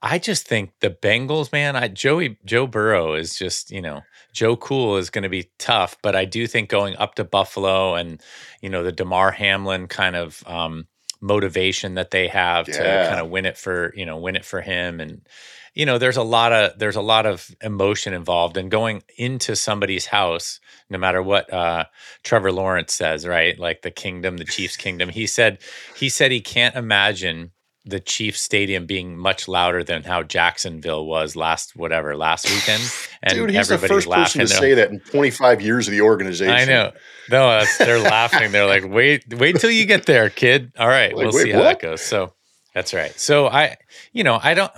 I 0.00 0.18
just 0.18 0.46
think 0.46 0.70
the 0.80 0.90
Bengals, 0.90 1.52
man, 1.52 1.76
I 1.76 1.88
Joey 1.88 2.38
Joe 2.46 2.66
Burrow 2.66 3.12
is 3.12 3.36
just, 3.36 3.70
you 3.70 3.82
know, 3.82 4.02
Joe 4.38 4.54
Cool 4.54 4.98
is 4.98 5.10
going 5.10 5.24
to 5.24 5.28
be 5.28 5.50
tough, 5.58 5.96
but 6.00 6.14
I 6.14 6.24
do 6.24 6.46
think 6.46 6.68
going 6.68 6.96
up 6.96 7.16
to 7.16 7.24
Buffalo 7.24 7.96
and, 7.96 8.22
you 8.62 8.70
know, 8.70 8.84
the 8.84 8.92
Damar 8.92 9.32
Hamlin 9.32 9.88
kind 9.88 10.14
of 10.14 10.44
um, 10.46 10.86
motivation 11.20 11.94
that 11.94 12.12
they 12.12 12.28
have 12.28 12.66
to 12.66 13.08
kind 13.08 13.18
of 13.18 13.30
win 13.30 13.46
it 13.46 13.58
for, 13.58 13.92
you 13.96 14.06
know, 14.06 14.16
win 14.16 14.36
it 14.36 14.44
for 14.44 14.60
him 14.60 15.00
and 15.00 15.26
you 15.74 15.86
know, 15.86 15.98
there's 15.98 16.16
a 16.16 16.22
lot 16.22 16.52
of 16.52 16.78
there's 16.78 16.96
a 16.96 17.00
lot 17.00 17.26
of 17.26 17.50
emotion 17.60 18.14
involved 18.14 18.56
and 18.56 18.70
going 18.70 19.02
into 19.16 19.56
somebody's 19.56 20.06
house, 20.06 20.60
no 20.88 20.98
matter 20.98 21.20
what 21.20 21.52
uh 21.52 21.86
Trevor 22.22 22.52
Lawrence 22.52 22.94
says, 22.94 23.26
right? 23.26 23.58
Like 23.58 23.82
the 23.82 23.90
kingdom, 23.90 24.36
the 24.36 24.44
Chiefs 24.44 24.76
kingdom. 24.76 25.08
He 25.08 25.26
said 25.26 25.58
he 25.96 26.08
said 26.08 26.30
he 26.30 26.40
can't 26.40 26.76
imagine 26.76 27.50
the 27.88 28.00
Chiefs 28.00 28.40
stadium 28.42 28.86
being 28.86 29.16
much 29.16 29.48
louder 29.48 29.82
than 29.82 30.02
how 30.02 30.22
Jacksonville 30.22 31.06
was 31.06 31.34
last 31.36 31.74
whatever 31.76 32.16
last 32.16 32.48
weekend. 32.50 32.82
And 33.20 33.34
Dude, 33.34 33.50
he's 33.50 33.66
the 33.66 33.78
first 33.78 34.06
laughing. 34.06 34.42
person 34.42 34.42
to 34.42 34.46
say 34.46 34.74
that 34.74 34.90
in 34.90 35.00
25 35.00 35.60
years 35.60 35.88
of 35.88 35.92
the 35.92 36.02
organization. 36.02 36.54
I 36.54 36.64
know. 36.66 36.92
No, 37.28 37.48
that's, 37.50 37.76
they're 37.76 37.98
laughing. 38.16 38.52
They're 38.52 38.64
like, 38.64 38.84
wait, 38.86 39.24
wait 39.34 39.56
till 39.58 39.72
you 39.72 39.86
get 39.86 40.06
there, 40.06 40.30
kid. 40.30 40.70
All 40.78 40.86
right, 40.86 41.12
Like, 41.12 41.24
we'll 41.24 41.34
wait, 41.34 41.42
see 41.42 41.50
how 41.50 41.62
that 41.64 41.80
goes. 41.80 42.00
So 42.00 42.32
that's 42.74 42.94
right. 42.94 43.10
So 43.18 43.48
I, 43.48 43.76
you 44.12 44.22
know, 44.22 44.38
I 44.40 44.54
don't. 44.54 44.70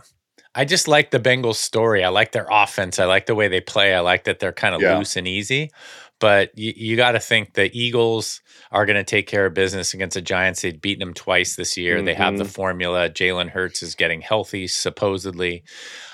I 0.54 0.64
just 0.64 0.88
like 0.88 1.10
the 1.10 1.20
Bengals 1.20 1.56
story. 1.56 2.02
I 2.02 2.08
like 2.08 2.32
their 2.32 2.46
offense. 2.50 2.98
I 2.98 3.04
like 3.04 3.26
the 3.26 3.34
way 3.34 3.48
they 3.48 3.60
play. 3.60 3.94
I 3.94 4.00
like 4.00 4.24
that 4.24 4.38
they're 4.38 4.52
kind 4.52 4.74
of 4.74 4.80
Yeah. 4.80 4.96
loose 4.96 5.16
and 5.18 5.28
easy. 5.28 5.70
But 6.20 6.56
you, 6.56 6.72
you 6.76 6.96
got 6.96 7.12
to 7.12 7.20
think 7.20 7.54
the 7.54 7.70
Eagles 7.76 8.40
are 8.70 8.86
going 8.86 8.96
to 8.96 9.04
take 9.04 9.26
care 9.26 9.46
of 9.46 9.54
business 9.54 9.94
against 9.94 10.14
the 10.14 10.20
Giants. 10.22 10.62
They've 10.62 10.80
beaten 10.80 11.00
them 11.00 11.14
twice 11.14 11.56
this 11.56 11.76
year. 11.76 12.00
They 12.02 12.14
have 12.14 12.36
the 12.36 12.44
Mm-hmm. 12.44 12.50
formula. 12.52 13.10
Jalen 13.10 13.48
Hurts 13.48 13.82
is 13.82 13.94
getting 13.94 14.20
healthy, 14.20 14.68
supposedly. 14.68 15.64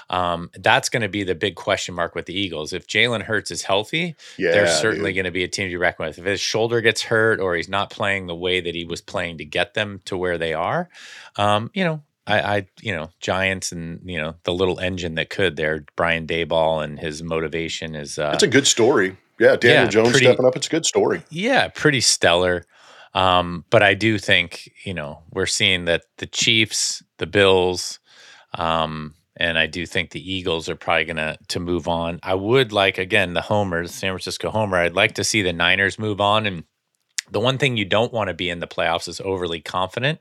Um, 0.08 0.50
that's 0.60 0.88
going 0.88 1.02
to 1.02 1.08
be 1.08 1.24
the 1.24 1.34
big 1.34 1.56
question 1.56 1.94
mark 1.96 2.14
with 2.14 2.26
the 2.26 2.38
Eagles. 2.38 2.72
If 2.72 2.86
Jalen 2.86 3.22
Hurts 3.22 3.50
is 3.50 3.62
healthy, 3.62 4.14
Yeah, 4.38 4.52
they're 4.52 4.68
certainly 4.68 5.12
going 5.12 5.24
to 5.24 5.32
be 5.32 5.42
a 5.42 5.48
team 5.48 5.66
to 5.66 5.70
be 5.72 5.76
reckoned 5.76 6.06
with. 6.06 6.18
If 6.18 6.24
his 6.24 6.40
shoulder 6.40 6.80
gets 6.80 7.02
hurt 7.02 7.40
or 7.40 7.56
he's 7.56 7.68
not 7.68 7.90
playing 7.90 8.26
the 8.28 8.34
way 8.36 8.60
that 8.60 8.74
he 8.76 8.84
was 8.84 9.00
playing 9.00 9.38
to 9.38 9.44
get 9.44 9.74
them 9.74 10.00
to 10.04 10.16
where 10.16 10.38
they 10.38 10.54
are, 10.54 10.88
um, 11.34 11.72
you 11.74 11.82
know, 11.84 12.02
I, 12.26 12.40
I, 12.56 12.66
you 12.82 12.94
know, 12.94 13.10
Giants 13.20 13.70
and 13.72 14.00
you 14.04 14.18
know 14.20 14.34
the 14.44 14.52
little 14.52 14.78
engine 14.80 15.14
that 15.16 15.30
could 15.30 15.56
there, 15.56 15.84
Brian 15.96 16.26
Daboll 16.26 16.82
and 16.82 16.98
his 16.98 17.22
motivation 17.22 17.94
is, 17.94 18.18
uh, 18.18 18.30
It's 18.34 18.42
a 18.42 18.48
good 18.48 18.66
story. 18.66 19.16
Yeah, 19.38 19.56
Daniel 19.56 19.84
Yeah, 19.84 19.88
Jones 19.90 20.10
pretty- 20.12 20.26
stepping 20.26 20.46
up. 20.46 20.56
It's 20.56 20.66
a 20.66 20.70
good 20.70 20.86
story. 20.86 21.22
yeah, 21.30 21.68
pretty 21.68 22.00
stellar. 22.00 22.64
Um, 23.14 23.64
but 23.70 23.82
I 23.82 23.94
do 23.94 24.18
think 24.18 24.70
you 24.84 24.92
know 24.94 25.22
we're 25.30 25.46
seeing 25.46 25.84
that 25.86 26.02
the 26.18 26.26
Chiefs, 26.26 27.02
the 27.18 27.26
Bills, 27.26 27.98
um, 28.54 29.14
and 29.36 29.58
I 29.58 29.66
do 29.66 29.86
think 29.86 30.10
the 30.10 30.32
Eagles 30.32 30.68
are 30.68 30.76
probably 30.76 31.04
going 31.04 31.16
to 31.16 31.38
to 31.48 31.60
move 31.60 31.88
on. 31.88 32.18
I 32.22 32.34
would 32.34 32.72
like 32.72 32.98
again 32.98 33.34
the 33.34 33.40
homers, 33.42 33.92
San 33.94 34.10
Francisco 34.12 34.50
homer. 34.50 34.78
I'd 34.78 34.94
like 34.94 35.14
to 35.14 35.24
see 35.24 35.42
the 35.42 35.52
Niners 35.52 35.98
move 35.98 36.20
on 36.20 36.46
and 36.46 36.64
the 37.30 37.40
one 37.40 37.58
thing 37.58 37.76
you 37.76 37.84
don't 37.84 38.12
want 38.12 38.28
to 38.28 38.34
be 38.34 38.48
in 38.48 38.60
the 38.60 38.66
playoffs 38.66 39.08
is 39.08 39.20
overly 39.20 39.60
confident, 39.60 40.20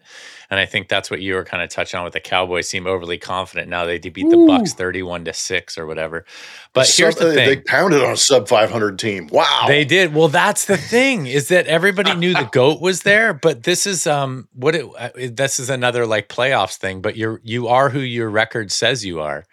and 0.50 0.60
I 0.60 0.66
think 0.66 0.90
that's 0.90 1.12
what 1.12 1.22
you 1.22 1.36
were 1.36 1.44
kind 1.44 1.64
of 1.64 1.70
touching 1.70 1.98
on 1.98 2.04
with 2.04 2.14
the 2.14 2.20
Cowboys. 2.20 2.68
Seem 2.68 2.88
overly 2.88 3.18
confident 3.18 3.70
now 3.70 3.86
they 3.86 4.00
beat 4.00 4.30
the 4.30 4.38
Ooh. 4.38 4.48
Bucks 4.48 4.74
thirty-one 4.74 5.26
to 5.26 5.34
six 5.34 5.78
or 5.78 5.86
whatever. 5.86 6.26
But 6.74 6.88
sub, 6.88 7.04
here's 7.04 7.16
the 7.16 7.34
thing: 7.34 7.48
they 7.48 7.58
pounded 7.58 8.04
on 8.04 8.12
a 8.12 8.18
sub 8.18 8.48
five 8.48 8.72
hundred 8.72 8.98
team. 9.00 9.28
Wow, 9.32 9.66
they 9.68 9.86
did. 9.86 10.14
Well, 10.14 10.28
that's 10.28 10.66
the 10.66 10.78
thing 10.78 11.28
is 11.28 11.50
that 11.50 11.68
everybody 11.68 12.16
knew 12.16 12.34
the 12.34 12.50
goat 12.52 12.82
was 12.82 13.04
there, 13.04 13.34
but 13.34 13.64
this 13.64 13.86
is 13.86 14.08
um 14.08 14.48
what 14.54 14.76
it 14.76 14.86
uh, 14.98 15.10
this 15.32 15.60
is 15.60 15.70
another 15.70 16.06
like 16.06 16.30
playoffs 16.30 16.78
thing. 16.78 17.02
But 17.02 17.16
you're 17.16 17.40
you 17.44 17.68
are 17.68 17.90
who 17.90 18.00
your 18.00 18.30
record 18.30 18.72
says 18.72 19.06
you 19.06 19.20
are. 19.20 19.46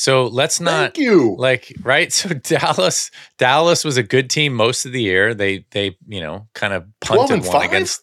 So 0.00 0.28
let's 0.28 0.60
not 0.60 0.94
Thank 0.94 0.96
you. 0.96 1.36
like 1.36 1.74
right. 1.82 2.10
So 2.20 2.30
Dallas, 2.30 3.10
Dallas 3.36 3.84
was 3.84 3.98
a 3.98 4.02
good 4.02 4.30
team 4.30 4.54
most 4.54 4.86
of 4.86 4.92
the 4.92 5.02
year. 5.02 5.34
They 5.34 5.66
they 5.72 5.94
you 6.08 6.22
know 6.22 6.48
kind 6.54 6.72
of 6.72 6.86
punted 7.00 7.44
one 7.44 7.66
against 7.66 8.02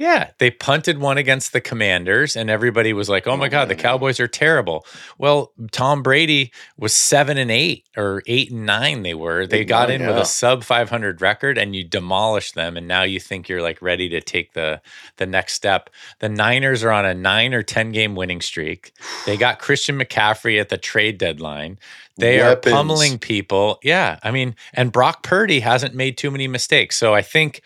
yeah, 0.00 0.30
they 0.38 0.50
punted 0.50 0.96
one 0.96 1.18
against 1.18 1.52
the 1.52 1.60
Commanders, 1.60 2.34
and 2.34 2.48
everybody 2.48 2.94
was 2.94 3.10
like, 3.10 3.26
"Oh 3.26 3.36
my 3.36 3.50
God, 3.50 3.68
the 3.68 3.74
Cowboys 3.74 4.18
are 4.18 4.26
terrible." 4.26 4.86
Well, 5.18 5.52
Tom 5.72 6.02
Brady 6.02 6.52
was 6.78 6.94
seven 6.94 7.36
and 7.36 7.50
eight, 7.50 7.84
or 7.98 8.22
eight 8.26 8.50
and 8.50 8.64
nine. 8.64 9.02
They 9.02 9.12
were. 9.12 9.46
They 9.46 9.62
got 9.62 9.90
in 9.90 10.06
with 10.06 10.16
a 10.16 10.24
sub 10.24 10.64
five 10.64 10.88
hundred 10.88 11.20
record, 11.20 11.58
and 11.58 11.76
you 11.76 11.84
demolished 11.84 12.54
them. 12.54 12.78
And 12.78 12.88
now 12.88 13.02
you 13.02 13.20
think 13.20 13.46
you're 13.46 13.60
like 13.60 13.82
ready 13.82 14.08
to 14.08 14.22
take 14.22 14.54
the 14.54 14.80
the 15.18 15.26
next 15.26 15.52
step. 15.52 15.90
The 16.20 16.30
Niners 16.30 16.82
are 16.82 16.92
on 16.92 17.04
a 17.04 17.12
nine 17.12 17.52
or 17.52 17.62
ten 17.62 17.92
game 17.92 18.14
winning 18.14 18.40
streak. 18.40 18.94
They 19.26 19.36
got 19.36 19.58
Christian 19.58 19.98
McCaffrey 19.98 20.58
at 20.58 20.70
the 20.70 20.78
trade 20.78 21.18
deadline. 21.18 21.78
They 22.16 22.38
Weapons. 22.38 22.72
are 22.72 22.76
pummeling 22.76 23.18
people. 23.18 23.78
Yeah, 23.82 24.18
I 24.22 24.30
mean, 24.30 24.56
and 24.72 24.92
Brock 24.92 25.22
Purdy 25.22 25.60
hasn't 25.60 25.94
made 25.94 26.16
too 26.16 26.30
many 26.30 26.48
mistakes. 26.48 26.96
So 26.96 27.14
I 27.14 27.20
think 27.22 27.62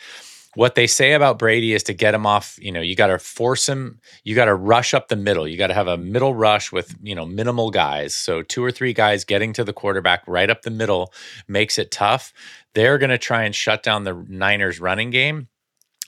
what 0.55 0.74
they 0.74 0.86
say 0.86 1.12
about 1.12 1.38
Brady 1.38 1.72
is 1.72 1.82
to 1.84 1.92
get 1.92 2.14
him 2.14 2.26
off, 2.26 2.59
you 2.61 2.72
know, 2.72 2.80
you 2.80 2.94
got 2.94 3.09
to 3.09 3.18
force 3.18 3.68
him, 3.68 4.00
you 4.22 4.34
got 4.34 4.46
to 4.46 4.55
rush 4.55 4.94
up 4.94 5.09
the 5.09 5.16
middle. 5.16 5.46
You 5.46 5.57
got 5.57 5.68
to 5.68 5.74
have 5.74 5.88
a 5.88 5.96
middle 5.96 6.34
rush 6.34 6.72
with, 6.72 6.94
you 7.02 7.14
know, 7.14 7.26
minimal 7.26 7.70
guys. 7.70 8.14
So 8.14 8.42
two 8.42 8.64
or 8.64 8.70
three 8.70 8.92
guys 8.92 9.24
getting 9.24 9.52
to 9.55 9.64
the 9.64 9.72
quarterback 9.72 10.22
right 10.26 10.50
up 10.50 10.62
the 10.62 10.70
middle 10.70 11.12
makes 11.48 11.78
it 11.78 11.90
tough. 11.90 12.32
They're 12.74 12.98
going 12.98 13.11
to 13.11 13.18
try 13.18 13.44
and 13.44 13.55
shut 13.55 13.82
down 13.82 14.05
the 14.05 14.24
Niners 14.28 14.80
running 14.80 15.11
game, 15.11 15.48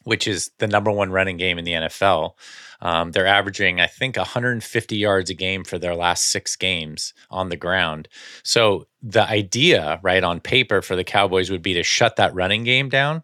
which 0.05 0.26
is 0.28 0.51
the 0.59 0.66
number 0.66 0.90
one 0.90 1.11
running 1.11 1.36
game 1.36 1.59
in 1.59 1.64
the 1.64 1.72
NFL. 1.72 2.32
Um, 2.80 3.12
they're 3.12 3.26
averaging, 3.26 3.80
I 3.80 3.86
think, 3.86 4.16
150 4.16 4.97
yards 4.97 5.30
a 5.30 5.34
game 5.34 5.64
for 5.64 5.78
their 5.78 5.94
last 5.94 6.24
six 6.24 6.57
games 6.57 7.14
on 7.30 7.49
the 7.49 7.57
ground. 7.57 8.09
So 8.42 8.86
the 9.03 9.22
idea, 9.22 9.99
right, 10.03 10.22
on 10.22 10.40
paper 10.40 10.82
for 10.82 10.97
the 10.97 11.05
Cowboys 11.05 11.51
would 11.51 11.62
be 11.62 11.74
to 11.74 11.82
shut 11.82 12.16
that 12.16 12.34
running 12.34 12.64
game 12.64 12.88
down 12.88 13.22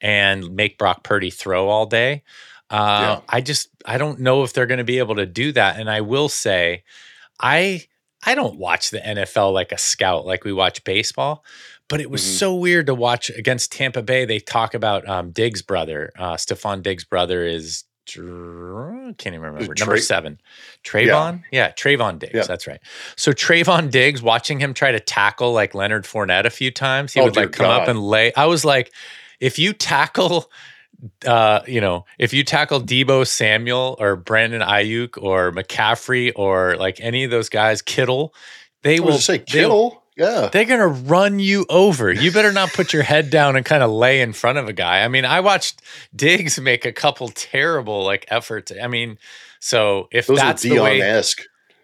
and 0.00 0.54
make 0.54 0.78
Brock 0.78 1.02
Purdy 1.02 1.30
throw 1.30 1.68
all 1.68 1.86
day. 1.86 2.22
Uh, 2.70 3.18
yeah. 3.18 3.20
I 3.28 3.40
just 3.40 3.68
I 3.84 3.98
don't 3.98 4.20
know 4.20 4.42
if 4.44 4.52
they're 4.52 4.66
going 4.66 4.78
to 4.78 4.84
be 4.84 4.98
able 4.98 5.16
to 5.16 5.26
do 5.26 5.52
that. 5.52 5.78
And 5.78 5.90
I 5.90 6.00
will 6.02 6.28
say, 6.28 6.84
I 7.40 7.86
I 8.24 8.34
don't 8.34 8.56
watch 8.56 8.90
the 8.90 8.98
NFL 8.98 9.52
like 9.52 9.72
a 9.72 9.78
scout, 9.78 10.26
like 10.26 10.44
we 10.44 10.52
watch 10.52 10.84
baseball. 10.84 11.44
But 11.88 12.00
it 12.00 12.08
was 12.08 12.22
mm-hmm. 12.22 12.36
so 12.36 12.54
weird 12.54 12.86
to 12.86 12.94
watch 12.94 13.30
against 13.30 13.72
Tampa 13.72 14.02
Bay. 14.02 14.24
They 14.24 14.38
talk 14.38 14.74
about 14.74 15.08
um, 15.08 15.32
Diggs' 15.32 15.62
brother. 15.62 16.12
Uh, 16.16 16.34
Stefon 16.34 16.84
Diggs' 16.84 17.04
brother 17.04 17.44
is 17.44 17.84
can't 18.14 19.26
even 19.26 19.40
remember 19.40 19.74
Tra- 19.74 19.86
number 19.86 20.00
seven, 20.00 20.40
Trevon. 20.84 21.42
Yeah, 21.50 21.66
yeah 21.66 21.72
Trevon 21.72 22.18
Diggs. 22.18 22.34
Yeah. 22.34 22.42
That's 22.42 22.66
right. 22.66 22.80
So 23.16 23.32
Trevon 23.32 23.90
Diggs, 23.90 24.22
watching 24.22 24.60
him 24.60 24.74
try 24.74 24.92
to 24.92 25.00
tackle 25.00 25.52
like 25.52 25.74
Leonard 25.74 26.04
Fournette 26.04 26.44
a 26.44 26.50
few 26.50 26.70
times, 26.70 27.12
he 27.12 27.20
oh, 27.20 27.24
would 27.24 27.36
like 27.36 27.52
come 27.52 27.66
God. 27.66 27.82
up 27.82 27.88
and 27.88 28.00
lay. 28.00 28.32
I 28.34 28.46
was 28.46 28.64
like, 28.64 28.92
if 29.40 29.58
you 29.58 29.72
tackle 29.72 30.50
uh, 31.26 31.60
you 31.66 31.80
know, 31.80 32.04
if 32.18 32.32
you 32.32 32.44
tackle 32.44 32.80
Deebo 32.80 33.26
Samuel 33.26 33.96
or 33.98 34.16
Brandon 34.16 34.60
Aiyuk 34.60 35.22
or 35.22 35.50
McCaffrey 35.52 36.32
or 36.36 36.76
like 36.76 37.00
any 37.00 37.24
of 37.24 37.30
those 37.30 37.48
guys, 37.48 37.82
Kittle, 37.82 38.34
they 38.82 39.00
will 39.00 39.18
say 39.18 39.38
Kittle. 39.38 40.02
Yeah. 40.16 40.50
They're 40.52 40.66
going 40.66 40.80
to 40.80 40.86
run 40.86 41.38
you 41.38 41.64
over. 41.70 42.12
You 42.12 42.30
better 42.30 42.52
not 42.52 42.74
put 42.74 42.92
your 42.92 43.02
head 43.02 43.30
down 43.30 43.56
and 43.56 43.64
kind 43.64 43.82
of 43.82 43.90
lay 43.90 44.20
in 44.20 44.34
front 44.34 44.58
of 44.58 44.68
a 44.68 44.72
guy. 44.74 45.02
I 45.02 45.08
mean, 45.08 45.24
I 45.24 45.40
watched 45.40 45.80
Diggs 46.14 46.60
make 46.60 46.84
a 46.84 46.92
couple 46.92 47.28
terrible 47.28 48.04
like 48.04 48.26
efforts. 48.28 48.70
I 48.82 48.86
mean, 48.86 49.16
so 49.60 50.08
if 50.10 50.26
Those 50.26 50.38
that's 50.38 50.62
the 50.62 50.78
way 50.80 50.98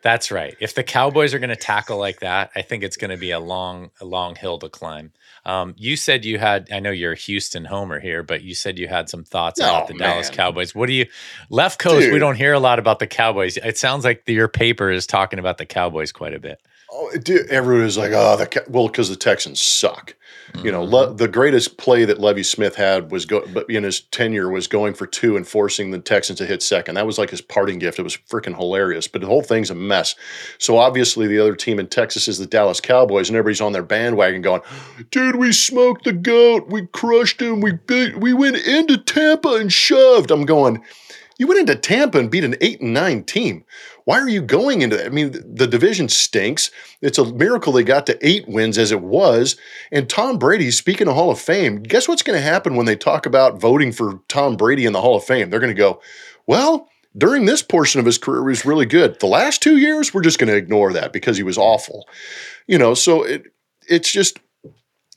That's 0.02 0.30
right. 0.30 0.54
If 0.60 0.74
the 0.74 0.84
Cowboys 0.84 1.32
are 1.32 1.38
going 1.38 1.50
to 1.50 1.56
tackle 1.56 1.98
like 1.98 2.20
that, 2.20 2.50
I 2.54 2.60
think 2.60 2.84
it's 2.84 2.98
going 2.98 3.10
to 3.10 3.16
be 3.16 3.30
a 3.30 3.40
long 3.40 3.90
a 4.00 4.04
long 4.04 4.34
hill 4.34 4.58
to 4.58 4.68
climb. 4.68 5.12
Um, 5.46 5.76
you 5.78 5.96
said 5.96 6.24
you 6.24 6.38
had, 6.38 6.68
I 6.72 6.80
know 6.80 6.90
you're 6.90 7.12
a 7.12 7.16
Houston 7.16 7.64
homer 7.64 8.00
here, 8.00 8.24
but 8.24 8.42
you 8.42 8.52
said 8.52 8.80
you 8.80 8.88
had 8.88 9.08
some 9.08 9.22
thoughts 9.22 9.60
oh, 9.60 9.64
about 9.64 9.86
the 9.86 9.94
man. 9.94 10.10
Dallas 10.10 10.28
Cowboys. 10.28 10.74
What 10.74 10.86
do 10.86 10.92
you, 10.92 11.06
left 11.50 11.78
coast, 11.78 12.00
Dude. 12.00 12.12
we 12.12 12.18
don't 12.18 12.34
hear 12.34 12.52
a 12.52 12.58
lot 12.58 12.80
about 12.80 12.98
the 12.98 13.06
Cowboys. 13.06 13.56
It 13.56 13.78
sounds 13.78 14.04
like 14.04 14.24
the, 14.24 14.34
your 14.34 14.48
paper 14.48 14.90
is 14.90 15.06
talking 15.06 15.38
about 15.38 15.58
the 15.58 15.64
Cowboys 15.64 16.10
quite 16.10 16.34
a 16.34 16.40
bit. 16.40 16.60
Oh, 16.90 17.12
dude, 17.22 17.46
everyone 17.46 17.84
is 17.84 17.96
like, 17.96 18.10
oh, 18.12 18.36
the, 18.36 18.64
well, 18.68 18.88
because 18.88 19.08
the 19.08 19.14
Texans 19.14 19.60
suck. 19.60 20.16
You 20.62 20.72
know, 20.72 20.84
Le- 20.84 21.08
mm-hmm. 21.08 21.16
the 21.16 21.28
greatest 21.28 21.76
play 21.76 22.04
that 22.04 22.20
Lovie 22.20 22.42
Smith 22.42 22.76
had 22.76 23.10
was 23.10 23.26
go, 23.26 23.44
but 23.52 23.68
in 23.68 23.84
his 23.84 24.00
tenure 24.00 24.48
was 24.48 24.66
going 24.66 24.94
for 24.94 25.06
two 25.06 25.36
and 25.36 25.46
forcing 25.46 25.90
the 25.90 25.98
Texans 25.98 26.38
to 26.38 26.46
hit 26.46 26.62
second. 26.62 26.94
That 26.94 27.06
was 27.06 27.18
like 27.18 27.30
his 27.30 27.40
parting 27.40 27.78
gift. 27.78 27.98
It 27.98 28.02
was 28.02 28.16
freaking 28.16 28.56
hilarious. 28.56 29.08
But 29.08 29.20
the 29.20 29.26
whole 29.26 29.42
thing's 29.42 29.70
a 29.70 29.74
mess. 29.74 30.14
So 30.58 30.78
obviously, 30.78 31.26
the 31.26 31.38
other 31.38 31.54
team 31.54 31.78
in 31.78 31.88
Texas 31.88 32.28
is 32.28 32.38
the 32.38 32.46
Dallas 32.46 32.80
Cowboys, 32.80 33.28
and 33.28 33.36
everybody's 33.36 33.60
on 33.60 33.72
their 33.72 33.82
bandwagon 33.82 34.42
going, 34.42 34.62
"Dude, 35.10 35.36
we 35.36 35.52
smoked 35.52 36.04
the 36.04 36.12
goat. 36.12 36.68
We 36.68 36.86
crushed 36.86 37.42
him. 37.42 37.60
We 37.60 37.72
beat, 37.72 38.18
we 38.18 38.32
went 38.32 38.56
into 38.56 38.96
Tampa 38.98 39.54
and 39.54 39.72
shoved." 39.72 40.30
I'm 40.30 40.46
going. 40.46 40.82
You 41.38 41.46
went 41.46 41.60
into 41.60 41.76
Tampa 41.76 42.18
and 42.18 42.30
beat 42.30 42.44
an 42.44 42.56
eight 42.62 42.80
and 42.80 42.94
nine 42.94 43.22
team. 43.22 43.64
Why 44.06 44.20
are 44.20 44.28
you 44.28 44.40
going 44.40 44.82
into 44.82 44.96
that? 44.96 45.06
I 45.06 45.08
mean, 45.08 45.32
the 45.32 45.66
division 45.66 46.08
stinks. 46.08 46.70
It's 47.02 47.18
a 47.18 47.24
miracle 47.24 47.72
they 47.72 47.82
got 47.82 48.06
to 48.06 48.26
eight 48.26 48.46
wins 48.46 48.78
as 48.78 48.92
it 48.92 49.00
was. 49.00 49.56
And 49.90 50.08
Tom 50.08 50.38
Brady, 50.38 50.70
speaking 50.70 51.08
of 51.08 51.14
Hall 51.14 51.32
of 51.32 51.40
Fame, 51.40 51.82
guess 51.82 52.06
what's 52.06 52.22
going 52.22 52.38
to 52.38 52.42
happen 52.42 52.76
when 52.76 52.86
they 52.86 52.94
talk 52.94 53.26
about 53.26 53.60
voting 53.60 53.90
for 53.90 54.20
Tom 54.28 54.56
Brady 54.56 54.86
in 54.86 54.92
the 54.92 55.00
Hall 55.00 55.16
of 55.16 55.24
Fame? 55.24 55.50
They're 55.50 55.58
going 55.58 55.74
to 55.74 55.78
go, 55.78 56.00
well, 56.46 56.88
during 57.18 57.46
this 57.46 57.62
portion 57.62 57.98
of 57.98 58.06
his 58.06 58.16
career 58.16 58.42
he 58.42 58.50
was 58.50 58.64
really 58.64 58.86
good. 58.86 59.18
The 59.18 59.26
last 59.26 59.60
two 59.60 59.76
years, 59.76 60.14
we're 60.14 60.22
just 60.22 60.38
going 60.38 60.50
to 60.50 60.56
ignore 60.56 60.92
that 60.92 61.12
because 61.12 61.36
he 61.36 61.42
was 61.42 61.58
awful. 61.58 62.08
You 62.68 62.78
know, 62.78 62.94
so 62.94 63.24
it 63.24 63.42
it's 63.88 64.12
just 64.12 64.38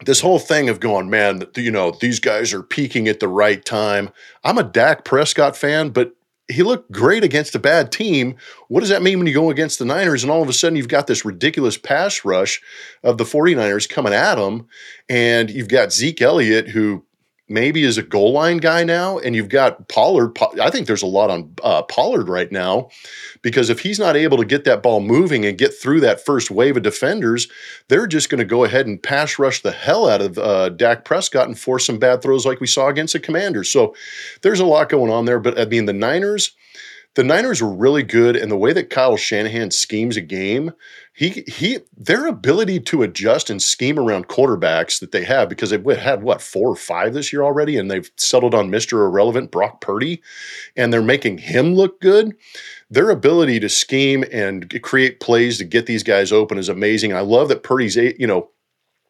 this 0.04 0.22
whole 0.22 0.40
thing 0.40 0.68
of 0.68 0.80
going, 0.80 1.12
man, 1.12 1.44
you 1.56 1.70
know, 1.70 1.92
these 1.92 2.20
guys 2.20 2.54
are 2.54 2.64
peaking 2.64 3.08
at 3.08 3.20
the 3.20 3.28
right 3.28 3.64
time. 3.64 4.10
I'm 4.44 4.58
a 4.58 4.64
Dak 4.64 5.06
Prescott 5.06 5.56
fan, 5.56 5.90
but 5.90 6.14
he 6.50 6.64
looked 6.64 6.92
great 6.92 7.24
against 7.24 7.56
a 7.56 7.60
bad 7.60 7.92
team. 7.92 8.36
What 8.68 8.80
does 8.80 8.90
that 8.90 9.04
mean 9.04 9.20
when 9.20 9.28
you 9.28 9.34
go 9.34 9.52
against 9.52 9.80
the 9.80 9.86
Niners 9.86 10.24
and 10.24 10.32
all 10.32 10.42
of 10.42 10.50
a 10.50 10.54
sudden 10.54 10.76
you've 10.76 10.88
got 10.88 11.08
this 11.08 11.24
ridiculous 11.24 11.78
pass 11.78 12.26
rush 12.26 12.62
of 13.04 13.18
the 13.18 13.24
49ers 13.24 13.88
coming 13.88 14.14
at 14.14 14.38
him 14.38 14.68
and 15.08 15.50
you've 15.50 15.68
got 15.68 15.94
Zeke 15.94 16.22
Elliott 16.22 16.70
who 16.70 17.06
maybe 17.50 17.84
is 17.84 17.98
a 17.98 18.04
goal 18.04 18.32
line 18.32 18.58
guy 18.58 18.84
now, 18.84 19.18
and 19.18 19.36
you've 19.36 19.50
got 19.50 19.88
Pollard. 19.88 20.38
I 20.62 20.70
think 20.70 20.88
there's 20.88 21.02
a 21.02 21.08
lot 21.08 21.30
on 21.30 21.54
uh, 21.64 21.82
Pollard 21.84 22.30
right 22.30 22.52
now 22.52 22.90
because 23.42 23.70
if 23.70 23.80
he's 23.80 24.00
not 24.00 24.16
able 24.16 24.38
to 24.38 24.46
get 24.46 24.64
that 24.66 24.84
ball 24.84 25.00
moving 25.00 25.46
and 25.46 25.58
get 25.58 25.74
through 25.74 26.00
that 26.02 26.24
first 26.24 26.52
wave 26.52 26.78
of 26.78 26.84
defenders, 26.84 27.48
they're 27.88 28.08
just 28.08 28.30
going 28.30 28.40
to 28.40 28.46
go 28.46 28.64
ahead 28.64 28.88
and 28.88 29.02
pass 29.02 29.40
rush 29.40 29.62
the 29.62 29.72
hell 29.72 30.08
out 30.08 30.22
of 30.22 30.38
uh, 30.38 30.70
Dak 30.70 31.06
Prescott 31.06 31.48
and 31.48 31.60
force 31.60 31.86
some 31.86 32.00
bad 32.00 32.22
throws 32.22 32.46
like 32.46 32.60
we 32.60 32.68
saw 32.68 32.88
against 32.88 33.14
the 33.14 33.20
Commanders. 33.20 33.70
So 33.70 33.96
there's 34.42 34.60
a 34.60 34.66
lot 34.66 34.90
going 34.90 35.12
on 35.12 35.26
there. 35.26 35.40
But 35.40 35.60
I 35.60 35.66
mean, 35.66 35.86
the 35.86 35.94
Niners 35.94 36.52
the 37.20 37.26
Niners 37.26 37.62
were 37.62 37.74
really 37.74 38.04
good, 38.04 38.38
and 38.38 38.50
the 38.50 38.56
way 38.56 38.72
that 38.72 38.90
Kyle 38.90 39.18
Shanahan 39.18 39.72
schemes 39.72 40.16
a 40.16 40.22
game, 40.22 40.72
he 41.12 41.44
he 41.48 41.80
their 41.98 42.28
ability 42.28 42.80
to 42.80 43.04
adjust 43.04 43.50
and 43.50 43.62
scheme 43.62 44.00
around 44.00 44.30
quarterbacks 44.30 45.02
that 45.02 45.12
they 45.12 45.26
have 45.26 45.50
because 45.50 45.70
they've 45.72 45.86
had 45.98 46.24
what 46.24 46.42
four 46.42 46.70
or 46.70 46.78
five 46.78 47.14
this 47.14 47.34
year 47.34 47.44
already, 47.44 47.76
and 47.76 47.92
they've 47.92 48.10
settled 48.16 48.56
on 48.56 48.70
Mister 48.70 49.04
Irrelevant 49.04 49.52
Brock 49.52 49.82
Purdy, 49.82 50.22
and 50.78 50.94
they're 50.94 51.02
making 51.02 51.40
him 51.40 51.76
look 51.76 52.00
good. 52.00 52.38
Their 52.90 53.10
ability 53.10 53.60
to 53.60 53.68
scheme 53.68 54.24
and 54.32 54.82
create 54.82 55.20
plays 55.20 55.58
to 55.58 55.66
get 55.66 55.88
these 55.88 56.04
guys 56.04 56.32
open 56.32 56.58
is 56.58 56.70
amazing. 56.70 57.14
I 57.14 57.20
love 57.20 57.50
that 57.50 57.64
Purdy's 57.64 57.98
you 57.98 58.28
know 58.28 58.50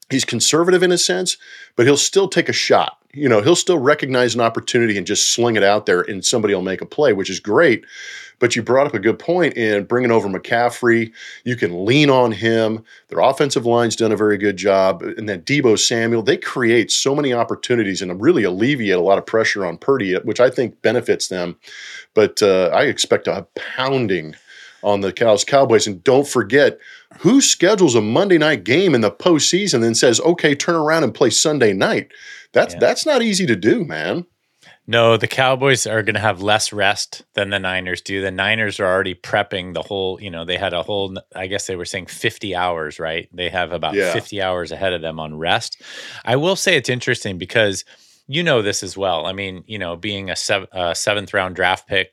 he's 0.10 0.26
conservative 0.26 0.84
in 0.84 0.91
a 0.91 0.97
sense, 0.97 1.38
but 1.76 1.86
he'll 1.86 1.97
still 1.97 2.28
take 2.28 2.49
a 2.49 2.53
shot. 2.53 2.97
You 3.14 3.28
know, 3.28 3.41
he'll 3.41 3.55
still 3.55 3.80
recognize 3.80 4.36
an 4.36 4.41
opportunity 4.41 4.97
and 4.97 5.07
just 5.07 5.30
sling 5.30 5.55
it 5.55 5.64
out 5.64 5.86
there, 5.86 6.01
and 6.01 6.24
somebody 6.24 6.53
will 6.53 6.62
make 6.62 6.82
a 6.82 6.86
play, 6.86 7.14
which 7.14 7.30
is 7.30 7.39
great. 7.39 7.84
But 8.38 8.55
you 8.55 8.64
brought 8.64 8.88
up 8.88 8.93
a 8.93 8.99
good 8.99 9.20
point 9.20 9.57
in 9.57 9.84
bringing 9.84 10.12
over 10.12 10.30
McCaffrey. 10.30 11.12
You 11.43 11.55
can 11.55 11.86
lean 11.86 12.10
on 12.10 12.32
him. 12.32 12.84
Their 13.10 13.20
offensive 13.20 13.66
line's 13.66 13.97
done 13.97 14.14
a 14.14 14.18
very 14.18 14.38
good 14.38 14.55
job. 14.55 15.01
And 15.01 15.28
then 15.28 15.41
Deebo 15.41 15.78
Samuel, 15.78 16.24
they 16.24 16.38
create 16.38 16.89
so 16.89 17.14
many 17.14 17.34
opportunities 17.34 18.01
and 18.01 18.22
really 18.22 18.43
alleviate 18.43 18.97
a 18.97 19.01
lot 19.01 19.18
of 19.18 19.26
pressure 19.26 19.66
on 19.66 19.78
Purdy, 19.78 20.16
which 20.20 20.39
I 20.39 20.49
think 20.49 20.82
benefits 20.82 21.28
them. 21.28 21.57
But 22.14 22.41
uh, 22.41 22.72
I 22.74 22.84
expect 22.84 23.28
a 23.28 23.45
pounding 23.55 24.36
on 24.84 25.02
the 25.02 25.12
Cows 25.14 25.44
Cowboys. 25.44 25.88
And 25.88 26.04
don't 26.04 26.28
forget, 26.28 26.78
who 27.20 27.42
schedules 27.42 27.96
a 27.96 28.02
Monday 28.02 28.38
night 28.38 28.64
game 28.64 28.96
in 28.96 29.02
the 29.02 29.12
postseason 29.12 29.84
and 29.86 29.98
says, 29.98 30.20
"Okay, 30.22 30.56
turn 30.56 30.76
around 30.76 31.04
and 31.04 31.14
play 31.14 31.30
Sunday 31.30 31.74
night"? 31.74 32.10
That's 32.54 32.74
Yeah. 32.74 32.80
that's 32.80 33.06
not 33.06 33.22
easy 33.22 33.46
to 33.46 33.56
do, 33.56 33.84
man. 33.86 34.26
No, 34.88 35.18
the 35.18 35.28
Cowboys 35.28 35.86
are 35.86 36.02
going 36.02 36.16
to 36.16 36.20
have 36.20 36.42
less 36.42 36.74
rest 36.74 37.22
than 37.36 37.52
the 37.52 37.60
Niners 37.60 38.02
do. 38.02 38.22
The 38.24 38.32
Niners 38.32 38.80
are 38.80 38.88
already 38.88 39.14
prepping 39.14 39.76
the 39.76 39.84
whole, 39.84 40.20
you 40.20 40.32
know, 40.32 40.46
they 40.46 40.58
had 40.58 40.74
a 40.74 40.82
whole, 40.82 41.16
I 41.36 41.46
guess 41.46 41.68
they 41.68 41.76
were 41.76 41.86
saying 41.86 42.08
50 42.08 42.56
hours, 42.56 42.98
right? 43.00 43.30
They 43.32 43.50
have 43.50 43.72
about 43.72 43.94
Yeah. 43.94 44.12
50 44.14 44.42
hours 44.42 44.72
ahead 44.72 44.94
of 44.94 45.04
them 45.04 45.20
on 45.20 45.38
rest. 45.38 45.80
I 46.26 46.38
will 46.38 46.56
say 46.56 46.76
it's 46.76 46.90
interesting 46.90 47.38
because 47.38 47.86
you 48.28 48.42
know 48.42 48.64
this 48.64 48.82
as 48.82 48.98
well. 48.98 49.28
I 49.28 49.32
mean, 49.34 49.64
you 49.68 49.78
know, 49.78 49.96
being 49.96 50.32
a, 50.32 50.36
sev- 50.36 50.68
a 50.72 50.96
seventh 50.96 51.36
round 51.36 51.56
draft 51.56 51.88
pick, 51.88 52.12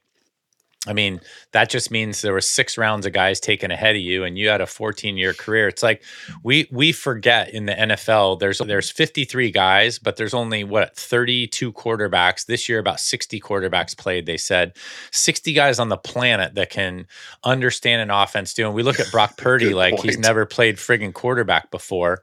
I 0.86 0.92
mean, 0.92 1.20
that 1.52 1.68
just 1.68 1.90
means 1.90 2.20
there 2.20 2.32
were 2.32 2.40
six 2.40 2.78
rounds 2.78 3.06
of 3.06 3.12
guys 3.12 3.40
taken 3.40 3.70
ahead 3.70 3.96
of 3.96 4.02
you, 4.02 4.24
and 4.24 4.38
you 4.38 4.48
had 4.48 4.60
a 4.60 4.66
14 4.66 5.16
year 5.16 5.32
career. 5.32 5.68
It's 5.68 5.82
like 5.82 6.02
we 6.42 6.68
we 6.70 6.92
forget 6.92 7.50
in 7.50 7.66
the 7.66 7.72
NFL 7.72 8.38
there's 8.38 8.58
there's 8.58 8.90
53 8.90 9.50
guys, 9.50 9.98
but 9.98 10.16
there's 10.16 10.34
only 10.34 10.64
what 10.64 10.96
32 10.96 11.72
quarterbacks 11.72 12.46
this 12.46 12.68
year. 12.68 12.78
About 12.78 13.00
60 13.00 13.40
quarterbacks 13.40 13.96
played. 13.96 14.26
They 14.26 14.36
said 14.36 14.76
60 15.12 15.52
guys 15.52 15.78
on 15.78 15.88
the 15.88 15.96
planet 15.96 16.54
that 16.54 16.70
can 16.70 17.06
understand 17.44 18.02
an 18.02 18.10
offense. 18.10 18.54
Too. 18.54 18.66
And 18.66 18.74
we 18.74 18.82
look 18.82 19.00
at 19.00 19.10
Brock 19.10 19.36
Purdy 19.38 19.74
like 19.74 20.00
he's 20.00 20.18
never 20.18 20.46
played 20.46 20.76
friggin' 20.76 21.12
quarterback 21.12 21.70
before. 21.70 22.22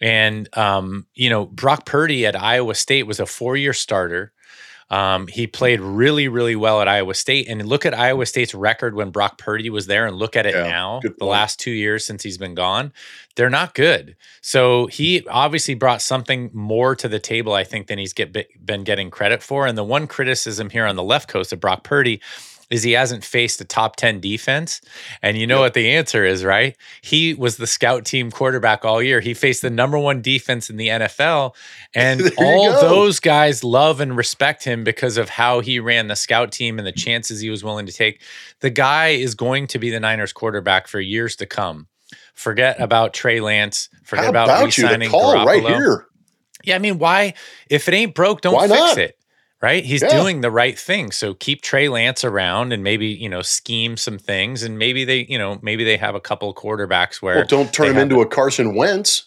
And 0.00 0.48
um, 0.56 1.06
you 1.14 1.28
know, 1.28 1.46
Brock 1.46 1.84
Purdy 1.84 2.26
at 2.26 2.40
Iowa 2.40 2.74
State 2.74 3.06
was 3.06 3.20
a 3.20 3.26
four-year 3.26 3.72
starter. 3.74 4.32
Um, 4.90 5.28
he 5.28 5.46
played 5.46 5.80
really, 5.80 6.26
really 6.28 6.56
well 6.56 6.80
at 6.80 6.88
Iowa 6.88 7.14
State. 7.14 7.48
And 7.48 7.64
look 7.66 7.86
at 7.86 7.94
Iowa 7.94 8.26
State's 8.26 8.54
record 8.54 8.94
when 8.94 9.10
Brock 9.10 9.38
Purdy 9.38 9.70
was 9.70 9.86
there, 9.86 10.06
and 10.06 10.16
look 10.16 10.36
at 10.36 10.46
it 10.46 10.54
Yeah, 10.54 10.68
now, 10.68 11.00
the 11.18 11.24
last 11.24 11.60
two 11.60 11.70
years 11.70 12.04
since 12.04 12.22
he's 12.22 12.38
been 12.38 12.54
gone, 12.54 12.92
they're 13.36 13.50
not 13.50 13.74
good. 13.74 14.16
So 14.40 14.86
he 14.86 15.26
obviously 15.28 15.74
brought 15.74 16.02
something 16.02 16.50
more 16.52 16.96
to 16.96 17.08
the 17.08 17.20
table, 17.20 17.52
I 17.52 17.64
think, 17.64 17.86
than 17.86 17.98
he's 17.98 18.12
get 18.12 18.36
been 18.64 18.84
getting 18.84 19.10
credit 19.10 19.42
for. 19.42 19.66
And 19.66 19.78
the 19.78 19.84
one 19.84 20.06
criticism 20.06 20.70
here 20.70 20.86
on 20.86 20.96
the 20.96 21.02
left 21.02 21.28
coast 21.28 21.52
of 21.52 21.60
Brock 21.60 21.84
Purdy 21.84 22.20
is 22.70 22.84
he 22.84 22.92
hasn't 22.92 23.24
faced 23.24 23.60
a 23.60 23.64
top 23.64 23.96
10 23.96 24.20
defense. 24.20 24.80
And 25.22 25.36
you 25.36 25.46
know 25.46 25.60
what 25.60 25.74
the 25.74 25.90
answer 25.90 26.24
is, 26.24 26.44
right? 26.44 26.76
He 27.02 27.34
was 27.34 27.56
the 27.56 27.66
scout 27.66 28.04
team 28.04 28.30
quarterback 28.30 28.84
all 28.84 29.02
year. 29.02 29.20
He 29.20 29.34
faced 29.34 29.62
the 29.62 29.68
mm-hmm. 29.68 29.76
number 29.76 29.98
one 29.98 30.22
defense 30.22 30.70
in 30.70 30.76
the 30.76 30.88
NFL. 30.88 31.54
And 31.94 32.22
all 32.38 32.72
go. 32.72 32.80
those 32.80 33.18
guys 33.18 33.64
love 33.64 34.00
and 34.00 34.16
respect 34.16 34.64
him 34.64 34.84
because 34.84 35.16
of 35.16 35.28
how 35.28 35.60
he 35.60 35.80
ran 35.80 36.06
the 36.06 36.16
scout 36.16 36.52
team 36.52 36.78
and 36.78 36.86
the 36.86 36.92
chances 36.92 37.40
he 37.40 37.50
was 37.50 37.64
willing 37.64 37.86
to 37.86 37.92
take. 37.92 38.22
The 38.60 38.70
guy 38.70 39.08
is 39.08 39.34
going 39.34 39.66
to 39.68 39.78
be 39.78 39.90
the 39.90 40.00
Niners 40.00 40.32
quarterback 40.32 40.86
for 40.86 41.00
years 41.00 41.36
to 41.36 41.46
come. 41.46 41.88
Forget 42.34 42.78
mm. 42.78 42.84
about 42.84 43.12
Trey 43.12 43.40
Lance. 43.40 43.88
Forget 44.04 44.24
How 44.24 44.30
about, 44.30 44.48
about 44.48 44.78
you? 44.78 44.84
The 44.84 44.88
re-signing 44.88 45.10
call 45.10 45.44
right 45.44 45.62
Garoppolo. 45.62 45.76
here. 45.76 46.06
Yeah, 46.64 46.76
I 46.76 46.78
mean, 46.78 46.98
why? 46.98 47.34
If 47.68 47.88
it 47.88 47.94
ain't 47.94 48.14
broke, 48.14 48.42
don't 48.42 48.54
Why 48.54 48.68
fix 48.68 48.80
not? 48.80 48.98
it. 48.98 49.16
Right? 49.62 49.84
He's 49.84 50.00
Yeah. 50.00 50.08
doing 50.08 50.40
the 50.40 50.50
right 50.50 50.78
thing. 50.78 51.10
So 51.12 51.34
keep 51.34 51.60
Trey 51.60 51.88
Lance 51.88 52.24
around 52.24 52.72
and 52.72 52.82
maybe, 52.82 53.08
you 53.08 53.28
know, 53.28 53.42
scheme 53.42 53.98
some 53.98 54.18
things. 54.18 54.62
And 54.62 54.78
maybe 54.78 55.04
they, 55.04 55.26
you 55.28 55.36
know, 55.38 55.58
maybe 55.60 55.84
they 55.84 55.98
have 55.98 56.14
a 56.14 56.20
couple 56.20 56.52
quarterbacks 56.54 57.16
where 57.20 57.36
Well, 57.36 57.46
don't 57.46 57.72
turn 57.72 57.88
him 57.88 57.98
into 57.98 58.22
a 58.22 58.26
Carson 58.26 58.74
Wentz. 58.74 59.24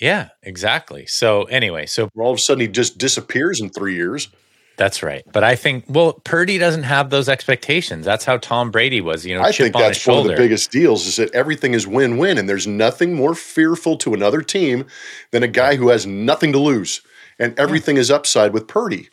Yeah, 0.00 0.28
exactly. 0.42 1.04
So 1.06 1.42
anyway, 1.44 1.84
so 1.86 2.08
all 2.18 2.32
of 2.32 2.38
a 2.38 2.40
sudden 2.40 2.62
he 2.62 2.68
just 2.68 2.96
disappears 2.96 3.60
in 3.60 3.68
three 3.70 3.94
years. 3.94 4.28
that's 4.76 5.04
right. 5.04 5.22
But 5.32 5.44
I 5.44 5.54
think 5.54 5.84
well, 5.86 6.14
Purdy 6.24 6.58
doesn't 6.58 6.82
have 6.82 7.10
those 7.10 7.28
expectations. 7.28 8.04
That's 8.04 8.24
how 8.24 8.38
Tom 8.38 8.70
Brady 8.72 9.00
was, 9.00 9.24
you 9.24 9.36
know, 9.36 9.42
I 9.42 9.52
chip 9.52 9.66
think 9.66 9.76
that's 9.76 10.04
one 10.06 10.18
of 10.18 10.24
the 10.24 10.34
biggest 10.34 10.72
deals 10.72 11.06
is 11.06 11.14
that 11.16 11.32
everything 11.32 11.74
is 11.74 11.86
win-win, 11.86 12.38
and 12.38 12.48
there's 12.48 12.66
nothing 12.66 13.14
more 13.14 13.34
fearful 13.36 13.96
to 13.98 14.14
another 14.14 14.40
team 14.40 14.86
than 15.30 15.42
a 15.44 15.48
guy 15.48 15.76
who 15.76 15.90
has 15.90 16.06
nothing 16.06 16.50
to 16.52 16.58
lose, 16.58 17.02
and 17.38 17.56
everything 17.56 17.96
is 17.98 18.10
upside 18.10 18.52
with 18.52 18.66
Purdy. 18.66 19.10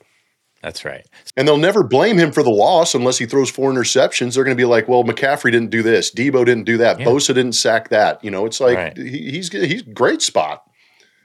That's 0.64 0.86
right. 0.86 1.05
And 1.36 1.47
they'll 1.47 1.57
never 1.57 1.84
blame 1.84 2.18
him 2.18 2.32
for 2.32 2.43
the 2.43 2.51
loss 2.51 2.93
unless 2.93 3.18
he 3.18 3.26
throws 3.26 3.49
four 3.49 3.72
interceptions. 3.72 4.36
They're 4.36 4.43
going 4.43 4.55
to 4.55 4.62
be 4.62 4.66
like, 4.66 4.88
"Well, 4.88 5.03
McCaffrey 5.03 5.51
didn't 5.51 5.72
do 5.72 5.82
this, 5.82 6.14
Deebo 6.14 6.45
didn't 6.45 6.66
do 6.66 6.78
that, 6.78 6.99
Yeah. 6.99 7.05
Bosa 7.07 7.34
didn't 7.34 7.53
sack 7.53 7.89
that." 7.89 8.24
You 8.24 8.30
know, 8.32 8.45
it's 8.45 8.59
like 8.59 8.78
Right. 8.78 8.97
he, 8.97 9.32
he's 9.32 9.51
he's 9.51 9.82
great 9.82 10.22
spot. 10.22 10.64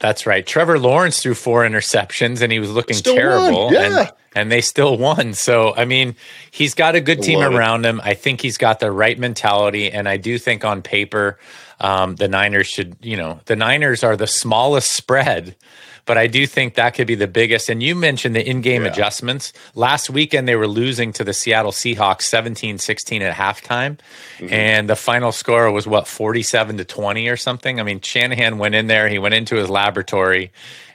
That's 0.01 0.27
right. 0.27 0.47
Trevor 0.47 0.79
Lawrence 0.79 1.23
threw 1.23 1.35
four 1.35 1.65
interceptions 1.67 2.41
and 2.43 2.53
he 2.53 2.59
was 2.61 2.71
looking 2.71 2.97
Still 2.97 3.15
won. 3.15 3.23
terrible. 3.23 3.73
Yeah. 3.73 4.01
And, 4.01 4.11
and 4.37 4.53
they 4.53 4.61
still 4.61 4.97
won. 4.99 5.35
So, 5.35 5.75
I 5.75 5.85
mean, 5.87 6.15
he's 6.51 6.75
got 6.75 6.95
a 6.95 7.01
good 7.01 7.23
team 7.23 7.41
around 7.41 7.85
him. 7.87 8.01
I 8.05 8.15
think 8.15 8.41
he's 8.43 8.59
got 8.59 8.79
the 8.79 8.93
right 8.93 9.19
mentality. 9.19 9.91
And 9.91 10.09
I 10.09 10.19
do 10.19 10.39
think 10.39 10.65
on 10.65 10.83
paper, 10.83 11.39
um, 11.81 12.17
the 12.17 12.29
Niners 12.29 12.67
should, 12.67 12.97
you 13.03 13.17
know, 13.17 13.41
the 13.47 13.57
Niners 13.57 14.05
are 14.05 14.17
the 14.17 14.27
smallest 14.27 14.93
spread. 14.93 15.57
But 16.05 16.17
I 16.17 16.29
do 16.29 16.47
think 16.47 16.75
that 16.75 16.91
could 16.95 17.09
be 17.09 17.17
the 17.17 17.27
biggest. 17.27 17.69
And 17.69 17.83
you 17.83 17.97
mentioned 17.97 18.37
the 18.37 18.49
in 18.49 18.61
game 18.61 18.85
Yeah. 18.85 18.91
adjustments. 18.93 19.53
Last 19.75 20.09
weekend, 20.09 20.47
they 20.47 20.55
were 20.55 20.69
losing 20.69 21.13
to 21.15 21.25
the 21.25 21.33
Seattle 21.33 21.73
Seahawks 21.73 22.23
17 22.23 22.79
16 22.79 23.23
at 23.23 23.35
halftime. 23.35 23.99
Mm-hmm. 24.39 24.53
And 24.55 24.89
the 24.89 24.95
final 24.95 25.33
score 25.33 25.69
was 25.73 25.85
what, 25.89 26.07
47 26.07 26.77
to 26.77 26.85
20 26.85 27.27
or 27.29 27.37
something? 27.37 27.81
I 27.81 27.83
mean, 27.83 28.01
Shanahan 28.01 28.59
went 28.59 28.77
in 28.77 28.87
there, 28.87 29.09
he 29.09 29.19
went 29.19 29.35
into 29.35 29.57
his 29.57 29.69
laboratory 29.69 30.53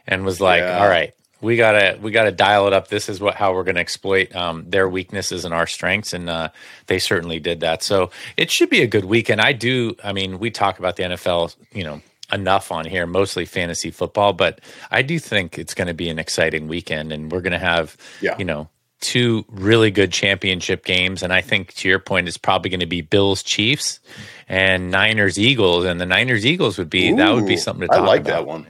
and 0.07 0.23
was 0.23 0.39
like, 0.39 0.61
Yeah. 0.61 0.79
all 0.81 0.87
right. 0.87 1.13
We 1.41 1.57
gotta 1.57 1.97
we 2.01 2.11
gotta 2.11 2.31
dial 2.31 2.67
it 2.67 2.73
up. 2.73 2.87
This 2.87 3.09
is 3.09 3.19
what 3.19 3.35
how 3.35 3.53
we're 3.53 3.63
gonna 3.63 3.79
exploit 3.79 4.35
um, 4.35 4.65
their 4.69 4.87
weaknesses 4.87 5.43
and 5.45 5.53
our 5.53 5.67
strengths, 5.67 6.13
and 6.13 6.29
uh, 6.29 6.49
they 6.87 6.99
certainly 6.99 7.39
did 7.39 7.61
that. 7.61 7.83
So 7.83 8.11
it 8.37 8.51
should 8.51 8.69
be 8.69 8.81
a 8.81 8.87
good 8.87 9.05
weekend. 9.05 9.41
I 9.41 9.53
do. 9.53 9.95
I 10.03 10.13
mean, 10.13 10.39
we 10.39 10.51
talk 10.51 10.79
about 10.79 10.95
the 10.97 11.03
NFL, 11.03 11.55
you 11.73 11.83
know, 11.83 12.01
enough 12.31 12.71
on 12.71 12.85
here, 12.85 13.05
mostly 13.07 13.45
fantasy 13.45 13.91
football, 13.91 14.33
but 14.33 14.61
I 14.91 15.01
do 15.01 15.19
think 15.19 15.57
it's 15.59 15.73
going 15.73 15.87
to 15.89 15.93
be 15.93 16.09
an 16.09 16.19
exciting 16.19 16.67
weekend, 16.67 17.11
and 17.11 17.31
we're 17.31 17.41
going 17.41 17.51
to 17.51 17.59
have, 17.59 17.97
Yeah. 18.21 18.37
you 18.37 18.45
know, 18.45 18.69
two 19.01 19.43
really 19.49 19.91
good 19.91 20.13
championship 20.13 20.85
games. 20.85 21.23
And 21.23 21.33
I 21.33 21.41
think 21.41 21.73
to 21.73 21.89
your 21.89 21.99
point, 21.99 22.27
it's 22.29 22.37
probably 22.37 22.69
going 22.69 22.79
to 22.81 22.85
be 22.85 23.01
Bills 23.01 23.41
Chiefs 23.43 23.99
and 24.47 24.91
Niners 24.91 25.37
Eagles, 25.39 25.85
and 25.85 25.99
the 25.99 26.05
Niners 26.05 26.45
Eagles 26.45 26.77
would 26.77 26.89
be 26.89 27.11
that 27.15 27.33
would 27.33 27.47
be 27.47 27.57
something 27.57 27.87
to 27.87 27.93
I 27.93 27.97
talk 27.97 28.07
like 28.07 28.21
about. 28.21 28.27
that 28.31 28.45
one. 28.47 28.67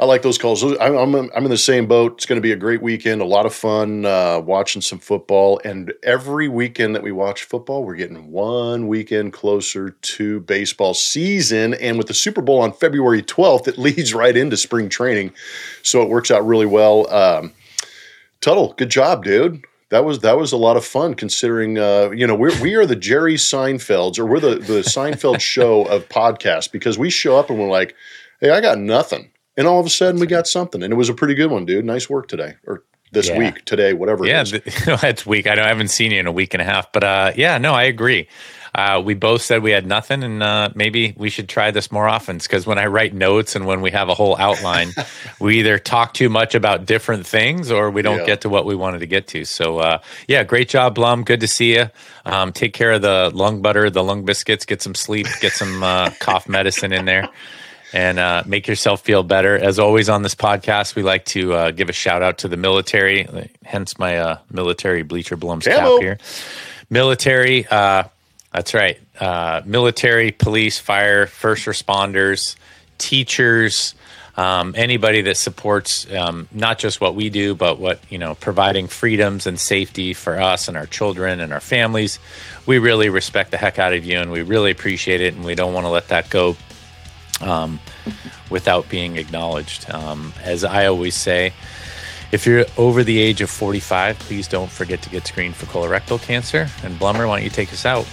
I 0.00 0.04
like 0.04 0.22
those 0.22 0.38
calls. 0.38 0.64
I'm, 0.64 0.96
I'm, 0.96 1.14
I'm 1.14 1.44
in 1.44 1.50
the 1.50 1.56
same 1.56 1.86
boat. 1.86 2.14
It's 2.14 2.26
going 2.26 2.36
to 2.36 2.42
be 2.42 2.52
a 2.52 2.56
great 2.56 2.82
weekend, 2.82 3.20
a 3.20 3.26
lot 3.26 3.46
of 3.46 3.54
fun 3.54 4.04
uh, 4.04 4.40
watching 4.40 4.82
some 4.82 4.98
football. 4.98 5.60
And 5.64 5.92
every 6.02 6.48
weekend 6.48 6.96
that 6.96 7.02
we 7.02 7.12
watch 7.12 7.44
football, 7.44 7.84
we're 7.84 7.94
getting 7.94 8.32
one 8.32 8.88
weekend 8.88 9.32
closer 9.32 9.90
to 9.90 10.40
baseball 10.40 10.94
season. 10.94 11.74
And 11.74 11.98
with 11.98 12.08
the 12.08 12.14
Super 12.14 12.40
Bowl 12.40 12.60
on 12.60 12.72
February 12.72 13.22
12th, 13.22 13.68
it 13.68 13.78
leads 13.78 14.12
right 14.12 14.36
into 14.36 14.56
spring 14.56 14.88
training. 14.88 15.32
So 15.82 16.02
it 16.02 16.08
works 16.08 16.30
out 16.30 16.44
really 16.44 16.66
well. 16.66 17.08
Um, 17.12 17.52
Tuttle, 18.40 18.74
good 18.76 18.90
job, 18.90 19.22
dude. 19.24 19.64
That 19.90 20.04
was 20.06 20.20
that 20.20 20.38
was 20.38 20.52
a 20.52 20.56
lot 20.56 20.78
of 20.78 20.86
fun 20.86 21.14
considering 21.14 21.78
uh, 21.78 22.10
you 22.10 22.26
know 22.26 22.34
we're 22.34 22.58
we 22.62 22.74
are 22.76 22.86
the 22.86 22.96
Jerry 22.96 23.34
Seinfelds 23.34 24.18
or 24.18 24.24
we're 24.24 24.40
the 24.40 24.54
the 24.56 24.80
Seinfeld 24.80 25.40
show 25.42 25.84
of 25.84 26.08
podcasts 26.08 26.72
because 26.72 26.98
we 26.98 27.10
show 27.10 27.38
up 27.38 27.50
and 27.50 27.58
we're 27.58 27.68
like, 27.68 27.94
hey, 28.40 28.48
I 28.48 28.62
got 28.62 28.78
nothing, 28.78 29.30
and 29.62 29.68
all 29.68 29.78
of 29.80 29.86
a 29.86 29.90
sudden 29.90 30.20
we 30.20 30.26
got 30.26 30.46
something, 30.48 30.82
and 30.82 30.92
it 30.92 30.96
was 30.96 31.08
a 31.08 31.14
pretty 31.14 31.34
good 31.34 31.50
one, 31.50 31.64
dude. 31.64 31.84
Nice 31.84 32.10
work 32.10 32.26
today 32.28 32.54
or 32.66 32.82
this 33.12 33.28
Yeah. 33.28 33.38
week, 33.38 33.64
today, 33.64 33.92
whatever. 33.92 34.26
Yeah, 34.26 34.40
it 34.40 34.52
is. 34.52 34.62
th- 34.84 35.00
that's 35.00 35.24
weak. 35.24 35.46
I 35.46 35.54
know 35.54 35.62
I 35.62 35.68
haven't 35.68 35.88
seen 35.88 36.10
you 36.10 36.18
in 36.18 36.26
a 36.26 36.32
week 36.32 36.52
and 36.54 36.60
a 36.60 36.64
half, 36.64 36.90
but 36.92 37.04
uh, 37.04 37.32
yeah, 37.36 37.58
no, 37.58 37.72
I 37.74 37.84
agree. 37.84 38.26
Uh, 38.74 39.02
we 39.04 39.12
both 39.12 39.42
said 39.42 39.62
we 39.62 39.70
had 39.70 39.86
nothing, 39.86 40.22
and 40.22 40.42
uh, 40.42 40.70
maybe 40.74 41.12
we 41.18 41.28
should 41.28 41.46
try 41.46 41.70
this 41.70 41.92
more 41.92 42.08
often. 42.08 42.38
Because 42.38 42.66
when 42.66 42.78
I 42.78 42.86
write 42.86 43.12
notes 43.12 43.54
and 43.54 43.66
when 43.66 43.82
we 43.82 43.90
have 43.90 44.08
a 44.08 44.14
whole 44.14 44.34
outline, 44.38 44.92
we 45.40 45.58
either 45.58 45.78
talk 45.78 46.14
too 46.14 46.30
much 46.30 46.54
about 46.54 46.86
different 46.86 47.26
things 47.26 47.70
or 47.70 47.90
we 47.90 48.00
don't 48.00 48.20
Yeah. 48.20 48.24
get 48.26 48.40
to 48.40 48.48
what 48.48 48.64
we 48.64 48.74
wanted 48.74 49.00
to 49.00 49.06
get 49.06 49.26
to. 49.28 49.44
So, 49.44 49.78
uh, 49.80 49.98
yeah, 50.26 50.42
great 50.42 50.70
job, 50.70 50.94
Blum. 50.94 51.22
Good 51.22 51.40
to 51.40 51.48
see 51.48 51.74
you. 51.74 51.90
Um, 52.24 52.50
take 52.50 52.72
care 52.72 52.92
of 52.92 53.02
the 53.02 53.30
lung 53.34 53.60
butter, 53.60 53.90
the 53.90 54.02
lung 54.02 54.24
biscuits. 54.24 54.64
Get 54.64 54.80
some 54.80 54.94
sleep. 54.94 55.26
Get 55.42 55.52
some 55.52 55.82
uh, 55.82 56.08
cough 56.18 56.48
medicine 56.48 56.94
in 56.94 57.04
there 57.04 57.28
and 57.92 58.18
uh, 58.18 58.42
make 58.46 58.66
yourself 58.66 59.02
feel 59.02 59.22
better. 59.22 59.56
As 59.56 59.78
always 59.78 60.08
on 60.08 60.22
this 60.22 60.34
podcast, 60.34 60.94
we 60.94 61.02
like 61.02 61.24
to 61.26 61.52
uh, 61.52 61.70
give 61.70 61.88
a 61.88 61.92
shout 61.92 62.22
out 62.22 62.38
to 62.38 62.48
the 62.48 62.56
military, 62.56 63.28
hence 63.64 63.98
my 63.98 64.18
uh, 64.18 64.38
military 64.50 65.02
bleacher 65.02 65.36
blums 65.36 65.64
Camo. 65.64 65.96
cap 65.96 66.02
here. 66.02 66.18
Military, 66.88 67.66
uh, 67.70 68.04
that's 68.52 68.74
right. 68.74 68.98
Uh, 69.18 69.62
military, 69.64 70.30
police, 70.32 70.78
fire, 70.78 71.26
first 71.26 71.66
responders, 71.66 72.56
teachers, 72.98 73.94
um, 74.36 74.74
anybody 74.76 75.20
that 75.22 75.36
supports 75.36 76.10
um, 76.12 76.48
not 76.52 76.78
just 76.78 77.00
what 77.00 77.14
we 77.14 77.28
do, 77.28 77.54
but 77.54 77.78
what 77.78 78.00
you 78.10 78.18
know, 78.18 78.34
providing 78.34 78.88
freedoms 78.88 79.46
and 79.46 79.60
safety 79.60 80.14
for 80.14 80.40
us 80.40 80.68
and 80.68 80.76
our 80.76 80.86
children 80.86 81.40
and 81.40 81.52
our 81.52 81.60
families. 81.60 82.18
We 82.64 82.78
really 82.78 83.10
respect 83.10 83.50
the 83.50 83.58
heck 83.58 83.78
out 83.78 83.92
of 83.92 84.04
you, 84.04 84.18
and 84.18 84.30
we 84.30 84.40
really 84.42 84.70
appreciate 84.70 85.20
it, 85.20 85.34
and 85.34 85.44
we 85.44 85.54
don't 85.54 85.74
want 85.74 85.84
to 85.84 85.90
let 85.90 86.08
that 86.08 86.30
go 86.30 86.56
um, 87.42 87.80
without 88.50 88.88
being 88.88 89.16
acknowledged. 89.16 89.90
Um, 89.90 90.32
as 90.42 90.64
I 90.64 90.86
always 90.86 91.14
say, 91.14 91.52
if 92.30 92.46
you're 92.46 92.64
over 92.78 93.04
the 93.04 93.20
age 93.20 93.40
of 93.40 93.50
45, 93.50 94.18
please 94.18 94.48
don't 94.48 94.70
forget 94.70 95.02
to 95.02 95.10
get 95.10 95.26
screened 95.26 95.54
for 95.54 95.66
colorectal 95.66 96.20
cancer. 96.20 96.68
And 96.82 96.98
Blummer, 96.98 97.28
why 97.28 97.36
don't 97.36 97.44
you 97.44 97.50
take 97.50 97.72
us 97.72 97.84
out? 97.84 98.06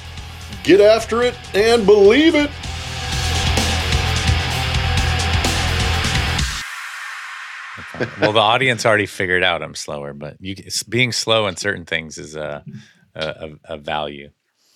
get 0.64 0.82
after 0.82 1.22
it 1.22 1.36
and 1.56 1.86
believe 1.86 2.36
it. 2.36 2.50
well, 8.22 8.34
the 8.34 8.40
audience 8.40 8.86
already 8.86 9.06
figured 9.06 9.44
out 9.44 9.62
I'm 9.62 9.76
slower, 9.76 10.14
but 10.14 10.38
you 10.40 10.56
being 10.88 11.12
slow 11.12 11.48
in 11.48 11.56
certain 11.56 11.86
things 11.86 12.18
is 12.18 12.36
a 12.36 12.64
a, 13.16 13.52
a 13.66 13.78
value. 13.78 14.30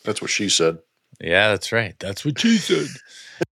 That's 0.03 0.21
what 0.21 0.31
she 0.31 0.49
said. 0.49 0.79
Yeah, 1.21 1.49
that's 1.49 1.71
right. 1.71 1.95
That's 1.99 2.25
what 2.25 2.39
she 2.39 2.57
said. 2.57 2.87